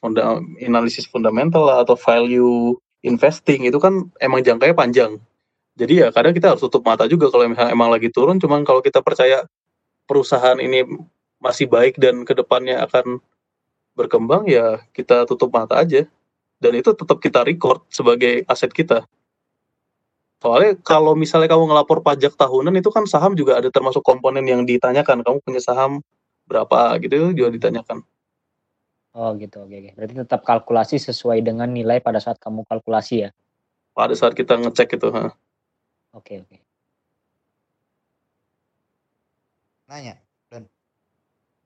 [0.00, 5.12] funda analisis fundamental atau value investing itu kan emang jangkanya panjang.
[5.76, 8.80] Jadi ya kadang kita harus tutup mata juga kalau misalnya emang lagi turun, cuman kalau
[8.84, 9.44] kita percaya
[10.04, 10.84] perusahaan ini
[11.40, 13.20] masih baik dan ke depannya akan
[13.96, 16.04] berkembang ya kita tutup mata aja.
[16.60, 19.08] Dan itu tetap kita record sebagai aset kita.
[20.40, 24.64] Soalnya kalau misalnya kamu ngelapor pajak tahunan itu kan saham juga ada termasuk komponen yang
[24.64, 25.20] ditanyakan.
[25.20, 26.00] Kamu punya saham
[26.48, 28.00] berapa gitu juga ditanyakan.
[29.10, 29.90] Oh gitu, oke, oke.
[29.98, 33.30] Berarti tetap kalkulasi sesuai dengan nilai pada saat kamu kalkulasi ya?
[33.92, 35.34] Pada saat kita ngecek itu, ha.
[36.14, 36.56] Oke, oke.
[39.90, 40.14] Nanya,
[40.46, 40.70] Dan.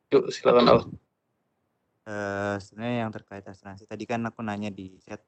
[0.09, 0.81] Yuk, silakan Al.
[2.05, 5.25] Uh, sebenarnya yang terkait asuransi tadi kan aku nanya di chat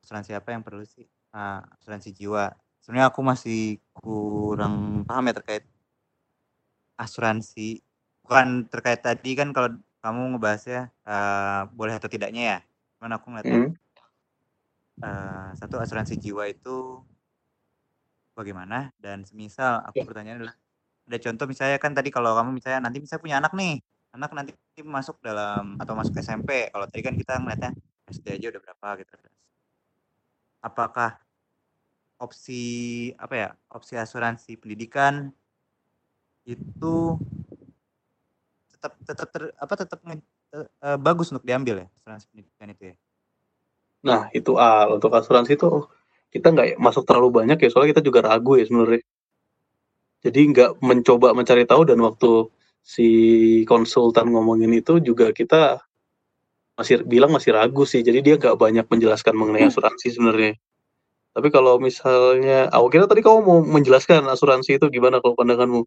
[0.00, 1.04] asuransi apa yang perlu sih
[1.36, 2.48] uh, asuransi jiwa
[2.84, 5.64] sebenarnya aku masih kurang paham ya terkait
[7.00, 7.80] asuransi
[8.20, 9.72] bukan terkait tadi kan kalau
[10.04, 12.58] kamu ngebahasnya uh, boleh atau tidaknya ya.
[13.00, 13.72] Cuman aku ngeliatnya hmm.
[15.00, 17.00] uh, satu asuransi jiwa itu
[18.36, 20.06] bagaimana dan semisal aku yeah.
[20.06, 20.54] bertanya adalah
[21.04, 23.80] ada contoh misalnya kan tadi kalau kamu misalnya nanti misalnya punya anak nih
[24.12, 24.52] anak nanti
[24.82, 27.70] masuk dalam atau masuk SMP kalau tadi kan kita ngeliatnya
[28.10, 29.12] SD aja udah berapa gitu
[30.64, 31.23] apakah
[32.24, 32.62] opsi
[33.20, 35.28] apa ya opsi asuransi pendidikan
[36.48, 37.20] itu
[38.72, 42.96] tetap tetap ter, apa tetap uh, bagus untuk diambil ya asuransi pendidikan itu ya.
[44.04, 45.88] Nah itu al untuk asuransi itu
[46.32, 49.04] kita nggak masuk terlalu banyak ya soalnya kita juga ragu ya sebenarnya.
[50.24, 52.48] Jadi nggak mencoba mencari tahu dan waktu
[52.84, 53.08] si
[53.64, 55.80] konsultan ngomongin itu juga kita
[56.76, 58.04] masih bilang masih ragu sih.
[58.04, 60.54] Jadi dia nggak banyak menjelaskan mengenai asuransi sebenarnya.
[61.34, 65.82] Tapi kalau misalnya, aku kira tadi kamu mau menjelaskan asuransi itu gimana kalau pandanganmu?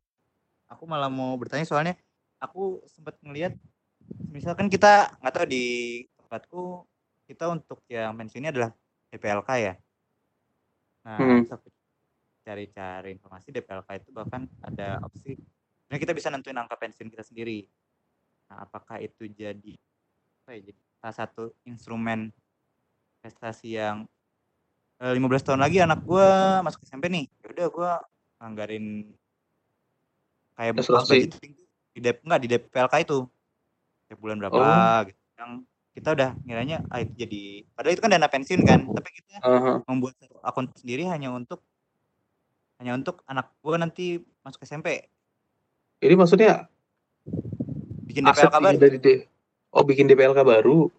[0.68, 1.96] Aku malah mau bertanya soalnya
[2.38, 3.58] aku sempat ngelihat
[4.30, 5.66] misalkan kita nggak tahu di
[6.20, 6.64] tempatku
[7.28, 8.72] kita untuk yang pensiunnya adalah
[9.12, 9.74] DPLK ya.
[11.08, 11.44] Nah, hmm.
[12.44, 15.36] cari-cari informasi DPLK itu bahkan ada opsi
[15.88, 17.64] nah kita bisa nentuin angka pensiun kita sendiri.
[18.52, 19.76] Nah, apakah itu jadi
[20.44, 22.32] apa ya, jadi salah satu instrumen
[23.20, 24.04] investasi yang
[24.98, 26.30] 15 tahun lagi anak gue
[26.66, 27.26] masuk SMP nih.
[27.44, 27.92] Ya udah gue
[28.42, 28.86] anggarin
[30.58, 31.54] kayak budgeting
[31.94, 33.20] di DP enggak di DPLK itu.
[34.10, 35.00] Tiap bulan berapa oh.
[35.06, 35.22] gitu.
[35.38, 35.52] Yang
[35.98, 37.42] kita udah ngiranya ah itu jadi
[37.74, 38.80] padahal itu kan dana pensiun kan.
[38.86, 39.78] Tapi kita uh-huh.
[39.86, 41.62] membuat akun sendiri hanya untuk
[42.78, 45.10] hanya untuk anak gua nanti masuk SMP
[46.02, 46.70] ini maksudnya
[48.06, 48.78] bikin DPLK baru.
[48.78, 49.08] dari D
[49.74, 50.90] oh bikin DPLK baru?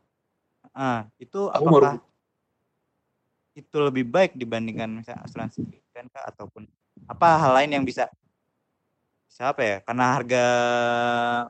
[0.74, 2.07] Ah itu Aku apakah baru...
[3.58, 6.62] itu lebih baik dibandingkan misalnya asuransi kan ataupun
[7.10, 8.06] apa hal lain yang bisa
[9.26, 9.76] siapa ya?
[9.86, 10.44] Karena harga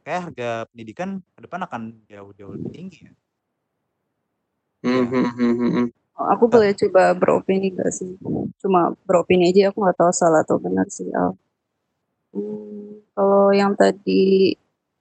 [0.04, 3.12] kayak harga pendidikan ke depan akan jauh-jauh lebih tinggi ya.
[4.84, 5.02] Hmm, Iya.
[5.04, 5.86] hmm, hmm, hmm, hmm.
[6.18, 8.18] Aku boleh coba beropini gak sih?
[8.58, 11.38] Cuma beropini aja, aku nggak tahu salah atau benar sih, Al.
[12.34, 14.54] Hmm, kalau yang tadi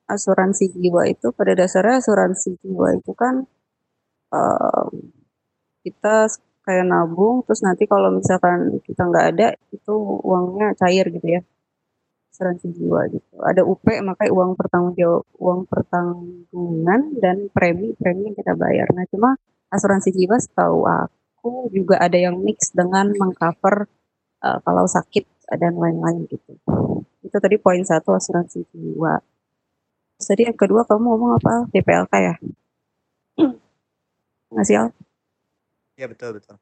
[0.07, 3.43] asuransi jiwa itu pada dasarnya asuransi jiwa itu kan
[4.31, 4.87] uh,
[5.83, 6.31] kita
[6.67, 9.93] kayak nabung terus nanti kalau misalkan kita nggak ada itu
[10.27, 11.41] uangnya cair gitu ya
[12.35, 18.35] asuransi jiwa gitu ada UP makanya uang pertanggung jawab uang pertanggungan dan premi premi yang
[18.35, 19.39] kita bayar nah cuma
[19.71, 23.87] asuransi jiwa setahu aku juga ada yang mix dengan mengcover
[24.43, 25.25] uh, kalau sakit
[25.55, 26.59] dan lain-lain gitu.
[27.23, 29.23] Itu tadi poin satu asuransi jiwa.
[30.19, 31.53] Terus yang kedua kamu ngomong apa?
[31.71, 32.35] DPLK ya?
[34.53, 34.91] Ngasih
[35.97, 36.01] Al?
[36.01, 36.55] Ya betul betul.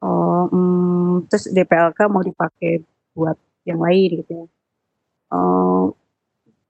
[0.00, 2.80] Oh, hmm, terus DPLK mau dipakai
[3.12, 3.36] buat
[3.66, 4.46] yang lain gitu ya?
[5.34, 5.92] Oh,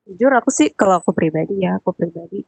[0.09, 2.43] jujur aku sih kalau aku pribadi ya, aku pribadi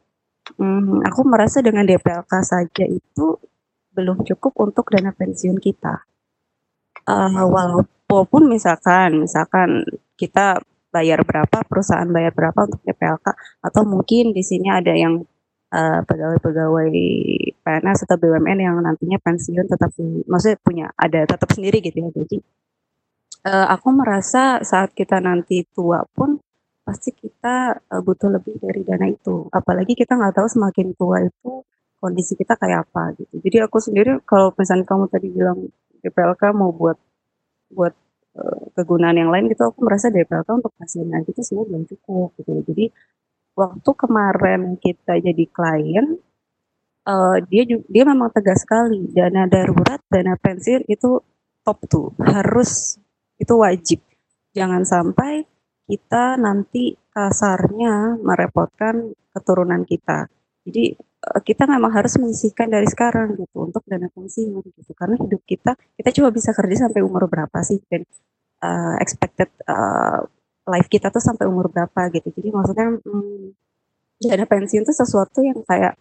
[0.59, 3.39] Hmm, aku merasa dengan DPLK saja itu
[3.95, 6.03] belum cukup untuk dana pensiun kita.
[7.07, 9.87] Uh, walaupun misalkan misalkan
[10.19, 10.59] kita
[10.91, 13.27] bayar berapa, perusahaan bayar berapa untuk DPLK
[13.63, 15.23] atau mungkin di sini ada yang
[15.73, 16.93] uh, pegawai-pegawai
[17.65, 19.89] PNS atau BUMN yang nantinya pensiun tetap
[20.29, 22.09] maksudnya punya ada tetap sendiri gitu ya.
[22.13, 22.37] Jadi
[23.49, 26.37] uh, aku merasa saat kita nanti tua pun
[26.85, 29.49] pasti kita uh, butuh lebih dari dana itu.
[29.49, 31.65] Apalagi kita nggak tahu semakin tua itu
[31.97, 33.41] kondisi kita kayak apa gitu.
[33.41, 35.59] Jadi aku sendiri kalau misalnya kamu tadi bilang
[36.03, 36.99] DPLK mau buat
[37.73, 37.95] buat
[38.73, 42.51] kegunaan yang lain gitu, aku merasa DPLK untuk pasien nanti itu sebenarnya belum cukup gitu.
[42.65, 42.85] Jadi
[43.53, 46.17] waktu kemarin kita jadi klien,
[47.07, 51.21] uh, dia dia memang tegas sekali dana darurat, dana pensiun itu
[51.63, 52.97] top tuh harus
[53.39, 53.99] itu wajib.
[54.53, 55.45] Jangan sampai
[55.89, 60.29] kita nanti kasarnya merepotkan keturunan kita.
[60.63, 65.41] Jadi eh, kita memang harus menyisihkan dari sekarang gitu untuk dana pensiun gitu karena hidup
[65.43, 68.07] kita kita cuma bisa kerja sampai umur berapa sih dan
[68.63, 70.23] uh, expected uh,
[70.67, 73.53] life kita tuh sampai umur berapa gitu jadi maksudnya hmm,
[74.23, 75.99] dana pensiun itu sesuatu yang kayak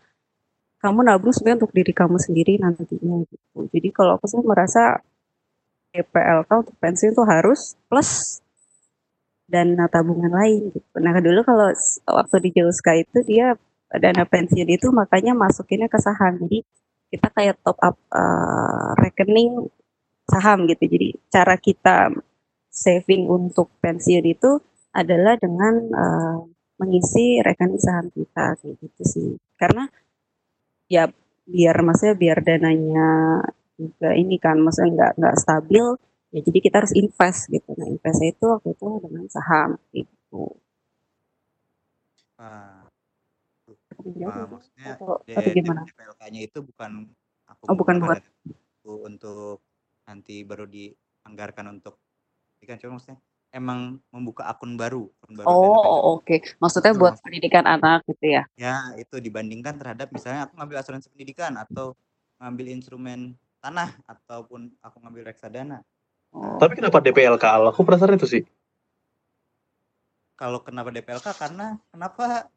[0.83, 5.03] kamu nabung sebenarnya untuk diri kamu sendiri nantinya gitu jadi kalau aku sih merasa
[5.93, 8.41] EPLK untuk pensiun tuh harus plus
[9.45, 10.97] dana tabungan lain gitu.
[10.97, 11.69] Nah dulu kalau
[12.09, 13.53] waktu di Jauska itu dia
[13.93, 16.41] dana pensiun itu makanya masukinnya ke saham.
[16.41, 16.65] Jadi
[17.13, 19.69] kita kayak top up uh, rekening
[20.25, 20.89] saham gitu.
[20.89, 22.09] Jadi cara kita
[22.73, 24.57] saving untuk pensiun itu
[24.97, 26.41] adalah dengan uh,
[26.81, 29.29] mengisi rekening saham kita kayak gitu sih.
[29.61, 29.85] Karena
[30.89, 31.13] ya
[31.45, 33.11] biar maksudnya biar dananya
[33.77, 35.85] juga ini kan maksudnya nggak nggak stabil
[36.33, 37.71] ya jadi kita harus invest gitu.
[37.77, 40.45] Nah invest itu waktu itu dengan saham gitu.
[42.41, 42.89] Ah,
[44.03, 45.87] ah maksudnya atau, atau gimana?
[45.87, 47.07] DPLK-nya itu bukan
[47.47, 48.23] aku oh bukan buat
[48.83, 49.63] untuk
[50.03, 52.02] nanti baru dianggarkan untuk
[52.67, 53.19] kan cuma maksudnya
[53.53, 56.39] emang membuka akun baru, akun baru oh oke okay.
[56.57, 61.55] maksudnya buat pendidikan anak gitu ya ya itu dibandingkan terhadap misalnya aku ngambil asuransi pendidikan
[61.61, 61.93] atau
[62.41, 65.85] ngambil instrumen tanah ataupun aku ngambil reksadana
[66.33, 66.57] Oh.
[66.57, 67.45] Tapi kenapa DPLK?
[67.45, 68.43] Aku penasaran itu sih.
[70.35, 71.29] Kalau kenapa DPLK?
[71.37, 72.49] Karena kenapa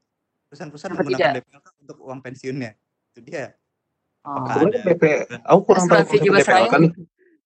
[0.47, 1.43] perusahaan-perusahaan menggunakan tidak?
[1.43, 2.71] DPLK untuk uang pensiunnya?
[3.11, 3.51] Itu dia.
[4.25, 4.41] Oh.
[4.41, 6.91] ada DP, aku kurang tahu DPLK nih.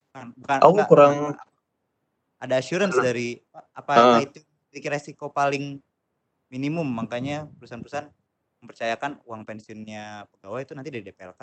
[0.09, 1.13] Bukan, bukan, aku enggak, kurang
[2.39, 3.05] ada assurance hmm.
[3.05, 3.35] dari
[3.75, 4.19] apa uh.
[4.23, 4.39] itu
[4.87, 5.79] resiko paling
[6.49, 6.87] minimum.
[6.87, 8.09] Makanya perusahaan-perusahaan
[8.59, 11.41] mempercayakan uang pensiunnya pegawai itu nanti dari DPLK.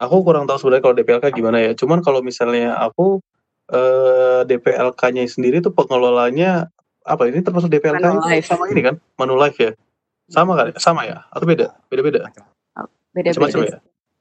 [0.00, 1.72] Aku kurang tahu sebenarnya kalau DPLK gimana ya.
[1.76, 3.20] Cuman kalau misalnya aku
[3.68, 6.72] eh, DPLK-nya sendiri tuh pengelolanya
[7.04, 7.28] apa?
[7.28, 8.96] Ini termasuk DPLK itu sama ini kan?
[9.20, 9.72] Manulife ya?
[10.30, 11.28] Sama kan sama ya?
[11.32, 11.76] Atau beda?
[11.92, 12.20] Beda beda
[12.78, 13.78] oh, beda beda ya?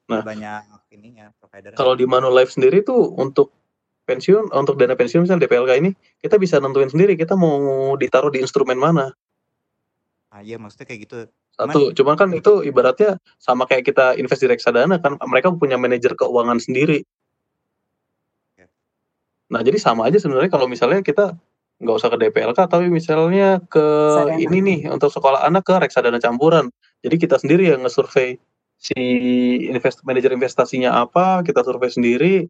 [0.10, 0.26] Nah.
[0.26, 3.53] banyak ininya provider kalau di Manulife sendiri tuh untuk
[4.10, 5.94] pensiun untuk dana pensiun misalnya DPLK ini
[6.26, 9.14] kita bisa nentuin sendiri kita mau ditaruh di instrumen mana.
[10.34, 11.18] Ah iya maksudnya kayak gitu.
[11.53, 16.18] Satu cuman kan itu ibaratnya sama kayak kita invest di reksadana kan mereka punya manajer
[16.18, 17.06] keuangan sendiri.
[19.49, 21.34] Nah, jadi sama aja sebenarnya kalau misalnya kita
[21.81, 23.86] nggak usah ke DPLK, tapi misalnya ke
[24.38, 26.69] ini nih untuk sekolah anak ke reksadana campuran.
[27.02, 28.38] Jadi kita sendiri yang nge-survey
[28.77, 29.02] si
[29.68, 32.45] invest manajer investasinya apa, kita survei sendiri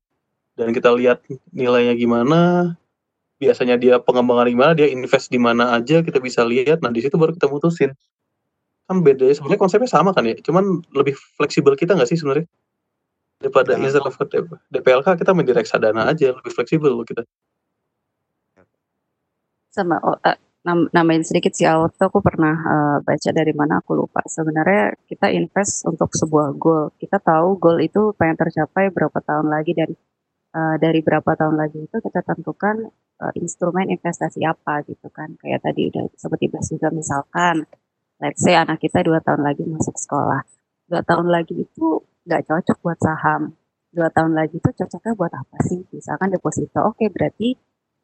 [0.59, 1.23] dan kita lihat
[1.55, 2.75] nilainya gimana,
[3.39, 6.83] biasanya dia pengembangan gimana, dia invest di mana aja kita bisa lihat.
[6.83, 7.95] Nah, di situ baru kita mutusin.
[8.91, 12.43] Kan beda sebenarnya konsepnya sama kan ya, cuman lebih fleksibel kita nggak sih sebenarnya?
[13.39, 13.87] Daripada ya.
[13.87, 14.19] instead of
[14.67, 17.23] DPLK kita main di reksadana aja lebih fleksibel loh kita.
[19.71, 20.35] Sama oh, uh,
[20.67, 24.19] nam nambahin sedikit sih awal tuh aku pernah uh, baca dari mana aku lupa.
[24.27, 26.91] Sebenarnya kita invest untuk sebuah goal.
[26.99, 29.95] Kita tahu goal itu pengen tercapai berapa tahun lagi dan
[30.53, 32.89] uh, dari berapa tahun lagi itu kita tentukan
[33.21, 35.35] uh, instrumen investasi apa gitu kan.
[35.41, 37.55] Kayak tadi udah seperti dibahas juga misalkan
[38.19, 40.41] let's say anak kita dua tahun lagi masuk sekolah.
[40.89, 43.53] Dua tahun lagi itu nggak cocok buat saham.
[43.89, 45.81] Dua tahun lagi itu cocoknya buat apa sih?
[45.89, 46.81] Misalkan deposito.
[46.85, 47.57] Oke, berarti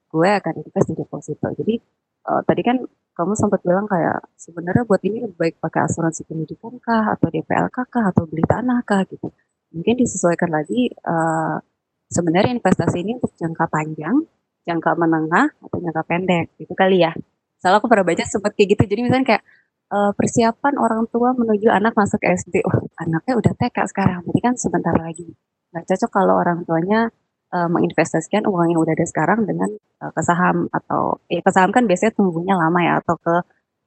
[0.09, 1.47] gue akan invest di deposito.
[1.53, 1.75] Jadi
[2.29, 2.77] uh, tadi kan
[3.15, 7.77] kamu sempat bilang kayak sebenarnya buat ini lebih baik pakai asuransi pendidikan kah atau DPLK
[7.87, 9.31] kah atau beli tanah kah gitu.
[9.75, 11.59] Mungkin disesuaikan lagi uh,
[12.09, 14.15] sebenarnya investasi ini untuk jangka panjang,
[14.65, 17.13] jangka menengah atau jangka pendek gitu kali ya.
[17.61, 18.83] Soalnya aku pernah baca sempat kayak gitu.
[18.85, 19.43] Jadi misalnya kayak
[19.89, 22.65] uh, persiapan orang tua menuju anak masuk SD.
[22.65, 24.19] Oh, anaknya udah TK sekarang.
[24.25, 25.27] Berarti kan sebentar lagi.
[25.73, 27.09] Nggak cocok kalau orang tuanya
[27.53, 29.69] uh, menginvestasikan uang yang udah ada sekarang dengan
[30.01, 33.35] uh, ke saham atau ya ke saham kan biasanya tumbuhnya lama ya atau ke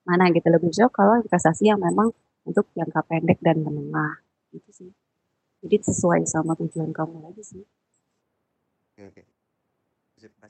[0.08, 2.08] mana gitu lebih jauh kalau investasi yang memang
[2.48, 4.24] untuk jangka pendek dan menengah
[4.56, 4.90] gitu sih.
[5.58, 7.62] Jadi sesuai sama tujuan kamu lagi sih.
[8.98, 9.22] Oke.
[10.18, 10.46] Terima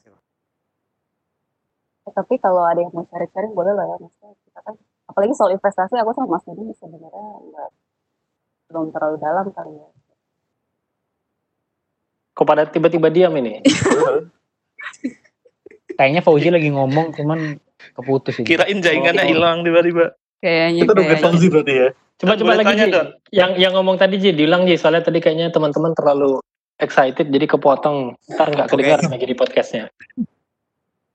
[2.09, 4.75] Eh, tapi kalau ada yang mau cari-cari boleh lah ya maksudnya kita kan
[5.13, 7.69] apalagi soal investasi aku sama Mas Didi sebenarnya nggak
[8.73, 9.89] belum terlalu dalam kali ya
[12.33, 13.61] Kok pada tiba-tiba diam ini?
[15.99, 17.59] Kayaknya Fauzi lagi ngomong cuman
[17.99, 18.47] keputus ini.
[18.47, 19.31] Kirain jaingannya Oh.
[19.35, 20.15] hilang tiba-tiba.
[20.39, 21.19] Kayaknya Kita kayaknya.
[21.19, 21.89] Fauzi berarti ya.
[22.19, 23.01] Coba coba lagi tanya, Ji.
[23.35, 24.79] Yang yang ngomong tadi Ji, diulang Ji.
[24.79, 26.39] Soalnya tadi kayaknya teman-teman terlalu
[26.79, 28.15] excited jadi kepotong.
[28.31, 29.85] Ntar nggak kedengar lagi di podcastnya.
[29.87, 30.25] Ya,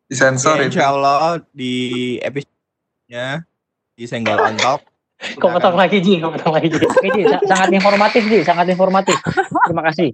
[0.08, 0.76] Disensor itu.
[0.76, 1.74] insya Allah di
[2.20, 3.48] episode-nya
[3.96, 4.82] di Senggol on Top.
[5.42, 6.20] Kok potong lagi Ji?
[6.20, 6.78] Kok potong lagi Ji?
[6.92, 9.18] Oke Ji, sa- sangat informatif Ji, sangat informatif.
[9.64, 10.12] Terima kasih.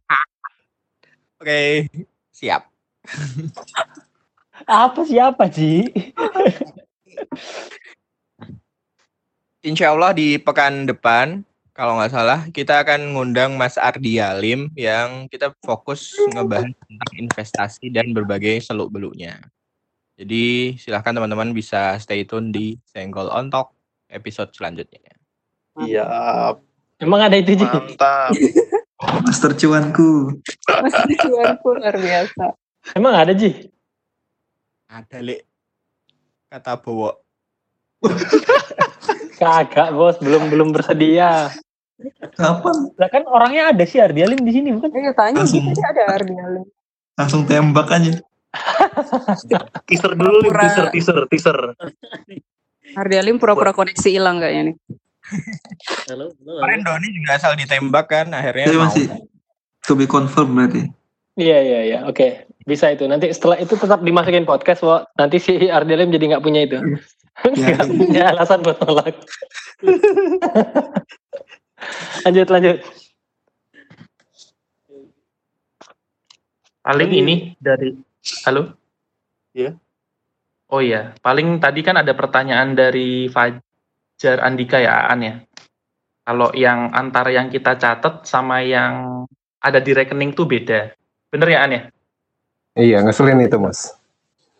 [1.41, 1.89] Oke,
[2.29, 2.69] siap.
[4.69, 5.89] Apa siapa Ji?
[9.59, 11.43] Insya Allah di pekan depan,
[11.79, 17.87] kalau nggak salah, kita akan ngundang Mas Ardi Alim yang kita fokus ngebahas tentang investasi
[17.87, 19.39] dan berbagai seluk-beluknya.
[20.19, 23.71] Jadi silahkan teman-teman bisa stay tune di Senggol on Talk
[24.11, 24.99] episode selanjutnya.
[25.79, 26.03] Iya.
[26.99, 27.63] Emang ada itu Ji?
[27.63, 28.35] Mantap.
[29.23, 30.35] Master cuanku.
[30.67, 32.59] Masih cuanku luar biasa.
[32.91, 33.71] Emang ada Ji?
[34.91, 35.47] Ada lek
[36.51, 37.23] kata Bowo.
[39.39, 41.47] Kagak bos, belum belum bersedia.
[42.31, 42.75] Kapan?
[42.95, 44.87] Lah kan orangnya ada sih Ardi Alim di sini bukan?
[44.89, 45.59] Ayo tanya Langsung.
[45.61, 46.63] gitu ada Ardialin.
[47.13, 48.13] Langsung tembak aja.
[49.87, 51.57] Teaser dulu nih, Pura- teaser, teaser, teaser.
[52.95, 54.75] Ardialin pura-pura koneksi hilang kayaknya nih.
[56.09, 58.89] Halo, halo, Kemarin Doni juga asal ditembak kan, akhirnya Saya mau.
[58.89, 59.05] masih
[59.83, 60.89] to be confirm berarti.
[61.37, 62.49] Iya iya iya, oke.
[62.65, 63.05] Bisa itu.
[63.05, 65.05] Nanti setelah itu tetap dimasukin podcast, Wo.
[65.13, 66.77] Nanti si Ardelim jadi nggak punya itu.
[67.39, 69.15] Nggak punya alasan buat nolak.
[72.25, 72.77] lanjut lanjut.
[76.79, 77.93] Paling ini dari
[78.47, 78.73] halo.
[79.53, 79.75] Iya.
[80.69, 85.35] Oh iya, paling tadi kan ada pertanyaan dari Fajar Andika ya, Aan ya.
[86.21, 89.25] Kalau yang antara yang kita catat sama yang
[89.65, 90.93] ada di rekening tuh beda.
[91.33, 91.81] Bener ya, An ya?
[92.77, 93.97] Iya, ngeselin itu, Mas.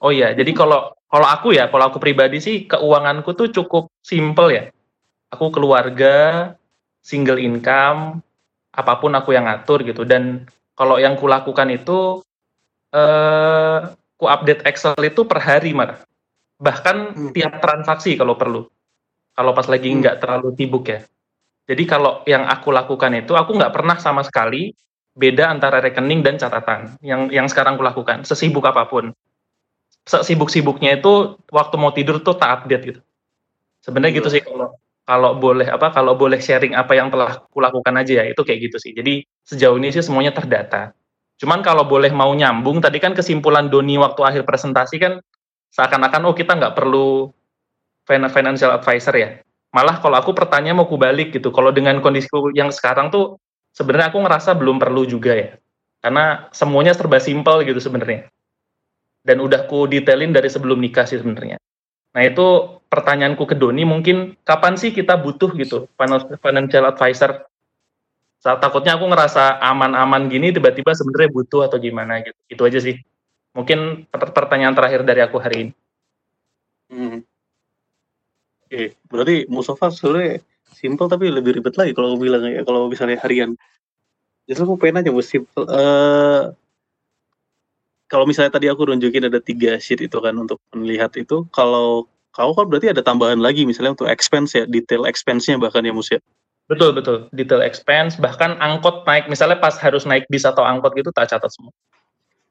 [0.01, 4.49] Oh iya, jadi kalau kalau aku ya, kalau aku pribadi sih keuanganku tuh cukup simple
[4.49, 4.63] ya.
[5.29, 6.57] Aku keluarga,
[7.03, 8.19] single income,
[8.76, 10.03] apa pun aku yang ngatur gitu.
[10.05, 10.45] Dan
[10.77, 12.23] kalau yang kulakukan itu,
[12.93, 13.80] eh,
[14.19, 15.99] ku update Excel itu per hari malah.
[16.59, 18.67] Bahkan tiap transaksi kalau perlu.
[19.35, 20.99] Kalau pas lagi nggak terlalu sibuk ya.
[21.69, 24.73] Jadi kalau yang aku lakukan itu, aku nggak pernah sama sekali
[25.19, 29.11] beda antara rekening dan catatan yang yang sekarang aku lakukan sesibuk apa pun
[30.07, 33.01] sesibuk-sibuknya itu waktu mau tidur tuh tak update gitu
[33.84, 34.80] sebenarnya gitu sih kalau
[35.10, 38.77] kalau boleh apa kalau boleh sharing apa yang telah kulakukan aja ya itu kayak gitu
[38.77, 38.94] sih.
[38.94, 40.94] Jadi sejauh ini sih semuanya terdata.
[41.41, 45.18] Cuman kalau boleh mau nyambung tadi kan kesimpulan Doni waktu akhir presentasi kan
[45.73, 47.34] seakan-akan oh kita nggak perlu
[48.06, 49.41] fin- financial advisor ya.
[49.73, 53.41] Malah kalau aku pertanyaan mau kubalik gitu kalau dengan kondisi yang sekarang tuh
[53.73, 55.49] sebenarnya aku ngerasa belum perlu juga ya.
[56.06, 58.30] Karena semuanya serba simpel gitu sebenarnya.
[59.26, 61.57] Dan udah ku detailin dari sebelum nikah sih sebenarnya
[62.10, 62.45] nah itu
[62.90, 67.45] pertanyaanku ke Doni mungkin kapan sih kita butuh gitu finan- financial advisor
[68.40, 72.95] saat takutnya aku ngerasa aman-aman gini tiba-tiba sebenarnya butuh atau gimana gitu itu aja sih
[73.53, 75.73] mungkin per- pertanyaan terakhir dari aku hari ini
[76.90, 77.22] Hmm.
[78.65, 80.41] Oke, berarti Mustafa sebenarnya
[80.73, 83.53] simple tapi lebih ribet lagi kalau bilang ya kalau misalnya harian.
[84.49, 85.65] Justru aku pengen aja Mus, simple.
[85.69, 86.44] Eh,
[88.10, 92.52] kalau misalnya tadi aku nunjukin ada tiga sheet itu kan untuk melihat itu, kalau kau
[92.57, 96.19] kan berarti ada tambahan lagi misalnya untuk expense ya, detail expense-nya bahkan ya Mus ya.
[96.69, 101.14] Betul betul, detail expense bahkan angkot naik misalnya pas harus naik bis atau angkot gitu
[101.14, 101.73] tak catat semua.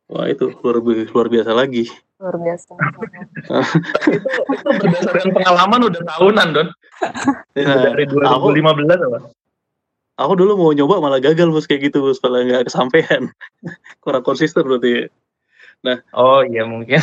[0.09, 1.91] Wah itu luar luar biasa lagi.
[2.17, 2.73] Luar biasa.
[4.17, 6.69] itu, itu berdasarkan pengalaman udah tahunan don.
[7.53, 8.47] Ya, Dari 2015 aku,
[8.89, 9.19] apa?
[10.19, 13.31] aku dulu mau nyoba malah gagal bos kayak gitu bos malah nggak kesampaian.
[14.03, 15.13] Kurang konsisten berarti.
[15.87, 16.03] Nah.
[16.11, 16.99] Oh iya mungkin.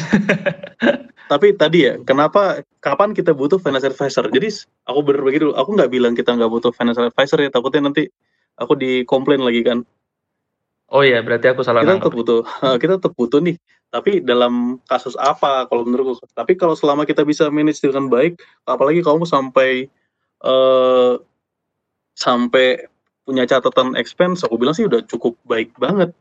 [1.32, 4.28] tapi tadi ya, kenapa kapan kita butuh financial advisor?
[4.28, 8.12] Jadi aku berbagi dulu, aku nggak bilang kita nggak butuh financial advisor ya, takutnya nanti
[8.60, 9.82] aku dikomplain lagi kan.
[10.94, 12.42] Oh iya, berarti aku salah Kita tetap butuh,
[12.82, 13.58] kita tetap butuh nih.
[13.90, 16.20] Tapi dalam kasus apa kalau menurutku?
[16.36, 18.38] Tapi kalau selama kita bisa manage dengan baik,
[18.68, 19.88] apalagi kamu sampai
[20.44, 21.16] uh,
[22.14, 22.86] sampai
[23.26, 26.14] punya catatan expense, aku bilang sih udah cukup baik banget.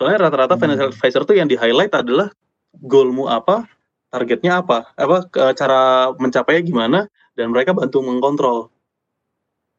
[0.00, 0.62] Soalnya rata-rata hmm.
[0.64, 2.32] financial advisor tuh yang di highlight adalah
[2.72, 3.68] goalmu apa,
[4.08, 6.98] targetnya apa, apa cara mencapainya gimana,
[7.36, 8.72] dan mereka bantu mengkontrol.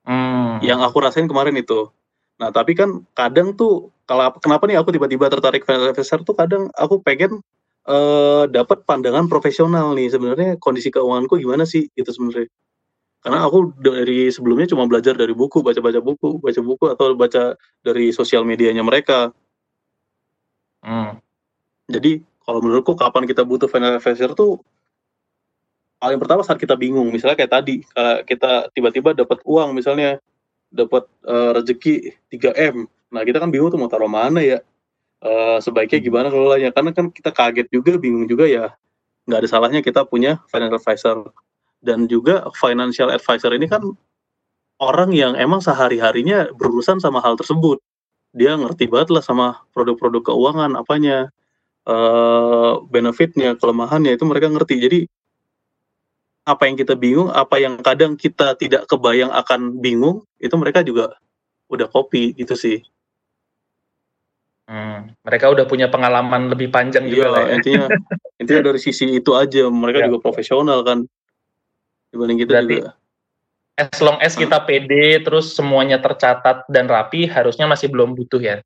[0.06, 0.62] Hmm.
[0.62, 1.90] Yang aku rasain kemarin itu.
[2.38, 6.70] Nah, tapi kan kadang tuh kalau kenapa nih aku tiba-tiba tertarik financial advisor tuh kadang
[6.78, 7.42] aku pengen
[7.90, 12.46] uh, dapat pandangan profesional nih sebenarnya kondisi keuanganku gimana sih itu sebenarnya.
[13.22, 17.54] Karena aku dari sebelumnya cuma belajar dari buku, baca-baca buku, baca buku atau baca
[17.86, 19.30] dari sosial medianya mereka.
[20.82, 21.22] Hmm.
[21.90, 24.62] Jadi kalau menurutku kapan kita butuh financial advisor tuh
[26.02, 27.14] paling pertama saat kita bingung.
[27.14, 30.18] Misalnya kayak tadi kalau kita tiba-tiba dapat uang misalnya
[30.74, 32.76] dapat uh, rezeki 3 m.
[33.14, 34.60] Nah kita kan bingung tuh mau taruh mana ya.
[35.22, 36.74] Uh, sebaiknya gimana kelolanya?
[36.74, 38.74] Karena kan kita kaget juga bingung juga ya.
[39.30, 41.18] Nggak ada salahnya kita punya financial advisor.
[41.82, 43.86] Dan juga financial advisor ini kan
[44.82, 47.78] orang yang emang sehari-harinya berurusan sama hal tersebut
[48.32, 51.32] dia ngerti banget lah sama produk-produk keuangan apanya
[51.88, 55.00] uh, benefitnya kelemahannya itu mereka ngerti jadi
[56.48, 61.14] apa yang kita bingung apa yang kadang kita tidak kebayang akan bingung itu mereka juga
[61.70, 62.80] udah copy gitu sih
[64.72, 67.60] Hmm, mereka udah punya pengalaman lebih panjang iya, juga lah ya.
[67.60, 67.86] intinya
[68.40, 70.08] intinya dari sisi itu aja mereka ya.
[70.08, 71.04] juga profesional kan
[72.08, 72.90] dibanding kita Berarti, juga
[73.82, 78.62] as long as kita pede terus semuanya tercatat dan rapi harusnya masih belum butuh ya.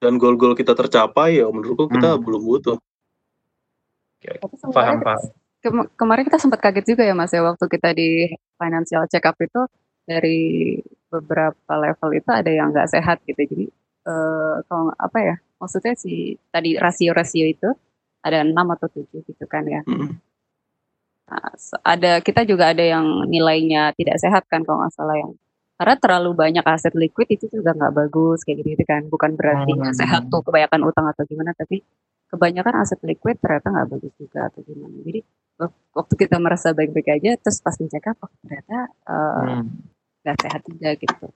[0.00, 2.22] Dan goal-goal kita tercapai ya menurutku kita hmm.
[2.24, 2.76] belum butuh.
[4.74, 5.22] Paham paham.
[5.60, 9.36] Kem kemarin kita sempat kaget juga ya mas ya waktu kita di financial check up
[9.38, 9.60] itu
[10.08, 10.80] dari
[11.12, 13.44] beberapa level itu ada yang nggak sehat gitu.
[13.44, 13.66] Jadi
[14.08, 17.68] uh, kalau apa ya maksudnya si tadi rasio-rasio itu
[18.24, 19.84] ada enam atau tujuh gitu kan ya.
[19.84, 20.16] Hmm.
[21.30, 21.54] Nah,
[21.86, 25.32] ada kita juga ada yang nilainya tidak sehat kan kalau nggak salah yang
[25.80, 29.08] karena terlalu banyak aset liquid itu juga nggak bagus kayak gitu, gitu kan.
[29.08, 29.96] Bukan berarti hmm.
[29.96, 31.80] sehat tuh kebanyakan utang atau gimana tapi
[32.28, 34.92] kebanyakan aset liquid ternyata nggak bagus juga atau gimana.
[35.00, 35.20] Jadi
[35.96, 40.42] waktu kita merasa baik-baik aja terus pas dicek oh, ternyata nggak uh, hmm.
[40.44, 41.26] sehat juga gitu.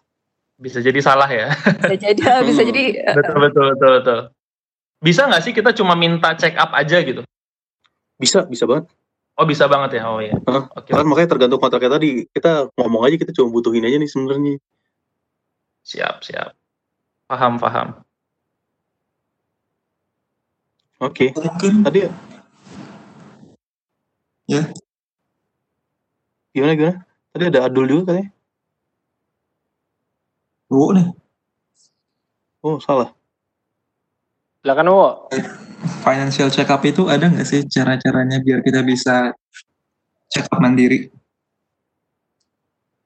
[0.60, 1.48] Bisa jadi salah ya.
[1.80, 2.20] Bisa jadi
[2.52, 4.20] bisa jadi uh, betul betul betul betul.
[5.00, 7.24] Bisa nggak sih kita cuma minta check up aja gitu?
[8.20, 8.92] Bisa bisa banget
[9.35, 10.65] oh bisa banget ya oh ya huh?
[10.70, 11.05] oke okay.
[11.05, 14.55] makanya tergantung kontraknya tadi kita ngomong aja kita cuma butuhin aja nih sebenarnya
[15.85, 16.55] siap siap
[17.27, 17.89] paham paham
[21.02, 21.73] oke okay.
[21.82, 22.06] tadi
[24.44, 24.69] Ya.
[26.52, 26.97] Gimana gimana?
[27.32, 28.28] Tadi ada Adul juga katanya.
[30.69, 31.09] Wo nih.
[32.61, 33.16] Oh, salah.
[34.65, 35.28] Silakan Wo.
[36.01, 39.36] Financial check up itu ada nggak sih cara-caranya biar kita bisa
[40.32, 41.12] check up mandiri?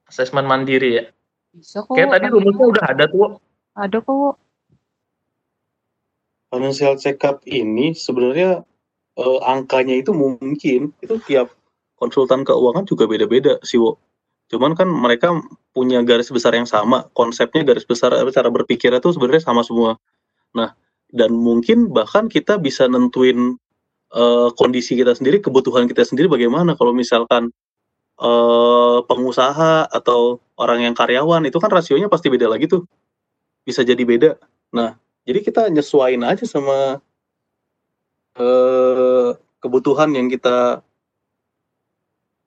[0.07, 1.05] Asesmen mandiri ya.
[1.51, 1.99] Bisa kok.
[1.99, 3.43] Kayak tadi rumusnya udah ada tuh.
[3.75, 4.39] Ada kok.
[6.55, 8.63] Financial check up ini sebenarnya
[9.19, 11.51] uh, angkanya itu mungkin itu tiap
[11.99, 13.99] konsultan keuangan juga beda-beda sih, Wo.
[14.47, 15.35] Cuman kan mereka
[15.75, 19.99] punya garis besar yang sama, konsepnya garis besar cara berpikir itu sebenarnya sama semua.
[20.55, 20.71] Nah,
[21.09, 23.57] dan mungkin bahkan kita bisa nentuin
[24.13, 26.77] uh, kondisi kita sendiri, kebutuhan kita sendiri bagaimana.
[26.77, 27.49] Kalau misalkan
[28.21, 32.85] uh, pengusaha atau orang yang karyawan itu kan rasionya pasti beda lagi tuh.
[33.65, 34.37] Bisa jadi beda.
[34.73, 37.01] Nah, jadi kita nyesuain aja sama
[38.37, 39.29] uh,
[39.61, 40.85] kebutuhan yang kita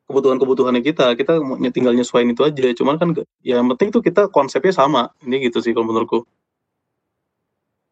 [0.06, 1.18] kebutuhan-kebutuhannya kita.
[1.18, 1.42] Kita
[1.74, 2.70] tinggal nyesuaiin itu aja.
[2.78, 3.10] Cuman kan
[3.42, 5.10] ya yang penting itu kita konsepnya sama.
[5.26, 6.22] Ini gitu sih kalau menurutku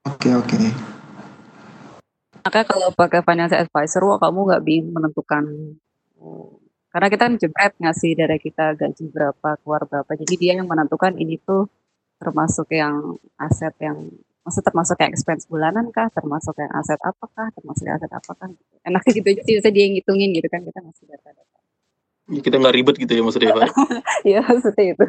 [0.06, 0.70] oke okay, oke okay.
[2.44, 5.44] makanya kalau pakai financial advisor wah kamu nggak bingung menentukan
[6.90, 11.16] karena kita kan jebret ngasih dari kita gaji berapa keluar berapa jadi dia yang menentukan
[11.16, 11.70] ini tuh
[12.20, 14.10] termasuk yang aset yang
[14.44, 18.48] maksud termasuk kayak expense bulanan kah termasuk yang aset apakah termasuk yang aset apakah
[18.85, 21.60] enaknya gitu aja sih bisa dia ngitungin gitu kan kita ngasih data-data
[22.39, 23.68] kita nggak ribet gitu ya maksudnya Pak?
[24.31, 25.06] Iya seperti itu.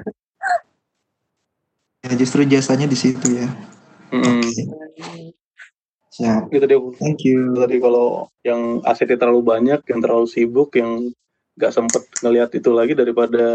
[2.02, 3.46] Ya justru jasanya di situ ya.
[4.12, 4.44] Mm.
[6.12, 6.52] Siap.
[6.52, 6.80] Gitu deh.
[7.00, 7.56] Thank you.
[7.56, 11.16] Tadi kalau yang asetnya terlalu banyak, yang terlalu sibuk, yang
[11.56, 13.46] nggak sempet ngelihat itu lagi daripada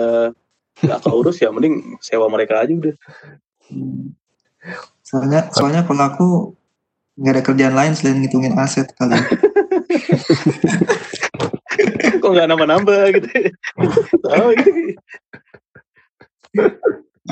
[0.76, 2.96] nggak keurus ya mending sewa mereka aja udah.
[5.04, 6.28] Soalnya soalnya kalau aku
[7.16, 9.16] nggak ada kerjaan lain selain ngitungin aset kali.
[12.20, 13.28] Kok nggak nambah-nambah gitu?
[16.56, 16.68] Gitu.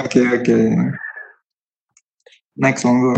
[0.05, 0.59] Oke oke.
[2.55, 3.15] Next monggo.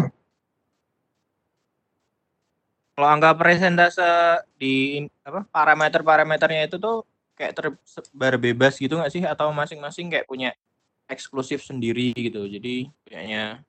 [2.96, 7.04] Kalau angka persentase di apa parameter-parameternya itu tuh
[7.36, 10.56] kayak tersebar bebas gitu nggak sih atau masing-masing kayak punya
[11.04, 12.48] eksklusif sendiri gitu.
[12.48, 13.60] Jadi kayaknya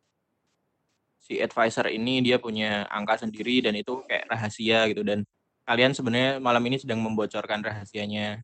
[1.19, 5.27] si advisor ini dia punya angka sendiri dan itu kayak rahasia gitu dan
[5.67, 8.39] kalian sebenarnya malam ini sedang membocorkan rahasianya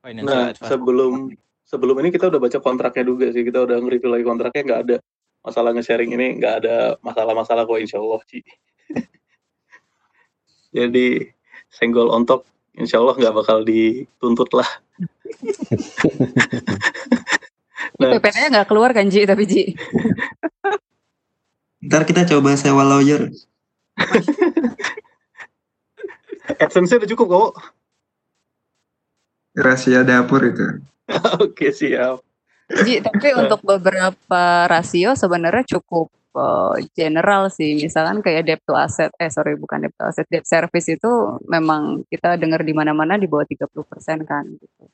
[0.00, 0.72] financial Nah advisor.
[0.72, 1.36] sebelum
[1.68, 4.96] sebelum ini kita udah baca kontraknya juga sih, kita udah nge-review lagi kontraknya nggak ada
[5.44, 8.40] masalah nge-sharing ini nggak ada masalah-masalah kok insya Allah Ci.
[10.76, 11.20] Jadi
[11.68, 14.66] senggol ontok insya Allah nggak bakal dituntut lah.
[18.00, 19.64] nah, PPT-nya nggak keluar kan Ji tapi Ji.
[21.84, 23.28] Ntar kita coba sewa lawyer.
[26.56, 27.52] AdSense udah cukup kok.
[29.54, 30.80] Rahasia dapur itu.
[31.38, 32.24] Oke siap.
[32.64, 37.76] Ji, tapi untuk beberapa rasio sebenarnya cukup eh, general sih.
[37.76, 41.10] Misalkan kayak debt to asset, eh sorry bukan debt to asset, debt service itu
[41.44, 44.84] memang kita dengar di mana-mana di bawah 30% kan gitu.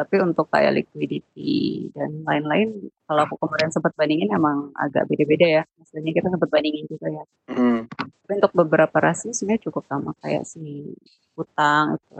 [0.00, 5.62] Tapi untuk kayak liquidity dan lain-lain, kalau aku kemarin sempat bandingin emang agak beda-beda ya.
[5.76, 7.24] Maksudnya kita sempat bandingin juga ya.
[7.52, 7.84] Hmm.
[8.24, 10.94] Tapi untuk beberapa rasio sebenarnya cukup sama kayak si
[11.36, 12.12] utang itu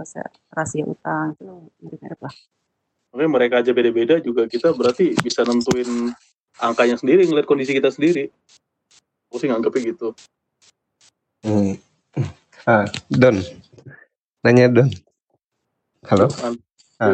[0.52, 2.34] rasio utang itu mirip-mirip lah.
[3.10, 6.14] Makanya mereka aja beda-beda juga kita berarti bisa nentuin
[6.62, 8.30] angkanya sendiri, ngeliat kondisi kita sendiri.
[9.30, 10.14] Aku sih nganggapnya gitu.
[11.42, 11.74] Hmm.
[12.62, 13.42] Ah, Don.
[14.46, 14.88] Nanya Don.
[16.06, 16.30] Halo.
[17.02, 17.12] Ah.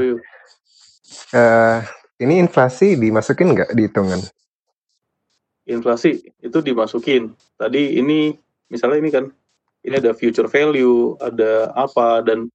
[1.33, 1.79] Eh,
[2.21, 4.21] ini inflasi dimasukin nggak di hitungan?
[5.67, 7.33] Inflasi itu dimasukin.
[7.57, 8.37] Tadi ini
[8.69, 9.25] misalnya ini kan
[9.87, 12.51] ini ada future value, ada apa dan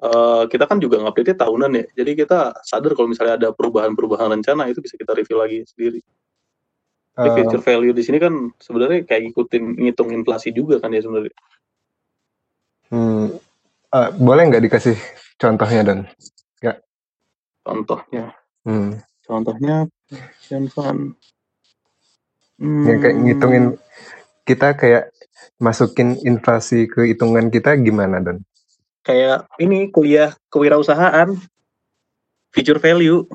[0.00, 1.84] eh, kita kan juga ngupdate tahunan ya.
[2.02, 6.00] Jadi kita sadar kalau misalnya ada perubahan-perubahan rencana itu bisa kita review lagi sendiri.
[7.20, 11.02] Jadi Eh, future value di sini kan sebenarnya kayak ngikutin ngitung inflasi juga kan ya
[11.04, 11.34] sebenarnya.
[12.90, 13.26] hmm,
[13.94, 14.96] eh, boleh nggak dikasih
[15.40, 16.00] contohnya Don?
[16.62, 16.76] Nggak.
[17.64, 18.24] Contohnya,
[18.64, 19.00] Hmm.
[19.24, 19.76] contohnya
[20.08, 21.02] pension fund.
[22.84, 23.64] Yang kayak Hmm, ngitungin
[24.44, 25.04] kita kayak
[25.60, 28.40] masukin inflasi ke hitungan kita gimana Don?
[29.10, 31.34] Kayak ini kuliah kewirausahaan,
[32.54, 33.26] future value.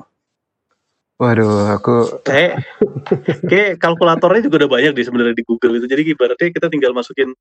[1.16, 2.64] Waduh, aku Kayak
[3.48, 5.88] kayak kalkulatornya juga udah banyak di sebenarnya di Google itu.
[5.88, 7.36] Jadi ibaratnya kita tinggal masukin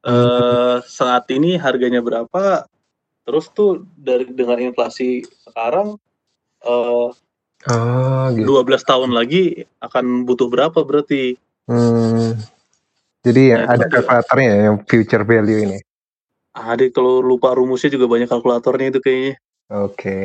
[0.00, 2.64] eh saat ini harganya berapa,
[3.26, 5.98] terus tuh dari dengan inflasi sekarang
[6.62, 7.10] eh
[7.68, 8.64] oh gitu.
[8.64, 11.36] 12 tahun lagi akan butuh berapa berarti?
[11.70, 12.34] Hmm,
[13.22, 15.78] jadi ya Nah, ada kalkulatornya ya yang future value ini.
[16.60, 19.34] Ada kalau lupa rumusnya juga banyak kalkulatornya itu kayaknya.
[19.70, 20.18] Oke,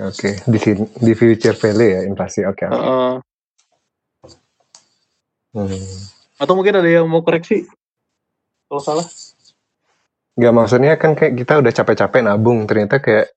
[0.00, 0.28] oke.
[0.48, 2.42] Di sini di future value ya inflasi.
[2.48, 2.74] Oke, oke.
[2.74, 3.12] Heeh.
[5.56, 5.88] Hmm.
[6.36, 7.64] Atau mungkin ada yang mau koreksi
[8.68, 9.06] kalau salah?
[10.36, 13.32] Nggak maksudnya kan kayak kita udah capek-capek nabung, ternyata kayak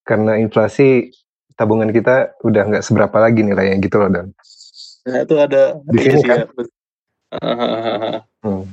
[0.00, 1.12] karena inflasi
[1.52, 4.28] tabungan kita udah nggak seberapa lagi nilainya gitu loh Don.
[5.02, 6.38] Nah, itu ada Di sini sih kan?
[6.40, 6.46] ya.
[8.44, 8.64] Hmm.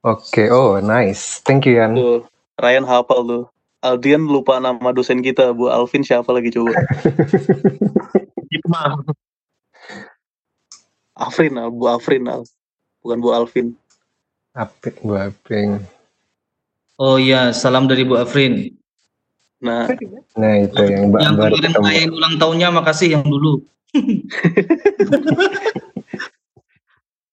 [0.00, 1.92] Oke, oh nice, thank you Yan.
[1.92, 2.24] Tuh,
[2.56, 3.44] Ryan hafal tuh.
[3.80, 6.72] Aldian lupa nama dosen kita, Bu Alvin siapa lagi coba?
[8.52, 9.00] Hikmah.
[11.16, 11.68] Afrin, Al.
[11.72, 12.44] Bu Afrin, Al.
[13.00, 13.76] bukan Bu Alvin.
[14.52, 15.80] Apik, Bu Aping.
[16.96, 18.72] Oh iya, salam dari Bu Afrin.
[19.60, 19.88] Nah,
[20.36, 23.60] Nah itu yang ba- Yang baru kemarin ngerayain ulang tahunnya makasih yang dulu.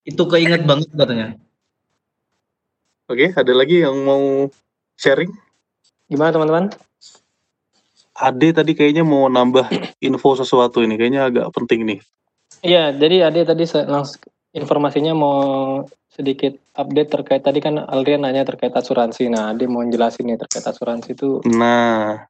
[0.07, 1.35] Itu keinget banget katanya.
[3.07, 4.51] Oke, ada lagi yang mau
[4.99, 5.31] sharing?
[6.07, 6.65] Gimana teman-teman?
[8.17, 9.69] Ade tadi kayaknya mau nambah
[10.01, 11.99] info sesuatu ini, kayaknya agak penting nih.
[12.65, 14.25] Iya, jadi Ade tadi langsung
[14.55, 15.39] informasinya mau
[16.09, 19.29] sedikit update terkait tadi kan Alrian nanya terkait asuransi.
[19.29, 22.25] Nah, Ade mau jelasin nih terkait asuransi itu Nah,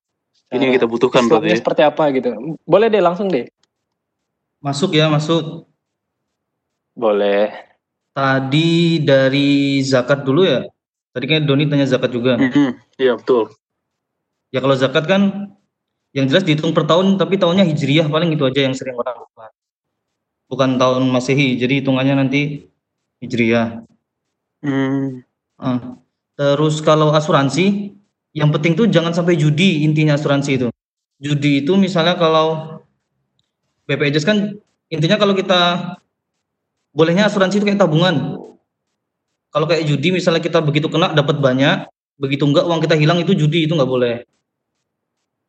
[0.52, 1.60] ini yang kita butuhkan berarti ya.
[1.60, 2.60] seperti apa gitu.
[2.68, 3.48] Boleh deh langsung deh.
[4.60, 5.68] Masuk ya, masuk.
[6.91, 7.66] Boleh.
[8.18, 10.65] Tadi dari zakat dulu ya.
[11.14, 12.41] Tadi kan Doni tanya zakat juga.
[12.98, 13.53] Iya betul.
[14.49, 15.53] Ya kalau zakat kan
[16.15, 19.53] Yang jelas dihitung per tahun, tapi tahunnya hijriyah paling itu aja yang sering orang lupa.
[20.49, 22.65] Bukan tahun masehi, jadi hitungannya nanti
[23.22, 23.85] hijriyah.
[24.65, 25.22] Hmm.
[25.61, 26.02] Ah.
[26.34, 27.94] Terus kalau asuransi,
[28.34, 30.68] yang penting tuh jangan sampai judi intinya asuransi itu.
[31.22, 32.81] Judi itu misalnya kalau
[33.85, 34.57] BPJS kan
[34.89, 35.94] intinya kalau kita
[36.98, 38.41] bolehnya asuransi itu kayak tabungan.
[39.53, 41.86] Kalau kayak judi misalnya kita begitu kena dapat banyak,
[42.18, 44.26] begitu enggak uang kita hilang itu judi itu nggak boleh.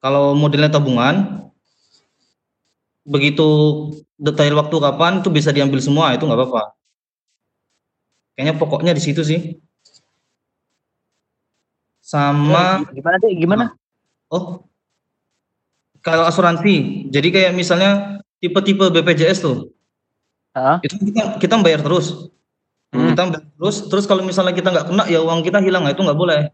[0.05, 1.49] Kalau modelnya tabungan,
[3.09, 3.49] begitu
[4.21, 6.77] detail waktu kapan itu bisa diambil semua itu nggak apa-apa.
[8.37, 9.57] Kayaknya pokoknya di situ sih.
[12.05, 13.33] Sama gimana deh?
[13.35, 13.65] Gimana?
[14.29, 14.69] Oh,
[16.05, 19.73] kalau asuransi, jadi kayak misalnya tipe-tipe BPJS tuh,
[20.85, 22.31] itu kita kita bayar terus,
[22.91, 26.03] kita bayar terus, terus kalau misalnya kita nggak kena ya uang kita hilang, nah itu
[26.03, 26.53] nggak boleh.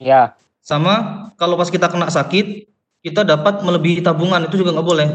[0.00, 0.36] Ya.
[0.60, 2.66] Sama kalau pas kita kena sakit,
[3.06, 5.08] kita dapat melebihi tabungan itu juga nggak boleh.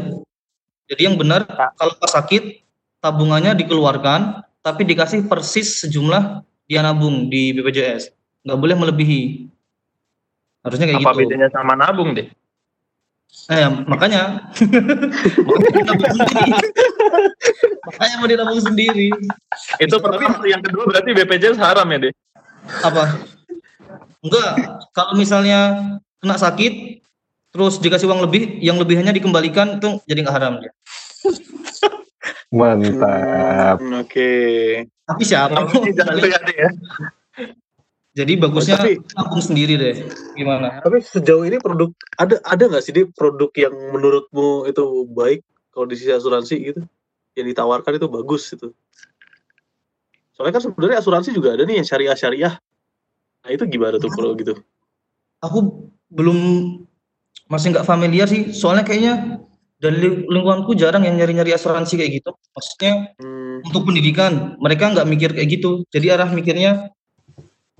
[0.88, 1.44] Jadi yang benar
[1.76, 2.64] kalau pas sakit
[3.04, 6.40] tabungannya dikeluarkan, tapi dikasih persis sejumlah
[6.70, 8.14] dia nabung di BPJS,
[8.46, 9.22] nggak boleh melebihi.
[10.62, 11.20] Harusnya kayak Apa gitu.
[11.26, 12.30] bedanya sama nabung deh?
[13.50, 14.44] Eh, makanya.
[17.88, 19.10] makanya mau dinabung sendiri.
[19.80, 22.12] Itu pertama, yang kedua berarti BPJS haram ya deh?
[22.84, 23.18] Apa?
[24.22, 24.50] Enggak.
[24.94, 25.90] Kalau misalnya
[26.22, 27.02] kena sakit,
[27.50, 30.72] terus dikasih uang lebih, yang lebihannya dikembalikan itu jadi nggak haram dia.
[32.52, 33.80] Mantap.
[33.80, 34.32] Hmm, Oke.
[35.08, 35.66] Tapi siapa?
[36.52, 36.68] ya.
[38.12, 39.96] Jadi bagusnya Tapi- nabung sendiri deh.
[40.36, 40.84] Gimana?
[40.84, 41.88] Tapi sejauh ini produk
[42.20, 45.40] ada ada nggak sih di produk yang menurutmu itu baik
[45.72, 46.80] kalau di sisi asuransi gitu
[47.32, 48.68] yang ditawarkan itu bagus itu.
[50.36, 52.54] Soalnya kan sebenarnya asuransi juga ada nih yang syariah syariah.
[53.42, 54.60] Nah itu gimana tuh kalau gitu?
[55.40, 56.38] Aku belum
[57.48, 58.52] masih nggak familiar sih.
[58.52, 59.40] Soalnya kayaknya
[59.80, 62.30] dari ling- lingkunganku jarang yang nyari-nyari asuransi kayak gitu.
[62.52, 63.16] Maksudnya
[63.64, 65.88] untuk pendidikan mereka nggak mikir kayak gitu.
[65.88, 66.92] Jadi arah mikirnya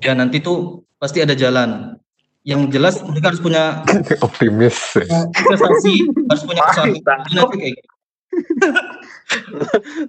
[0.03, 1.97] ya nanti tuh pasti ada jalan.
[2.43, 3.87] Yang jelas mereka harus punya
[4.27, 4.75] Optimis.
[4.99, 5.95] investasi,
[6.27, 6.91] harus punya usaha.
[6.91, 7.91] Jadi nanti kayak gitu.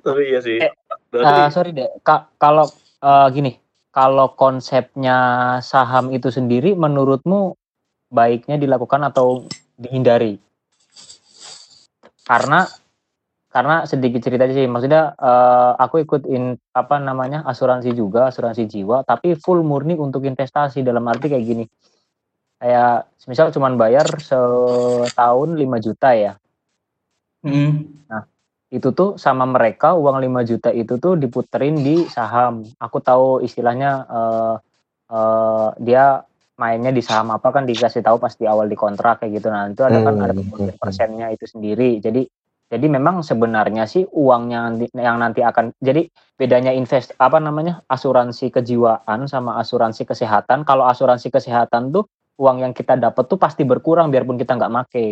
[0.01, 0.57] Tapi iya sih.
[0.57, 0.73] Eh,
[1.13, 2.65] Berarti sorry deh, Kak, kalau
[3.05, 3.53] eh, gini,
[3.93, 5.17] kalau konsepnya
[5.61, 7.53] saham itu sendiri menurutmu
[8.09, 9.45] baiknya dilakukan atau
[9.77, 10.41] dihindari?
[12.25, 12.65] Karena
[13.53, 18.65] karena sedikit cerita aja sih, maksudnya eh, aku ikut in, apa namanya asuransi juga, asuransi
[18.65, 21.65] jiwa, tapi full murni untuk investasi dalam arti kayak gini.
[22.57, 26.33] Kayak misal cuman bayar setahun 5 juta ya.
[28.11, 28.23] Nah,
[28.73, 32.65] itu tuh sama mereka uang 5 juta itu tuh diputerin di saham.
[32.81, 34.55] Aku tahu istilahnya eh
[35.13, 36.03] eh, dia
[36.61, 39.47] mainnya di saham apa kan dikasih tahu pas di awal di kontrak kayak gitu.
[39.53, 42.01] Nah, itu ada kan ada Hmm, pembagian persennya itu sendiri.
[42.01, 42.21] Jadi
[42.73, 48.49] jadi memang sebenarnya sih uangnya nanti, yang nanti akan jadi bedanya invest apa namanya asuransi
[48.49, 50.65] kejiwaan sama asuransi kesehatan.
[50.65, 52.09] Kalau asuransi kesehatan tuh
[52.41, 55.05] uang yang kita dapat tuh pasti berkurang biarpun kita nggak make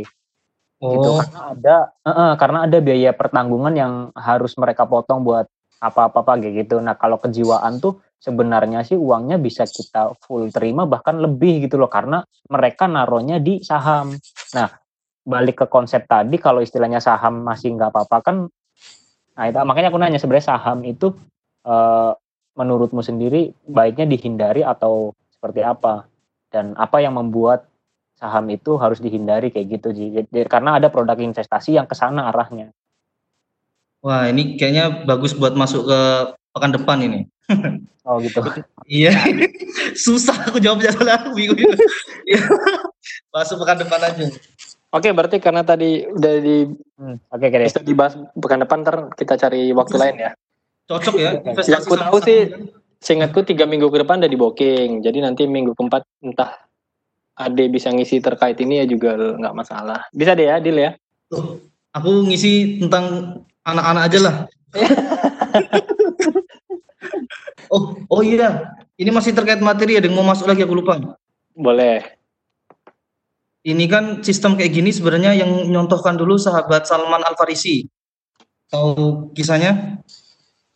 [0.82, 1.22] gitu Oh.
[1.22, 5.46] karena ada eh, eh, karena ada biaya pertanggungan yang harus mereka potong buat
[5.78, 6.82] apa-apa kayak gitu.
[6.82, 11.90] Nah kalau kejiwaan tuh sebenarnya sih uangnya bisa kita full terima bahkan lebih gitu loh
[11.90, 14.18] karena mereka naruhnya di saham.
[14.58, 14.81] Nah
[15.22, 18.38] balik ke konsep tadi kalau istilahnya saham masih nggak apa-apa kan,
[19.38, 21.14] nah itu makanya aku nanya sebenarnya saham itu
[21.66, 22.12] eh,
[22.58, 26.06] menurutmu sendiri baiknya dihindari atau seperti apa
[26.52, 27.72] dan apa yang membuat
[28.22, 29.90] saham itu harus dihindari kayak gitu.
[29.90, 32.70] Jadi, karena ada produk investasi yang ke sana arahnya.
[34.06, 36.00] Wah, ini kayaknya bagus buat masuk ke
[36.54, 37.22] pekan depan ini.
[38.02, 38.42] Oh gitu.
[38.90, 39.14] Iya.
[40.10, 41.54] Susah aku jawabnya soalnya aku bingung.
[42.26, 42.42] Iya.
[43.30, 44.26] Masuk pekan depan aja.
[44.92, 46.68] Oke, berarti karena tadi udah di
[47.32, 47.68] Oke, oke deh.
[47.72, 50.32] bisa dibahas pekan depan ntar kita cari waktu lain ya.
[50.92, 51.32] Cocok ya
[51.64, 52.40] Yang aku sama tahu sih,
[53.00, 55.00] seingatku tiga minggu ke depan udah di booking.
[55.00, 56.68] Jadi nanti minggu keempat entah
[57.40, 60.04] Ade bisa ngisi terkait ini ya juga nggak masalah.
[60.12, 60.92] Bisa deh ya, Dil ya.
[61.96, 64.36] Aku ngisi tentang anak-anak aja lah.
[67.74, 68.76] oh, oh iya.
[69.00, 71.00] Ini masih terkait materi ada yang mau masuk lagi aku lupa.
[71.56, 72.21] Boleh.
[73.62, 77.86] Ini kan sistem kayak gini sebenarnya yang nyontohkan dulu sahabat Salman Al Farisi.
[78.74, 80.02] Tahu kisahnya?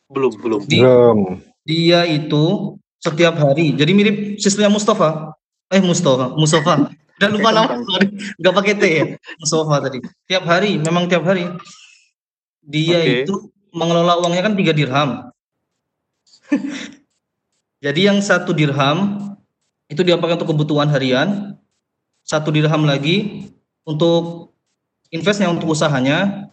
[0.06, 0.62] Belum, belum.
[0.70, 1.20] Belum.
[1.66, 3.74] Dia itu setiap hari.
[3.74, 5.34] Jadi mirip sistemnya Mustafa.
[5.74, 6.94] Eh Mustafa, Mustafa.
[7.18, 8.08] Udah lupa nama, sorry.
[8.38, 9.06] Nggak pakai T ya.
[9.42, 9.98] Mustafa tadi.
[10.30, 11.50] Tiap hari, memang tiap hari.
[12.62, 13.14] Dia Oke.
[13.26, 13.36] itu
[13.74, 15.10] mengelola uangnya kan tiga dirham.
[17.86, 19.18] Jadi yang satu dirham
[19.90, 21.55] itu dia pakai untuk kebutuhan harian.
[22.26, 23.48] Satu dirham lagi
[23.86, 24.50] untuk
[25.14, 26.50] investnya untuk usahanya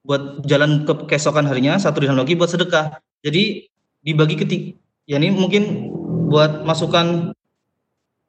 [0.00, 3.04] buat jalan ke keesokan harinya satu dirham lagi buat sedekah.
[3.20, 3.68] Jadi
[4.00, 5.92] dibagi ketik ya ini mungkin
[6.30, 7.36] buat masukan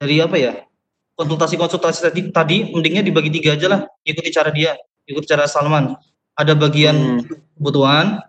[0.01, 0.53] dari apa ya
[1.15, 4.73] konsultasi-konsultasi tadi tadi mendingnya dibagi tiga aja lah ikuti cara dia
[5.05, 5.93] ikuti cara Salman
[6.33, 7.55] ada bagian hmm.
[7.61, 8.25] kebutuhan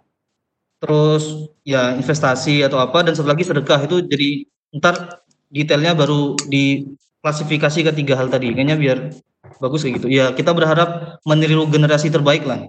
[0.83, 4.45] terus ya investasi atau apa dan satu lagi sedekah itu jadi
[4.77, 8.51] ntar detailnya baru diklasifikasi ke tiga hal tadi.
[8.51, 8.99] Kayaknya biar
[9.63, 10.09] bagus kayak gitu.
[10.11, 12.67] Ya kita berharap meniru generasi terbaik lah.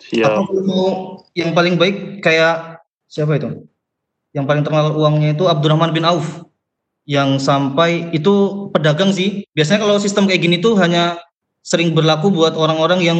[0.00, 0.26] Siap.
[0.26, 3.68] atau yang paling baik kayak siapa itu?
[4.36, 6.44] Yang paling terkenal uangnya itu Abdurrahman bin Auf.
[7.08, 9.48] Yang sampai itu pedagang sih.
[9.56, 11.18] Biasanya kalau sistem kayak gini tuh hanya
[11.64, 13.18] sering berlaku buat orang-orang yang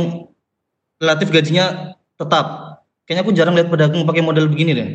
[1.01, 2.79] relatif gajinya tetap.
[3.09, 4.89] Kayaknya aku jarang lihat pedagang pakai model begini deh.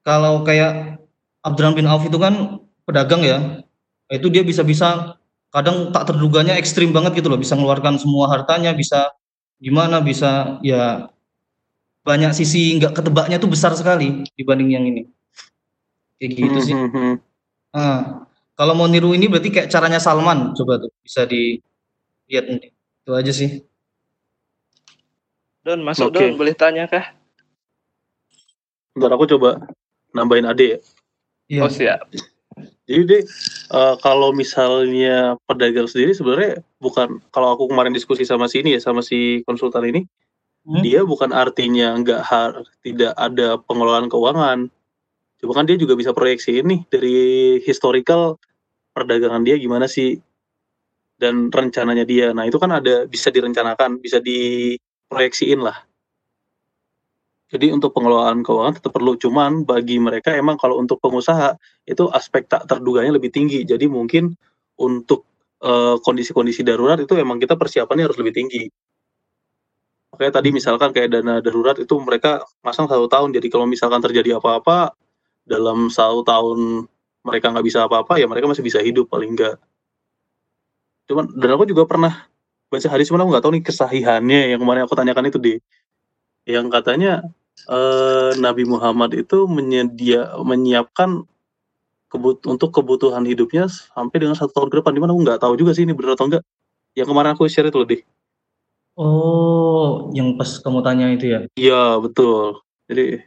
[0.00, 1.02] Kalau kayak
[1.44, 3.62] Abdurrahman bin Auf itu kan pedagang ya,
[4.10, 5.14] itu dia bisa-bisa
[5.54, 9.14] kadang tak terduganya ekstrim banget gitu loh, bisa mengeluarkan semua hartanya, bisa
[9.62, 11.14] gimana, bisa ya
[12.02, 15.02] banyak sisi nggak ketebaknya tuh besar sekali dibanding yang ini.
[16.18, 16.74] Kayak gitu sih.
[17.70, 18.26] Nah,
[18.58, 22.74] kalau mau niru ini berarti kayak caranya Salman, coba tuh bisa dilihat ini.
[23.06, 23.64] Itu aja sih.
[25.64, 26.28] Don, masuk okay.
[26.32, 27.16] Don, boleh tanya kah?
[28.92, 29.70] Bentar aku coba
[30.12, 30.78] nambahin Ade ya.
[31.48, 31.60] Iya.
[31.64, 32.10] Oh siap.
[32.90, 33.22] Jadi deh,
[33.70, 38.82] uh, kalau misalnya pedagang sendiri sebenarnya bukan kalau aku kemarin diskusi sama si ini ya
[38.82, 40.02] sama si konsultan ini,
[40.66, 40.82] hmm?
[40.82, 42.20] dia bukan artinya nggak
[42.82, 44.66] tidak ada pengelolaan keuangan.
[45.38, 48.42] Cuma kan dia juga bisa proyeksi ini dari historical
[48.90, 50.18] perdagangan dia gimana sih
[51.14, 52.34] dan rencananya dia.
[52.34, 54.74] Nah itu kan ada bisa direncanakan, bisa di
[55.06, 55.78] proyeksiin lah.
[57.50, 62.46] Jadi untuk pengelolaan keuangan tetap perlu, cuman bagi mereka emang kalau untuk pengusaha itu aspek
[62.46, 63.66] tak terduganya lebih tinggi.
[63.66, 64.30] Jadi mungkin
[64.78, 65.26] untuk
[65.58, 68.62] eh, kondisi-kondisi darurat itu emang kita persiapannya harus lebih tinggi.
[70.14, 73.34] Oke tadi misalkan kayak dana darurat itu mereka masang satu tahun.
[73.34, 74.94] Jadi kalau misalkan terjadi apa-apa
[75.42, 76.86] dalam satu tahun
[77.26, 79.58] mereka nggak bisa apa-apa ya mereka masih bisa hidup paling enggak.
[81.10, 82.30] Cuman dan aku juga pernah
[82.70, 85.54] baca hadis mana aku nggak tahu nih kesahihannya yang kemarin aku tanyakan itu di
[86.46, 87.26] yang katanya
[87.68, 91.26] eh, Nabi Muhammad itu menyedia menyiapkan
[92.10, 94.92] kebut untuk kebutuhan hidupnya sampai dengan satu tahun ke depan.
[94.96, 96.42] Di mana aku nggak tahu juga sih ini benar atau enggak
[96.98, 98.02] yang kemarin aku share itu loh deh
[99.00, 101.40] oh yang pas kamu tanya itu ya?
[101.56, 102.60] Iya betul.
[102.90, 103.24] Jadi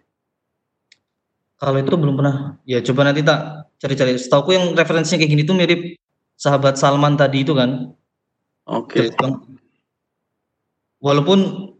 [1.57, 2.61] kalau itu belum pernah.
[2.69, 4.19] Ya coba nanti tak cari-cari.
[4.19, 5.81] Setahu yang referensinya kayak gini tuh mirip
[6.37, 7.95] sahabat Salman tadi itu kan?
[8.69, 9.09] Oke.
[9.09, 9.31] Okay.
[11.03, 11.72] Walaupun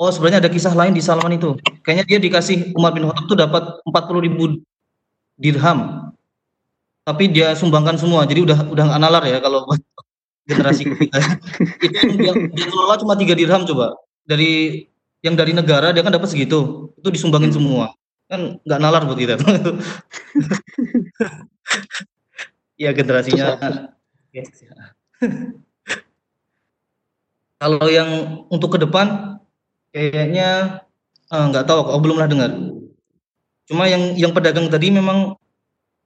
[0.00, 1.60] oh sebenarnya ada kisah lain di Salman itu.
[1.84, 4.44] Kayaknya dia dikasih Umar bin Khattab tuh dapat 40 ribu
[5.36, 6.08] dirham.
[7.04, 8.24] Tapi dia sumbangkan semua.
[8.24, 9.68] Jadi udah udah nggak nalar ya kalau
[10.48, 11.20] generasi kita.
[11.84, 13.92] itu yang dia kelola cuma tiga dirham coba.
[14.24, 14.84] Dari
[15.20, 16.90] yang dari negara dia kan dapat segitu.
[16.96, 17.92] Itu disumbangin semua.
[18.32, 19.36] Kan nggak nalar buat kita.
[22.80, 23.60] Iya generasinya.
[27.60, 28.10] Kalau yang
[28.48, 29.36] untuk ke depan
[29.94, 30.80] kayaknya
[31.30, 32.50] eh, nggak uh, tahu, aku belum lah dengar.
[33.70, 35.38] Cuma yang yang pedagang tadi memang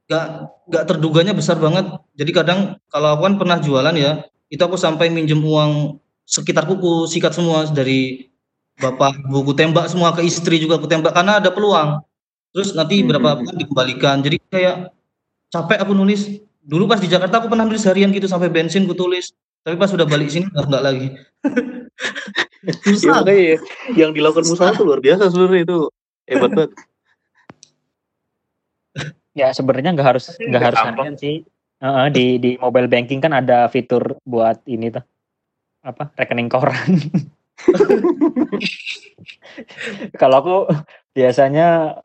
[0.08, 0.26] nggak
[0.68, 1.88] nggak terduganya besar banget.
[2.16, 7.08] Jadi kadang kalau aku kan pernah jualan ya, itu aku sampai minjem uang sekitar kuku
[7.08, 8.28] sikat semua dari
[8.80, 12.04] bapak buku tembak semua ke istri juga aku tembak karena ada peluang.
[12.54, 13.08] Terus nanti hmm.
[13.10, 14.16] berapa bulan dikembalikan.
[14.22, 14.94] Jadi kayak
[15.50, 16.40] capek aku nulis.
[16.64, 19.34] Dulu pas di Jakarta aku pernah nulis harian gitu sampai bensin ku tulis.
[19.64, 21.08] Tapi pas sudah balik sini enggak, lagi.
[22.84, 23.24] Susah.
[23.26, 23.58] Ya,
[23.92, 25.78] yang dilakukan Musa itu luar biasa sebenarnya itu
[26.28, 26.72] hebat banget.
[29.34, 31.42] Ya sebenarnya nggak harus nggak harus harian sih.
[31.82, 35.04] Uh, di di mobile banking kan ada fitur buat ini tuh
[35.84, 36.94] apa rekening koran.
[40.20, 40.56] Kalau aku
[41.12, 42.00] biasanya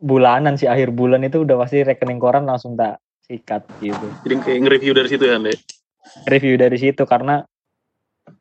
[0.00, 4.06] bulanan sih akhir bulan itu udah pasti rekening koran langsung tak sikat gitu.
[4.26, 5.80] Jadi kayak nge-review dari situ ya, Dek?
[6.26, 7.44] review dari situ karena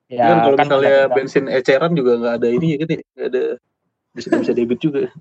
[0.10, 1.16] ya kan kalau kan misalnya kita...
[1.16, 3.44] bensin eceran juga nggak ada ini ya gitu nggak ada
[4.14, 5.08] bisa bisa debit juga.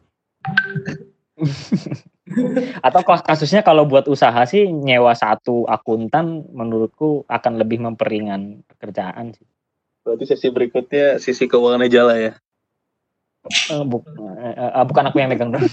[2.85, 9.47] Atau kasusnya kalau buat usaha sih nyewa satu akuntan menurutku akan lebih memperingan pekerjaan sih.
[10.05, 12.33] Berarti sesi berikutnya sisi keuangannya jala ya?
[13.73, 15.65] Uh, bu uh, uh, bukan aku yang megang dong.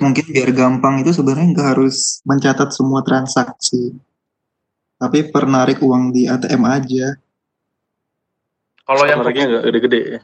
[0.00, 3.92] mungkin biar gampang itu sebenarnya nggak harus mencatat semua transaksi
[5.00, 7.16] tapi per narik uang di ATM aja.
[8.84, 10.20] Kalau yang nariknya nggak gede-gede ya.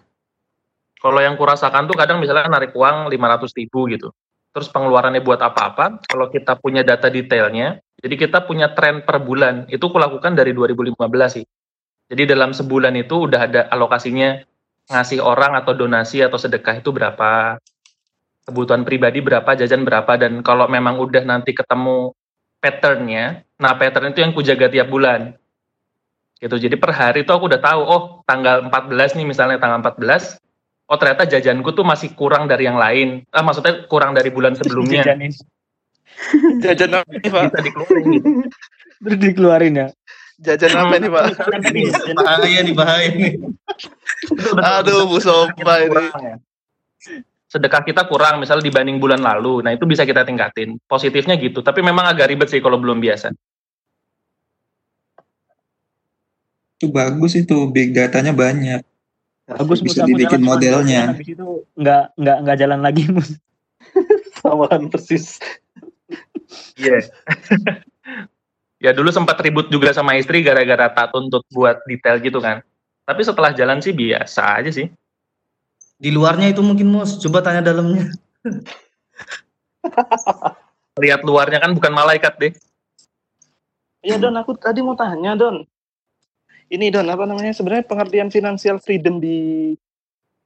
[1.01, 4.13] Kalau yang kurasakan tuh kadang misalnya narik uang lima ratus ribu gitu.
[4.53, 9.69] Terus pengeluarannya buat apa-apa, kalau kita punya data detailnya, jadi kita punya tren per bulan,
[9.69, 10.97] itu kulakukan dari 2015
[11.29, 11.45] sih.
[12.09, 14.41] Jadi dalam sebulan itu udah ada alokasinya
[14.89, 17.61] ngasih orang atau donasi atau sedekah itu berapa,
[18.49, 22.17] kebutuhan pribadi berapa, jajan berapa, dan kalau memang udah nanti ketemu
[22.67, 25.39] patternnya, nah pattern itu yang kujaga tiap bulan.
[26.43, 26.53] Gitu.
[26.59, 30.43] Jadi per hari itu aku udah tahu, oh tanggal 14 nih misalnya tanggal 14,
[30.91, 33.23] oh ternyata jajanku tuh masih kurang dari yang lain.
[33.31, 35.07] Ah, maksudnya kurang dari bulan sebelumnya.
[35.07, 35.33] Jajanin.
[36.65, 37.43] Jajan apa nih Pak?
[37.45, 38.29] Bisa dikeluarin gitu.
[39.05, 39.89] Terus dikeluarin ya.
[40.37, 41.25] Jajan apa nih Pak?
[42.19, 43.33] bahaya nih bahaya nih.
[44.59, 46.03] Aduh Bu Sofa ini.
[47.47, 49.63] Sedekah kita kurang misalnya dibanding bulan lalu.
[49.63, 50.83] Nah, itu bisa kita tingkatin.
[50.91, 53.31] Positifnya gitu, tapi memang agak ribet sih kalau belum biasa.
[56.77, 58.85] Itu bagus itu big datanya banyak.
[59.47, 61.03] Bagus bisa dibikin jalan modelnya.
[61.15, 63.39] Habis itu nggak nggak nggak jalan lagi mus.
[64.43, 65.39] Samaan persis.
[66.77, 67.07] Iya.
[68.83, 72.61] ya dulu sempat ribut juga sama istri gara-gara tak tuntut buat detail gitu kan.
[73.07, 74.91] Tapi setelah jalan sih biasa aja sih.
[75.97, 78.13] Di luarnya itu mungkin mus, coba tanya dalamnya.
[81.05, 82.53] Lihat luarnya kan bukan malaikat deh.
[84.05, 85.65] Iya Don, aku tadi mau tanya Don.
[86.69, 89.73] Ini Don, apa namanya sebenarnya pengertian financial freedom di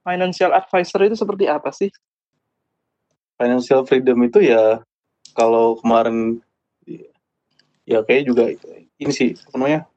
[0.07, 1.91] financial advisor itu seperti apa sih?
[3.35, 4.79] Financial freedom itu ya
[5.35, 6.39] kalau kemarin
[7.85, 8.43] ya kayak juga
[9.01, 9.90] ini sih namanya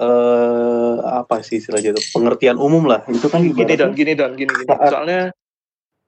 [0.00, 4.32] eh apa sih istilahnya itu pengertian umum lah itu kan Gini ibaratnya Don, gini Don,
[4.32, 4.68] gini gini.
[4.68, 5.22] Soalnya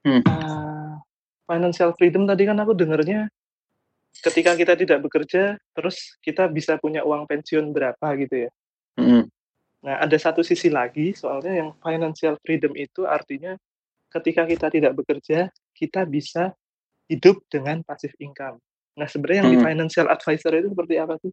[0.04, 0.20] Hmm.
[0.20, 0.92] eh,
[1.48, 3.28] financial freedom tadi kan aku dengarnya
[4.20, 8.50] ketika kita tidak bekerja, terus kita bisa punya uang pensiun berapa gitu ya.
[9.00, 9.26] Mm.
[9.84, 13.58] Nah, ada satu sisi lagi, soalnya yang financial freedom itu artinya
[14.12, 16.54] ketika kita tidak bekerja, kita bisa
[17.10, 18.56] hidup dengan passive income.
[18.96, 19.66] Nah, sebenarnya yang di Hmm.
[19.66, 21.32] financial advisor itu seperti apa sih?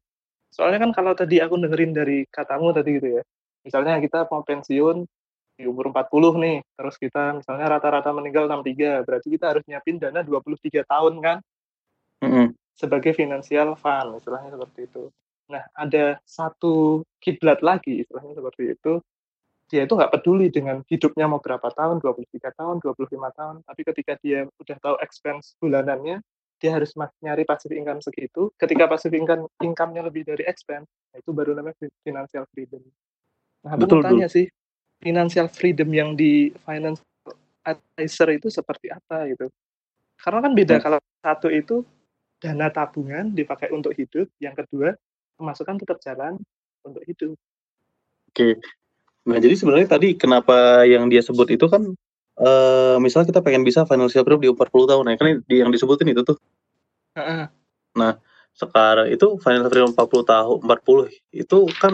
[0.52, 3.24] Soalnya kan kalau tadi aku dengerin dari katamu tadi gitu ya,
[3.64, 5.08] misalnya kita mau pensiun
[5.56, 10.20] di umur 40 nih, terus kita misalnya rata-rata meninggal 63, berarti kita harus nyiapin dana
[10.22, 11.38] 23 tahun kan?
[12.22, 12.54] Mm-mm.
[12.78, 15.04] sebagai financial fund, istilahnya seperti itu.
[15.50, 18.94] Nah, ada satu kiblat lagi, istilahnya seperti itu.
[19.70, 24.14] Dia itu nggak peduli dengan hidupnya mau berapa tahun, 23 tahun, 25 tahun, tapi ketika
[24.20, 26.20] dia udah tahu expense bulanannya,
[26.62, 26.94] dia harus
[27.26, 28.54] nyari passive income segitu.
[28.54, 32.86] Ketika passive income income-nya lebih dari expense, nah itu baru namanya fi- financial freedom.
[33.66, 34.46] Nah, aku Betul, mau tanya sih,
[35.02, 37.34] financial freedom yang di financial
[37.66, 39.50] advisor itu seperti apa gitu?
[40.22, 40.86] Karena kan beda Hmm.
[40.86, 41.82] kalau satu itu
[42.38, 44.94] dana tabungan dipakai untuk hidup, yang kedua
[45.42, 46.38] pemasukan tetap jalan
[46.86, 47.34] untuk hidup.
[48.30, 48.62] Oke.
[49.26, 51.94] Nah, jadi sebenarnya tadi kenapa yang dia sebut itu kan
[52.40, 55.72] eh misalnya kita pengen bisa financial freedom di umur 40 tahun ya kan di yang
[55.72, 56.38] disebutin itu tuh.
[57.92, 58.16] Nah,
[58.54, 61.94] sekarang itu financial freedom 40 tahun 40 itu kan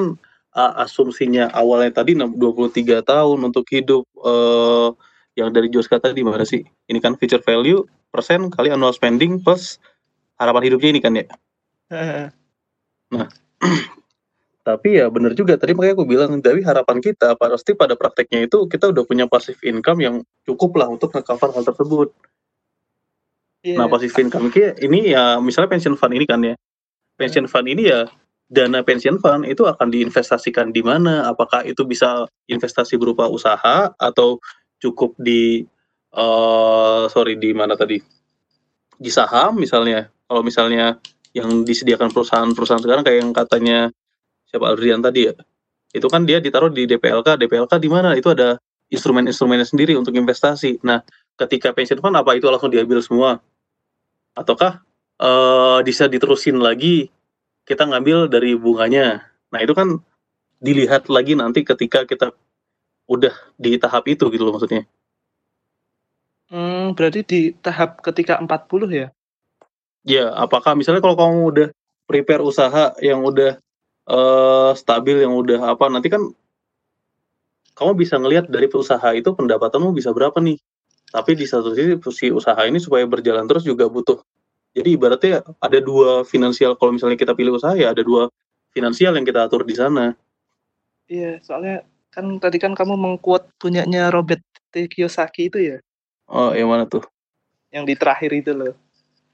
[0.54, 4.90] a- asumsinya awalnya tadi 6 23 tahun untuk hidup eh
[5.38, 6.66] yang dari Joska tadi mana sih?
[6.90, 9.78] Ini kan future value persen kali annual spending plus
[10.38, 11.26] harapan hidupnya ini kan ya.
[13.14, 13.28] Nah,
[14.68, 18.68] tapi ya bener juga tadi makanya aku bilang dari harapan kita pasti pada prakteknya itu
[18.68, 22.11] kita udah punya passive income yang cukup lah untuk nge-cover hal tersebut.
[23.64, 23.80] Iya.
[23.80, 26.60] Nah, passive income ini ya misalnya pension fund ini kan ya.
[27.15, 28.11] Pension fund ini ya
[28.52, 31.31] dana pension fund itu akan diinvestasikan di mana?
[31.31, 34.35] Apakah itu bisa investasi berupa usaha atau
[34.84, 35.64] cukup di
[36.11, 38.03] eh sorry di mana tadi?
[38.99, 40.11] Di saham misalnya.
[40.27, 40.99] Kalau misalnya
[41.31, 43.80] yang disediakan perusahaan-perusahaan sekarang kayak yang katanya
[44.48, 45.34] siapa Adrian tadi ya.
[45.91, 47.40] Itu kan dia ditaruh di DPLK.
[47.40, 48.15] DPLK di mana?
[48.15, 48.60] Itu ada
[48.91, 50.80] instrumen-instrumennya sendiri untuk investasi.
[50.84, 51.03] Nah,
[51.36, 53.44] ketika pension fund apa itu langsung diambil semua?
[54.36, 54.84] Ataukah
[55.18, 57.10] eh bisa diterusin lagi
[57.68, 59.28] kita ngambil dari bunganya?
[59.52, 59.99] Nah, itu kan
[60.57, 62.34] dilihat lagi nanti ketika kita
[63.07, 64.84] udah di tahap itu gitu loh maksudnya.
[66.48, 69.07] Hmm, berarti di tahap ketika 40 ya?
[70.07, 71.68] Ya, apakah misalnya kalau kamu udah
[72.07, 73.60] prepare usaha yang udah
[74.08, 76.24] eh stabil, yang udah apa, nanti kan
[77.78, 80.58] kamu bisa ngelihat dari usaha itu pendapatanmu bisa berapa nih.
[81.08, 84.20] Tapi di satu sisi si usaha ini supaya berjalan terus juga butuh.
[84.76, 88.28] Jadi ibaratnya ada dua finansial kalau misalnya kita pilih usaha ya ada dua
[88.76, 90.14] finansial yang kita atur di sana.
[91.08, 94.44] Iya, soalnya kan tadi kan kamu mengquote punyanya Robert
[94.74, 94.92] T.
[94.92, 95.78] Kiyosaki itu ya,
[96.28, 97.08] Oh, yang mana tuh?
[97.72, 98.76] yang di terakhir itu loh.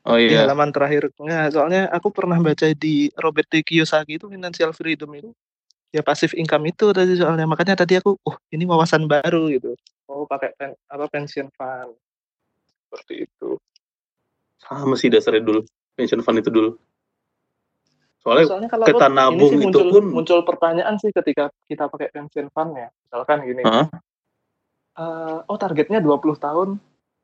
[0.04, 0.44] Oh Di iya.
[0.44, 1.12] halaman terakhir.
[1.16, 3.64] Nggak, soalnya aku pernah baca di Robert T.
[3.64, 5.32] Kiyosaki itu financial freedom itu
[5.94, 9.78] ya passive income itu tadi soalnya makanya tadi aku oh ini wawasan baru gitu.
[10.10, 11.96] Oh pakai pen, apa pension fund
[12.90, 13.56] seperti itu.
[14.64, 15.60] sama sih dasarnya dulu
[15.92, 16.80] pension fund itu dulu
[18.24, 21.92] soalnya, Soalnya kalau kita aku- nabung sih itu muncul, pun muncul pertanyaan sih ketika kita
[21.92, 22.88] pakai pension fund ya.
[22.88, 23.64] Misalkan gini.
[23.68, 23.88] Hah?
[24.94, 26.80] eh, oh targetnya 20 tahun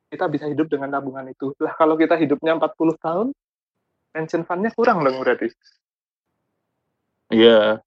[0.10, 1.54] kita bisa hidup dengan tabungan itu.
[1.62, 3.28] Lah kalau kita hidupnya 40 tahun
[4.10, 5.54] pension fund-nya kurang dong berarti.
[7.30, 7.78] iya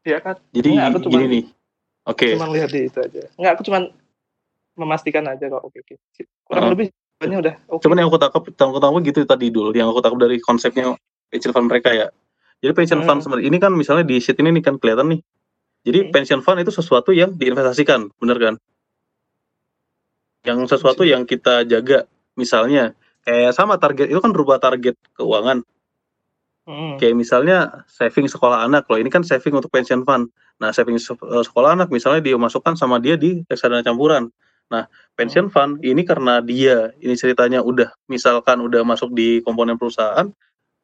[0.00, 0.36] Iya kan?
[0.48, 1.44] jadi Enggak, aku gini cuman- nih
[2.04, 3.20] oke Cuman lihat di itu aja.
[3.36, 3.82] Enggak, aku cuman
[4.74, 5.62] memastikan aja kok.
[5.64, 5.94] Oke, oke.
[6.44, 6.72] Kurang Heeh.
[6.76, 7.80] lebih jawabannya udah oke.
[7.84, 10.84] Cuman yang aku tangkap, yang aku tangkap gitu tadi dulu, yang aku tangkap dari konsepnya
[11.28, 12.08] pension fund mereka ya.
[12.60, 13.24] Jadi pension fund Hmm.
[13.24, 15.20] sebenarnya ini kan misalnya di sheet ini nih kan kelihatan nih.
[15.84, 18.54] Jadi pension fund itu sesuatu yang diinvestasikan, bener kan?
[20.44, 22.04] Yang sesuatu yang kita jaga,
[22.36, 22.92] misalnya
[23.24, 25.64] kayak sama target itu kan berubah target keuangan.
[26.64, 26.96] Hmm.
[26.96, 30.28] Kayak misalnya saving sekolah anak loh, ini kan saving untuk pension fund.
[30.60, 34.28] Nah, saving eh, sekolah anak misalnya dia masukkan sama dia di reksadana campuran.
[34.72, 40.28] Nah, pension fund ini karena dia ini ceritanya udah misalkan udah masuk di komponen perusahaan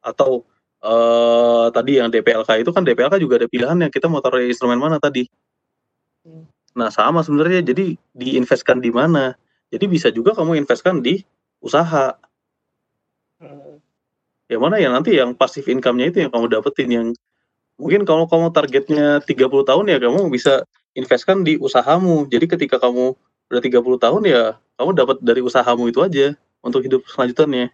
[0.01, 0.45] atau
[0.81, 4.97] eh tadi yang DPLK itu kan DPLK juga ada pilihannya kita mau taruh instrumen mana
[4.97, 5.25] tadi.
[6.77, 9.33] Nah, sama sebenarnya jadi diinvestkan di mana.
[9.71, 11.23] Jadi bisa juga kamu investkan di
[11.63, 12.19] usaha.
[14.51, 17.07] Yang mana ya nanti yang pasif income-nya itu yang kamu dapetin yang
[17.79, 22.27] mungkin kalau kamu targetnya 30 tahun ya kamu bisa investkan di usahamu.
[22.27, 23.15] Jadi ketika kamu
[23.47, 24.43] udah 30 tahun ya
[24.75, 27.71] kamu dapat dari usahamu itu aja untuk hidup selanjutnya.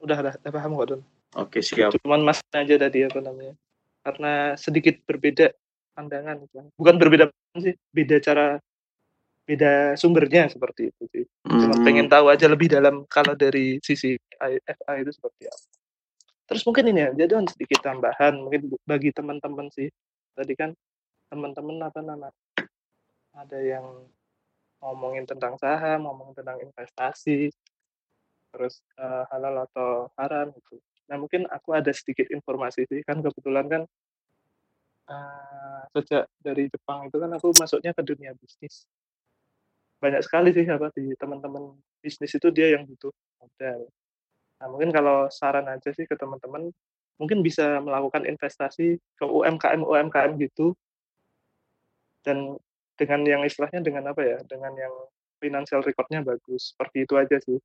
[0.00, 1.02] Udah, udah, udah paham kok, Don.
[1.34, 1.98] Oke, siap.
[2.00, 3.58] Cuman mas aja tadi apa namanya.
[4.06, 5.50] Karena sedikit berbeda
[5.98, 6.46] pandangan.
[6.54, 6.70] kan.
[6.78, 8.62] Bukan berbeda sih, beda cara
[9.46, 11.24] beda sumbernya seperti itu sih.
[11.46, 11.84] Cuma Hmm.
[11.86, 15.66] pengen tahu aja lebih dalam kalau dari sisi IFA itu seperti apa.
[16.46, 19.90] Terus mungkin ini ya, jadi sedikit tambahan mungkin bagi teman-teman sih.
[20.34, 20.74] Tadi kan
[21.30, 22.28] teman-teman apa nama
[23.34, 24.06] ada yang
[24.82, 27.50] ngomongin tentang saham, ngomongin tentang investasi,
[28.54, 30.78] terus eh, halal atau haram gitu.
[31.06, 33.82] Nah mungkin aku ada sedikit informasi sih kan kebetulan kan
[35.06, 38.86] eh, sejak dari Jepang itu kan aku masuknya ke dunia bisnis.
[40.02, 43.80] Banyak sekali sih apa di teman-teman bisnis itu dia yang butuh modal.
[44.60, 46.72] Nah mungkin kalau saran aja sih ke teman-teman
[47.16, 50.76] mungkin bisa melakukan investasi ke UMKM UMKM gitu
[52.20, 52.60] dan
[52.96, 54.92] dengan yang istilahnya dengan apa ya dengan yang
[55.40, 57.56] financial recordnya bagus seperti itu aja sih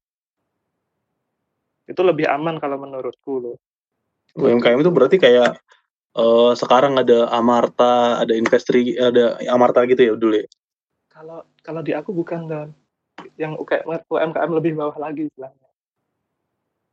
[1.92, 3.58] itu lebih aman kalau menurutku loh
[4.40, 5.60] UMKM itu berarti kayak
[6.16, 10.48] eh, sekarang ada Amarta, ada Investri, ada Amarta gitu ya dulu ya.
[11.12, 12.68] Kalau kalau di aku bukan dan
[13.36, 15.70] yang UMKM lebih bawah lagi istilahnya.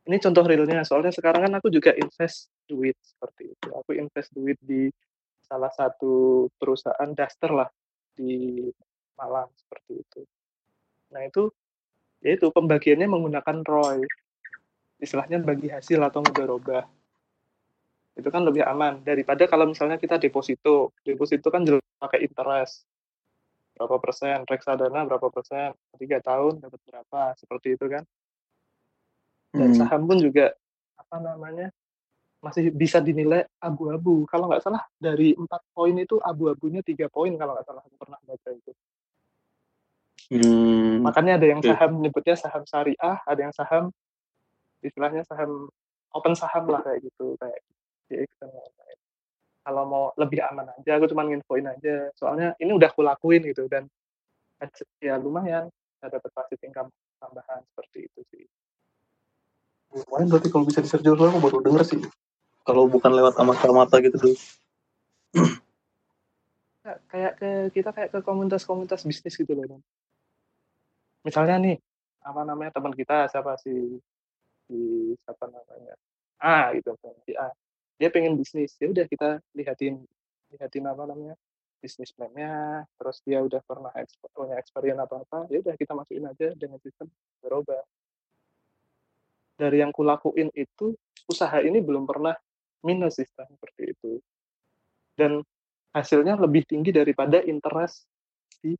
[0.09, 0.83] Ini contoh realnya.
[0.83, 3.67] Soalnya sekarang kan aku juga invest duit seperti itu.
[3.71, 4.91] Aku invest duit di
[5.45, 7.69] salah satu perusahaan daster lah
[8.13, 8.67] di
[9.17, 10.21] Malang seperti itu.
[11.13, 11.49] Nah itu
[12.19, 14.03] yaitu pembagiannya menggunakan ROI.
[14.99, 16.83] Istilahnya bagi hasil atau mudharobah
[18.19, 18.99] itu kan lebih aman.
[19.05, 20.91] Daripada kalau misalnya kita deposito.
[21.05, 22.88] Deposito kan jelas pakai interest
[23.79, 28.03] berapa persen reksadana berapa persen tiga tahun dapat berapa seperti itu kan
[29.55, 29.79] dan Hmm.
[29.79, 30.51] saham pun juga
[30.99, 31.71] apa namanya
[32.43, 37.55] masih bisa dinilai abu-abu kalau nggak salah dari empat poin itu abu-abunya tiga poin kalau
[37.55, 38.71] nggak salah aku pernah baca itu
[40.29, 41.01] Hmm.
[41.01, 43.89] makanya ada yang saham nyebutnya saham syariah ada yang saham
[44.85, 45.73] istilahnya saham
[46.13, 47.57] open saham lah kayak gitu kayak
[48.13, 48.78] GX dan lain-lain
[49.69, 52.09] kalau mau lebih aman aja aku cuma nginfoin aja.
[52.17, 53.85] Soalnya ini udah aku lakuin gitu dan
[54.97, 55.69] ya lumayan
[56.01, 56.89] ada dapat income
[57.21, 58.43] tambahan seperti itu sih.
[59.93, 62.01] Kemarin berarti kalau bisa di dulu aku baru denger sih.
[62.65, 64.35] Kalau bukan lewat amata-mata gitu dulu.
[66.81, 69.77] Nggak, kayak ke kita kayak ke komunitas-komunitas bisnis gitu loh
[71.27, 71.75] misalnya nih
[72.23, 73.99] apa namanya teman kita siapa si
[74.67, 74.77] si
[75.23, 75.95] siapa namanya?
[76.39, 77.47] A gitu misalnya, si A
[77.99, 80.01] dia pengen bisnis ya udah kita lihatin
[80.55, 81.35] lihatin apa namanya
[81.79, 86.27] bisnis plan-nya terus dia udah pernah eksper, punya experience apa apa ya udah kita masukin
[86.27, 87.07] aja dengan sistem
[87.43, 87.83] berubah
[89.59, 90.95] dari yang kulakuin itu
[91.27, 92.35] usaha ini belum pernah
[92.83, 94.11] minus sistem seperti itu
[95.19, 95.43] dan
[95.91, 98.07] hasilnya lebih tinggi daripada interest
[98.63, 98.79] di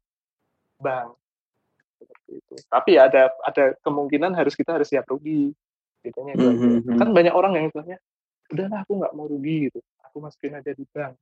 [0.80, 1.20] bank
[2.00, 2.56] seperti itu.
[2.72, 5.52] Tapi ada ada kemungkinan harus kita harus siap rugi.
[6.00, 6.68] Bedanya itu aja.
[6.80, 6.96] Mhm.
[6.96, 8.00] Kan banyak orang yang istilahnya,
[8.50, 9.80] udahlah aku nggak mau rugi gitu.
[10.10, 11.14] Aku masukin aja di bank.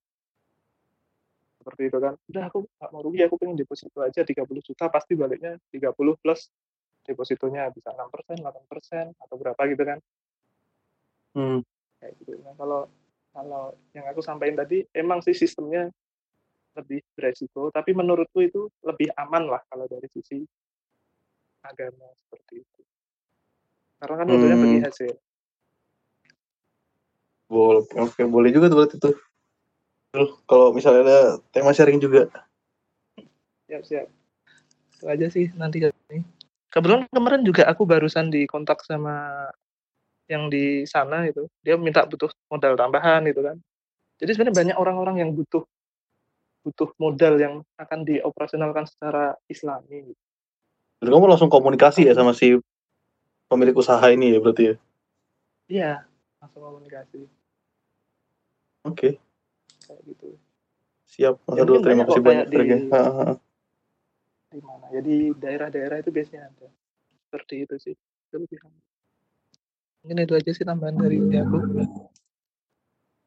[1.60, 2.14] Seperti itu kan.
[2.32, 6.48] Udah aku nggak mau rugi, aku pengen deposito aja 30 juta, pasti baliknya 30 plus
[7.04, 10.00] depositonya bisa 6%, 8% atau berapa gitu kan.
[11.36, 11.60] Hmm.
[12.00, 12.32] Kayak gitu.
[12.44, 12.82] Nah, kalau
[13.32, 13.64] kalau
[13.94, 15.92] yang aku sampaikan tadi emang sih sistemnya
[16.78, 20.42] lebih beresiko, tapi menurutku itu lebih aman lah kalau dari sisi
[21.66, 22.82] agama seperti itu.
[23.98, 24.86] Karena kan bagi Hmm.
[24.86, 25.14] hasil.
[27.48, 29.16] Boleh, oke, boleh juga tuh berarti tuh.
[30.12, 31.20] Terus kalau misalnya ada
[31.52, 32.28] tema sharing juga.
[33.68, 34.08] Siap, siap.
[35.00, 36.24] Itu aja sih nanti ini.
[36.68, 39.48] Kebetulan kemarin juga aku barusan di kontak sama
[40.28, 41.48] yang di sana itu.
[41.64, 43.58] Dia minta butuh modal tambahan gitu kan.
[44.20, 45.64] Jadi sebenarnya banyak orang-orang yang butuh
[46.68, 50.12] butuh modal yang akan dioperasionalkan secara islami.
[50.12, 50.22] Gitu.
[51.00, 52.60] Dan kamu langsung komunikasi ya sama si
[53.48, 54.76] pemilik usaha ini ya berarti ya?
[55.68, 55.92] Iya,
[56.42, 57.26] langsung komunikasi
[58.86, 59.20] Oke,
[59.84, 60.40] kayak gitu.
[61.04, 61.44] siap.
[61.44, 62.46] Mas Ya, Adul, terima banyak kasih banyak.
[62.48, 62.58] di
[64.48, 64.86] di mana?
[64.96, 66.72] Ya di daerah-daerah itu biasanya ada.
[67.28, 67.96] Seperti itu sih.
[68.32, 68.72] Kelebihan.
[70.04, 71.58] Mungkin itu aja sih tambahan dari aku.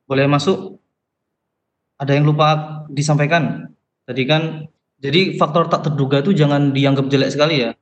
[0.09, 0.81] Boleh masuk?
[2.01, 3.69] Ada yang lupa disampaikan?
[4.09, 4.65] Tadi kan,
[4.97, 7.77] jadi faktor tak terduga itu jangan dianggap jelek sekali ya.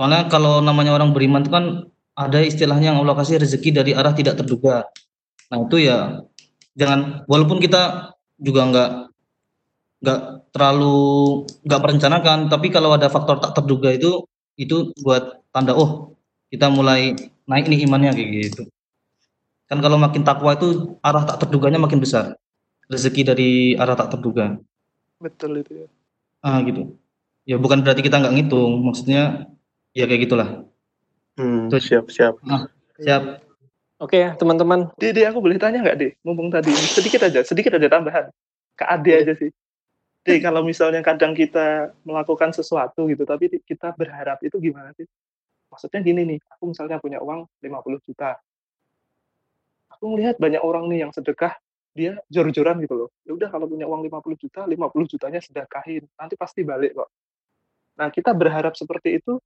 [0.00, 4.12] Soalnya kalau namanya orang beriman itu kan ada istilahnya yang Allah kasih rezeki dari arah
[4.12, 4.84] tidak terduga.
[5.48, 6.20] Nah itu ya
[6.76, 8.90] jangan walaupun kita juga nggak
[10.00, 10.20] nggak
[10.52, 11.00] terlalu
[11.64, 14.24] nggak merencanakan, tapi kalau ada faktor tak terduga itu
[14.60, 16.12] itu buat tanda oh
[16.52, 17.16] kita mulai
[17.48, 18.62] naik nih imannya kayak gitu.
[19.70, 22.34] Kan kalau makin takwa itu arah tak terduganya makin besar.
[22.90, 24.58] Rezeki dari arah tak terduga.
[25.22, 25.88] Betul itu ya.
[26.42, 26.98] Ah gitu.
[27.46, 29.46] Ya bukan berarti kita nggak ngitung, maksudnya
[29.94, 30.69] ya kayak gitulah.
[31.40, 32.36] Hmm, siap, siap.
[32.44, 32.68] Ah,
[33.00, 33.40] siap.
[33.96, 34.92] Oke, teman-teman.
[35.00, 36.12] Dede, aku boleh tanya nggak, deh?
[36.20, 38.28] Mumpung tadi sedikit aja, sedikit aja tambahan.
[38.76, 39.48] Ke Ade aja sih.
[40.20, 45.08] Deh, kalau misalnya kadang kita melakukan sesuatu gitu, tapi kita berharap itu gimana sih?
[45.72, 48.36] Maksudnya gini nih, aku misalnya punya uang 50 juta.
[49.96, 51.56] Aku melihat banyak orang nih yang sedekah,
[51.96, 53.08] dia jor-joran gitu loh.
[53.24, 57.08] Ya udah kalau punya uang 50 juta, 50 jutanya sedekahin, nanti pasti balik kok.
[57.96, 59.40] Nah, kita berharap seperti itu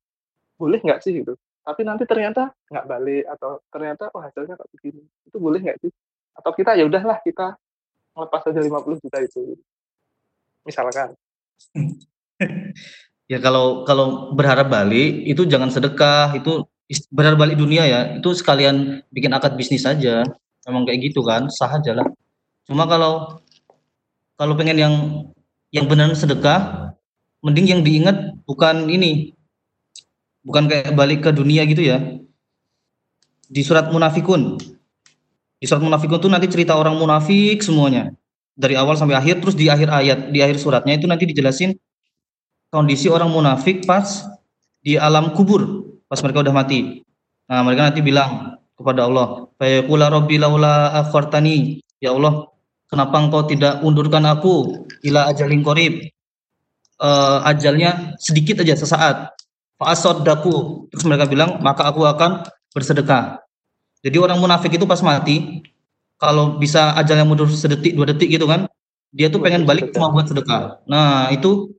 [0.59, 1.39] boleh nggak sih gitu?
[1.65, 5.01] Tapi nanti ternyata nggak balik atau ternyata oh hasilnya kok begini.
[5.25, 5.91] Itu boleh nggak sih?
[6.37, 7.57] Atau kita ya udahlah kita
[8.15, 9.57] ngelepas aja 50 juta itu.
[10.69, 11.17] Misalkan.
[13.25, 16.61] Ya kalau kalau berharap balik itu jangan sedekah, itu
[17.09, 20.21] berharap balik dunia ya, itu sekalian bikin akad bisnis saja.
[20.69, 22.07] Memang kayak gitu kan, sah aja lah.
[22.69, 23.41] Cuma kalau
[24.37, 24.95] kalau pengen yang
[25.73, 26.93] yang benar sedekah,
[27.41, 29.33] mending yang diingat bukan ini,
[30.45, 31.99] bukan kayak balik ke dunia gitu ya.
[33.49, 34.61] Di surat Munafikun,
[35.59, 38.13] di surat Munafikun tuh nanti cerita orang munafik semuanya
[38.55, 41.75] dari awal sampai akhir, terus di akhir ayat, di akhir suratnya itu nanti dijelasin
[42.71, 44.27] kondisi orang munafik pas
[44.85, 47.03] di alam kubur pas mereka udah mati.
[47.51, 52.49] Nah, mereka nanti bilang kepada Allah, "Fayaqula rabbi laula akhartani." Ya Allah,
[52.89, 56.09] kenapa engkau tidak undurkan aku ila ajalin qarib?
[56.95, 59.34] Eh, ajalnya sedikit aja sesaat.
[59.81, 60.87] Fa'asaddaku.
[60.95, 63.43] Terus mereka bilang, "Maka aku akan bersedekah."
[64.05, 65.65] Jadi orang munafik itu pas mati
[66.21, 68.69] kalau bisa ajalnya mundur sedetik dua detik gitu kan,
[69.11, 70.85] dia tuh pengen balik cuma buat sedekah.
[70.87, 71.73] Nah, itu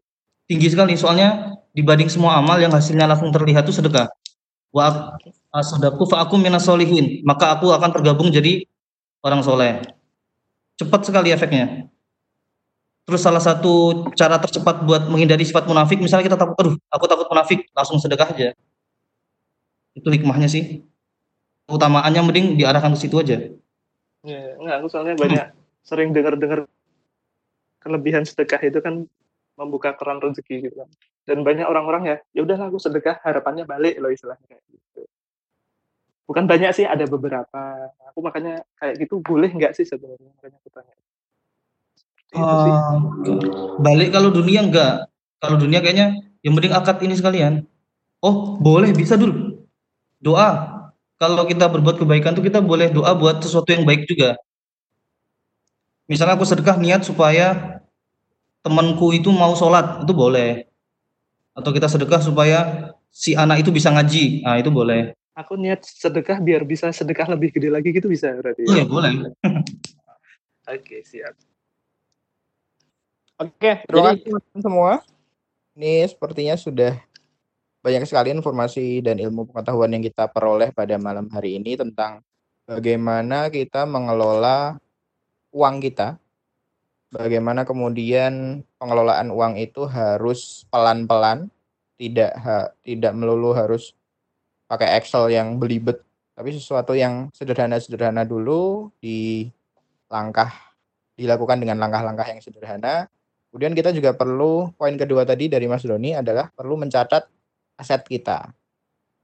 [0.49, 4.07] tinggi sekali soalnya dibanding semua amal yang hasilnya langsung terlihat itu sedekah.
[4.73, 5.15] Wa
[6.09, 7.23] fa aku minas solihin.
[7.23, 8.65] Maka aku akan tergabung jadi
[9.23, 9.83] orang soleh.
[10.75, 11.87] Cepat sekali efeknya.
[13.05, 17.29] Terus salah satu cara tercepat buat menghindari sifat munafik, misalnya kita takut, aduh, aku takut
[17.29, 18.57] munafik, langsung sedekah aja.
[19.93, 20.81] Itu hikmahnya sih.
[21.69, 23.37] Utamaannya mending diarahkan ke situ aja.
[24.25, 25.45] Ya, enggak, aku soalnya banyak
[25.85, 26.65] sering dengar-dengar
[27.77, 29.05] kelebihan sedekah itu kan
[29.53, 30.89] membuka keran rezeki gitu kan.
[31.29, 35.05] Dan banyak orang-orang ya, ya udahlah aku sedekah harapannya balik loh istilahnya kayak gitu.
[36.25, 37.93] Bukan banyak sih, ada beberapa.
[38.09, 40.33] Aku makanya kayak gitu boleh nggak sih sebenarnya?
[40.41, 41.04] Makanya aku tanya.
[42.35, 42.99] Ah,
[43.79, 45.07] balik kalau dunia enggak.
[45.39, 47.63] Kalau dunia kayaknya yang penting akad ini sekalian.
[48.19, 49.65] Oh, boleh bisa dulu.
[50.19, 50.73] Doa.
[51.15, 54.35] Kalau kita berbuat kebaikan tuh kita boleh doa buat sesuatu yang baik juga.
[56.11, 57.79] Misalnya aku sedekah niat supaya
[58.61, 60.67] temanku itu mau sholat, itu boleh.
[61.55, 65.15] Atau kita sedekah supaya si anak itu bisa ngaji, nah itu boleh.
[65.39, 68.67] Aku niat sedekah biar bisa sedekah lebih gede lagi gitu bisa berarti.
[68.67, 69.33] Oh ya boleh.
[70.75, 71.33] Oke, siap.
[73.35, 75.03] Oke, terima kasih semua.
[75.75, 76.95] Ini sepertinya sudah
[77.83, 82.23] banyak sekali informasi dan ilmu pengetahuan yang kita peroleh pada malam hari ini tentang
[82.63, 84.79] bagaimana kita mengelola
[85.51, 86.15] uang kita.
[87.11, 91.51] Bagaimana kemudian pengelolaan uang itu harus pelan-pelan,
[91.99, 93.95] tidak ha- tidak melulu harus
[94.67, 95.99] pakai Excel yang belibet,
[96.35, 99.47] tapi sesuatu yang sederhana-sederhana dulu di
[100.07, 100.51] langkah
[101.15, 103.07] dilakukan dengan langkah-langkah yang sederhana.
[103.55, 107.23] Kemudian kita juga perlu poin kedua tadi dari Mas Doni adalah perlu mencatat
[107.79, 108.51] aset kita.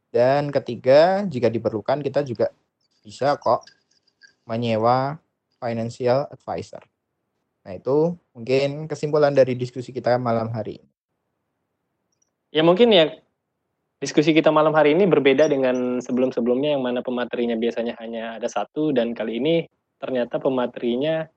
[0.08, 2.48] Dan ketiga, jika diperlukan kita juga
[3.04, 3.68] bisa kok
[4.48, 5.20] menyewa
[5.60, 6.80] financial advisor.
[7.68, 10.90] Nah, itu mungkin kesimpulan dari diskusi kita malam hari ini.
[12.56, 13.12] Ya mungkin ya
[14.00, 18.96] diskusi kita malam hari ini berbeda dengan sebelum-sebelumnya yang mana pematerinya biasanya hanya ada satu
[18.96, 19.68] dan kali ini
[20.00, 21.28] ternyata pematerinya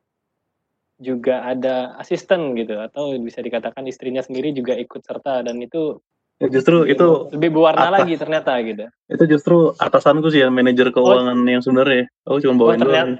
[0.98, 5.98] juga ada asisten gitu atau bisa dikatakan istrinya sendiri juga ikut serta dan itu
[6.38, 8.84] ya, justru itu lebih berwarna atas, lagi ternyata gitu.
[9.10, 12.06] Itu justru atasanku sih ya manajer keuangan oh, yang sebenarnya.
[12.26, 13.12] Aku cuma bawain oh, ternyata, doang.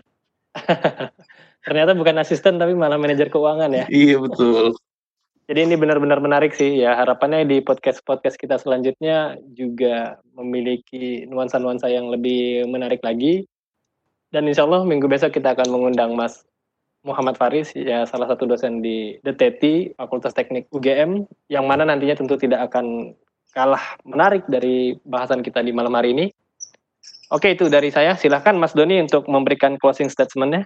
[1.67, 3.85] ternyata bukan asisten tapi malah manajer keuangan ya.
[3.91, 4.79] Iya betul.
[5.45, 12.09] Jadi ini benar-benar menarik sih ya harapannya di podcast-podcast kita selanjutnya juga memiliki nuansa-nuansa yang
[12.09, 13.45] lebih menarik lagi.
[14.33, 16.43] Dan insya Allah minggu besok kita akan mengundang Mas
[17.05, 22.41] Muhammad Faris ya salah satu dosen di DTT Fakultas Teknik UGM yang mana nantinya tentu
[22.41, 23.13] tidak akan
[23.53, 26.27] kalah menarik dari bahasan kita di malam hari ini.
[27.29, 28.17] Oke itu dari saya.
[28.17, 30.65] Silahkan Mas Doni untuk memberikan closing statementnya.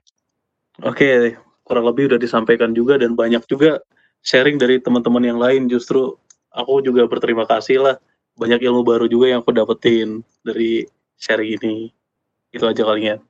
[0.86, 1.34] Oke
[1.68, 3.84] kurang lebih udah disampaikan juga dan banyak juga
[4.24, 6.16] sharing dari teman-teman yang lain justru
[6.48, 7.96] aku juga berterima kasih lah
[8.40, 10.88] banyak ilmu baru juga yang aku dapetin dari
[11.20, 11.92] sharing ini
[12.56, 13.20] itu aja kalinya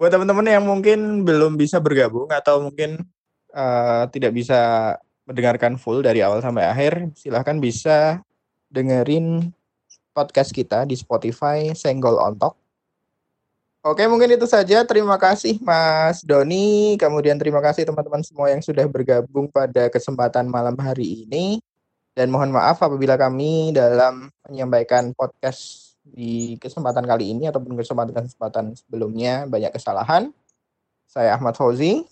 [0.00, 3.04] buat teman-teman yang mungkin belum bisa bergabung atau mungkin
[3.52, 4.96] uh, tidak bisa
[5.28, 8.24] mendengarkan full dari awal sampai akhir silahkan bisa
[8.72, 9.52] dengerin
[10.16, 12.56] podcast kita di Spotify Senggol Ontok
[13.80, 14.84] Oke, mungkin itu saja.
[14.84, 17.00] Terima kasih Mas Doni.
[17.00, 21.64] Kemudian terima kasih teman-teman semua yang sudah bergabung pada kesempatan malam hari ini.
[22.12, 29.46] Dan mohon maaf apabila kami dalam menyampaikan podcast di kesempatan kali ini ataupun kesempatan-kesempatan sebelumnya
[29.46, 30.34] banyak kesalahan.
[31.06, 32.06] Saya Ahmad Fauzi.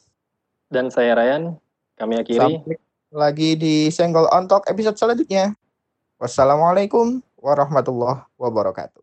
[0.71, 1.55] Dan saya Ryan.
[1.99, 2.63] Kami akhiri.
[2.63, 2.77] Sampai
[3.09, 5.57] lagi di Senggol On Talk episode selanjutnya.
[6.21, 9.03] Wassalamualaikum warahmatullahi wabarakatuh.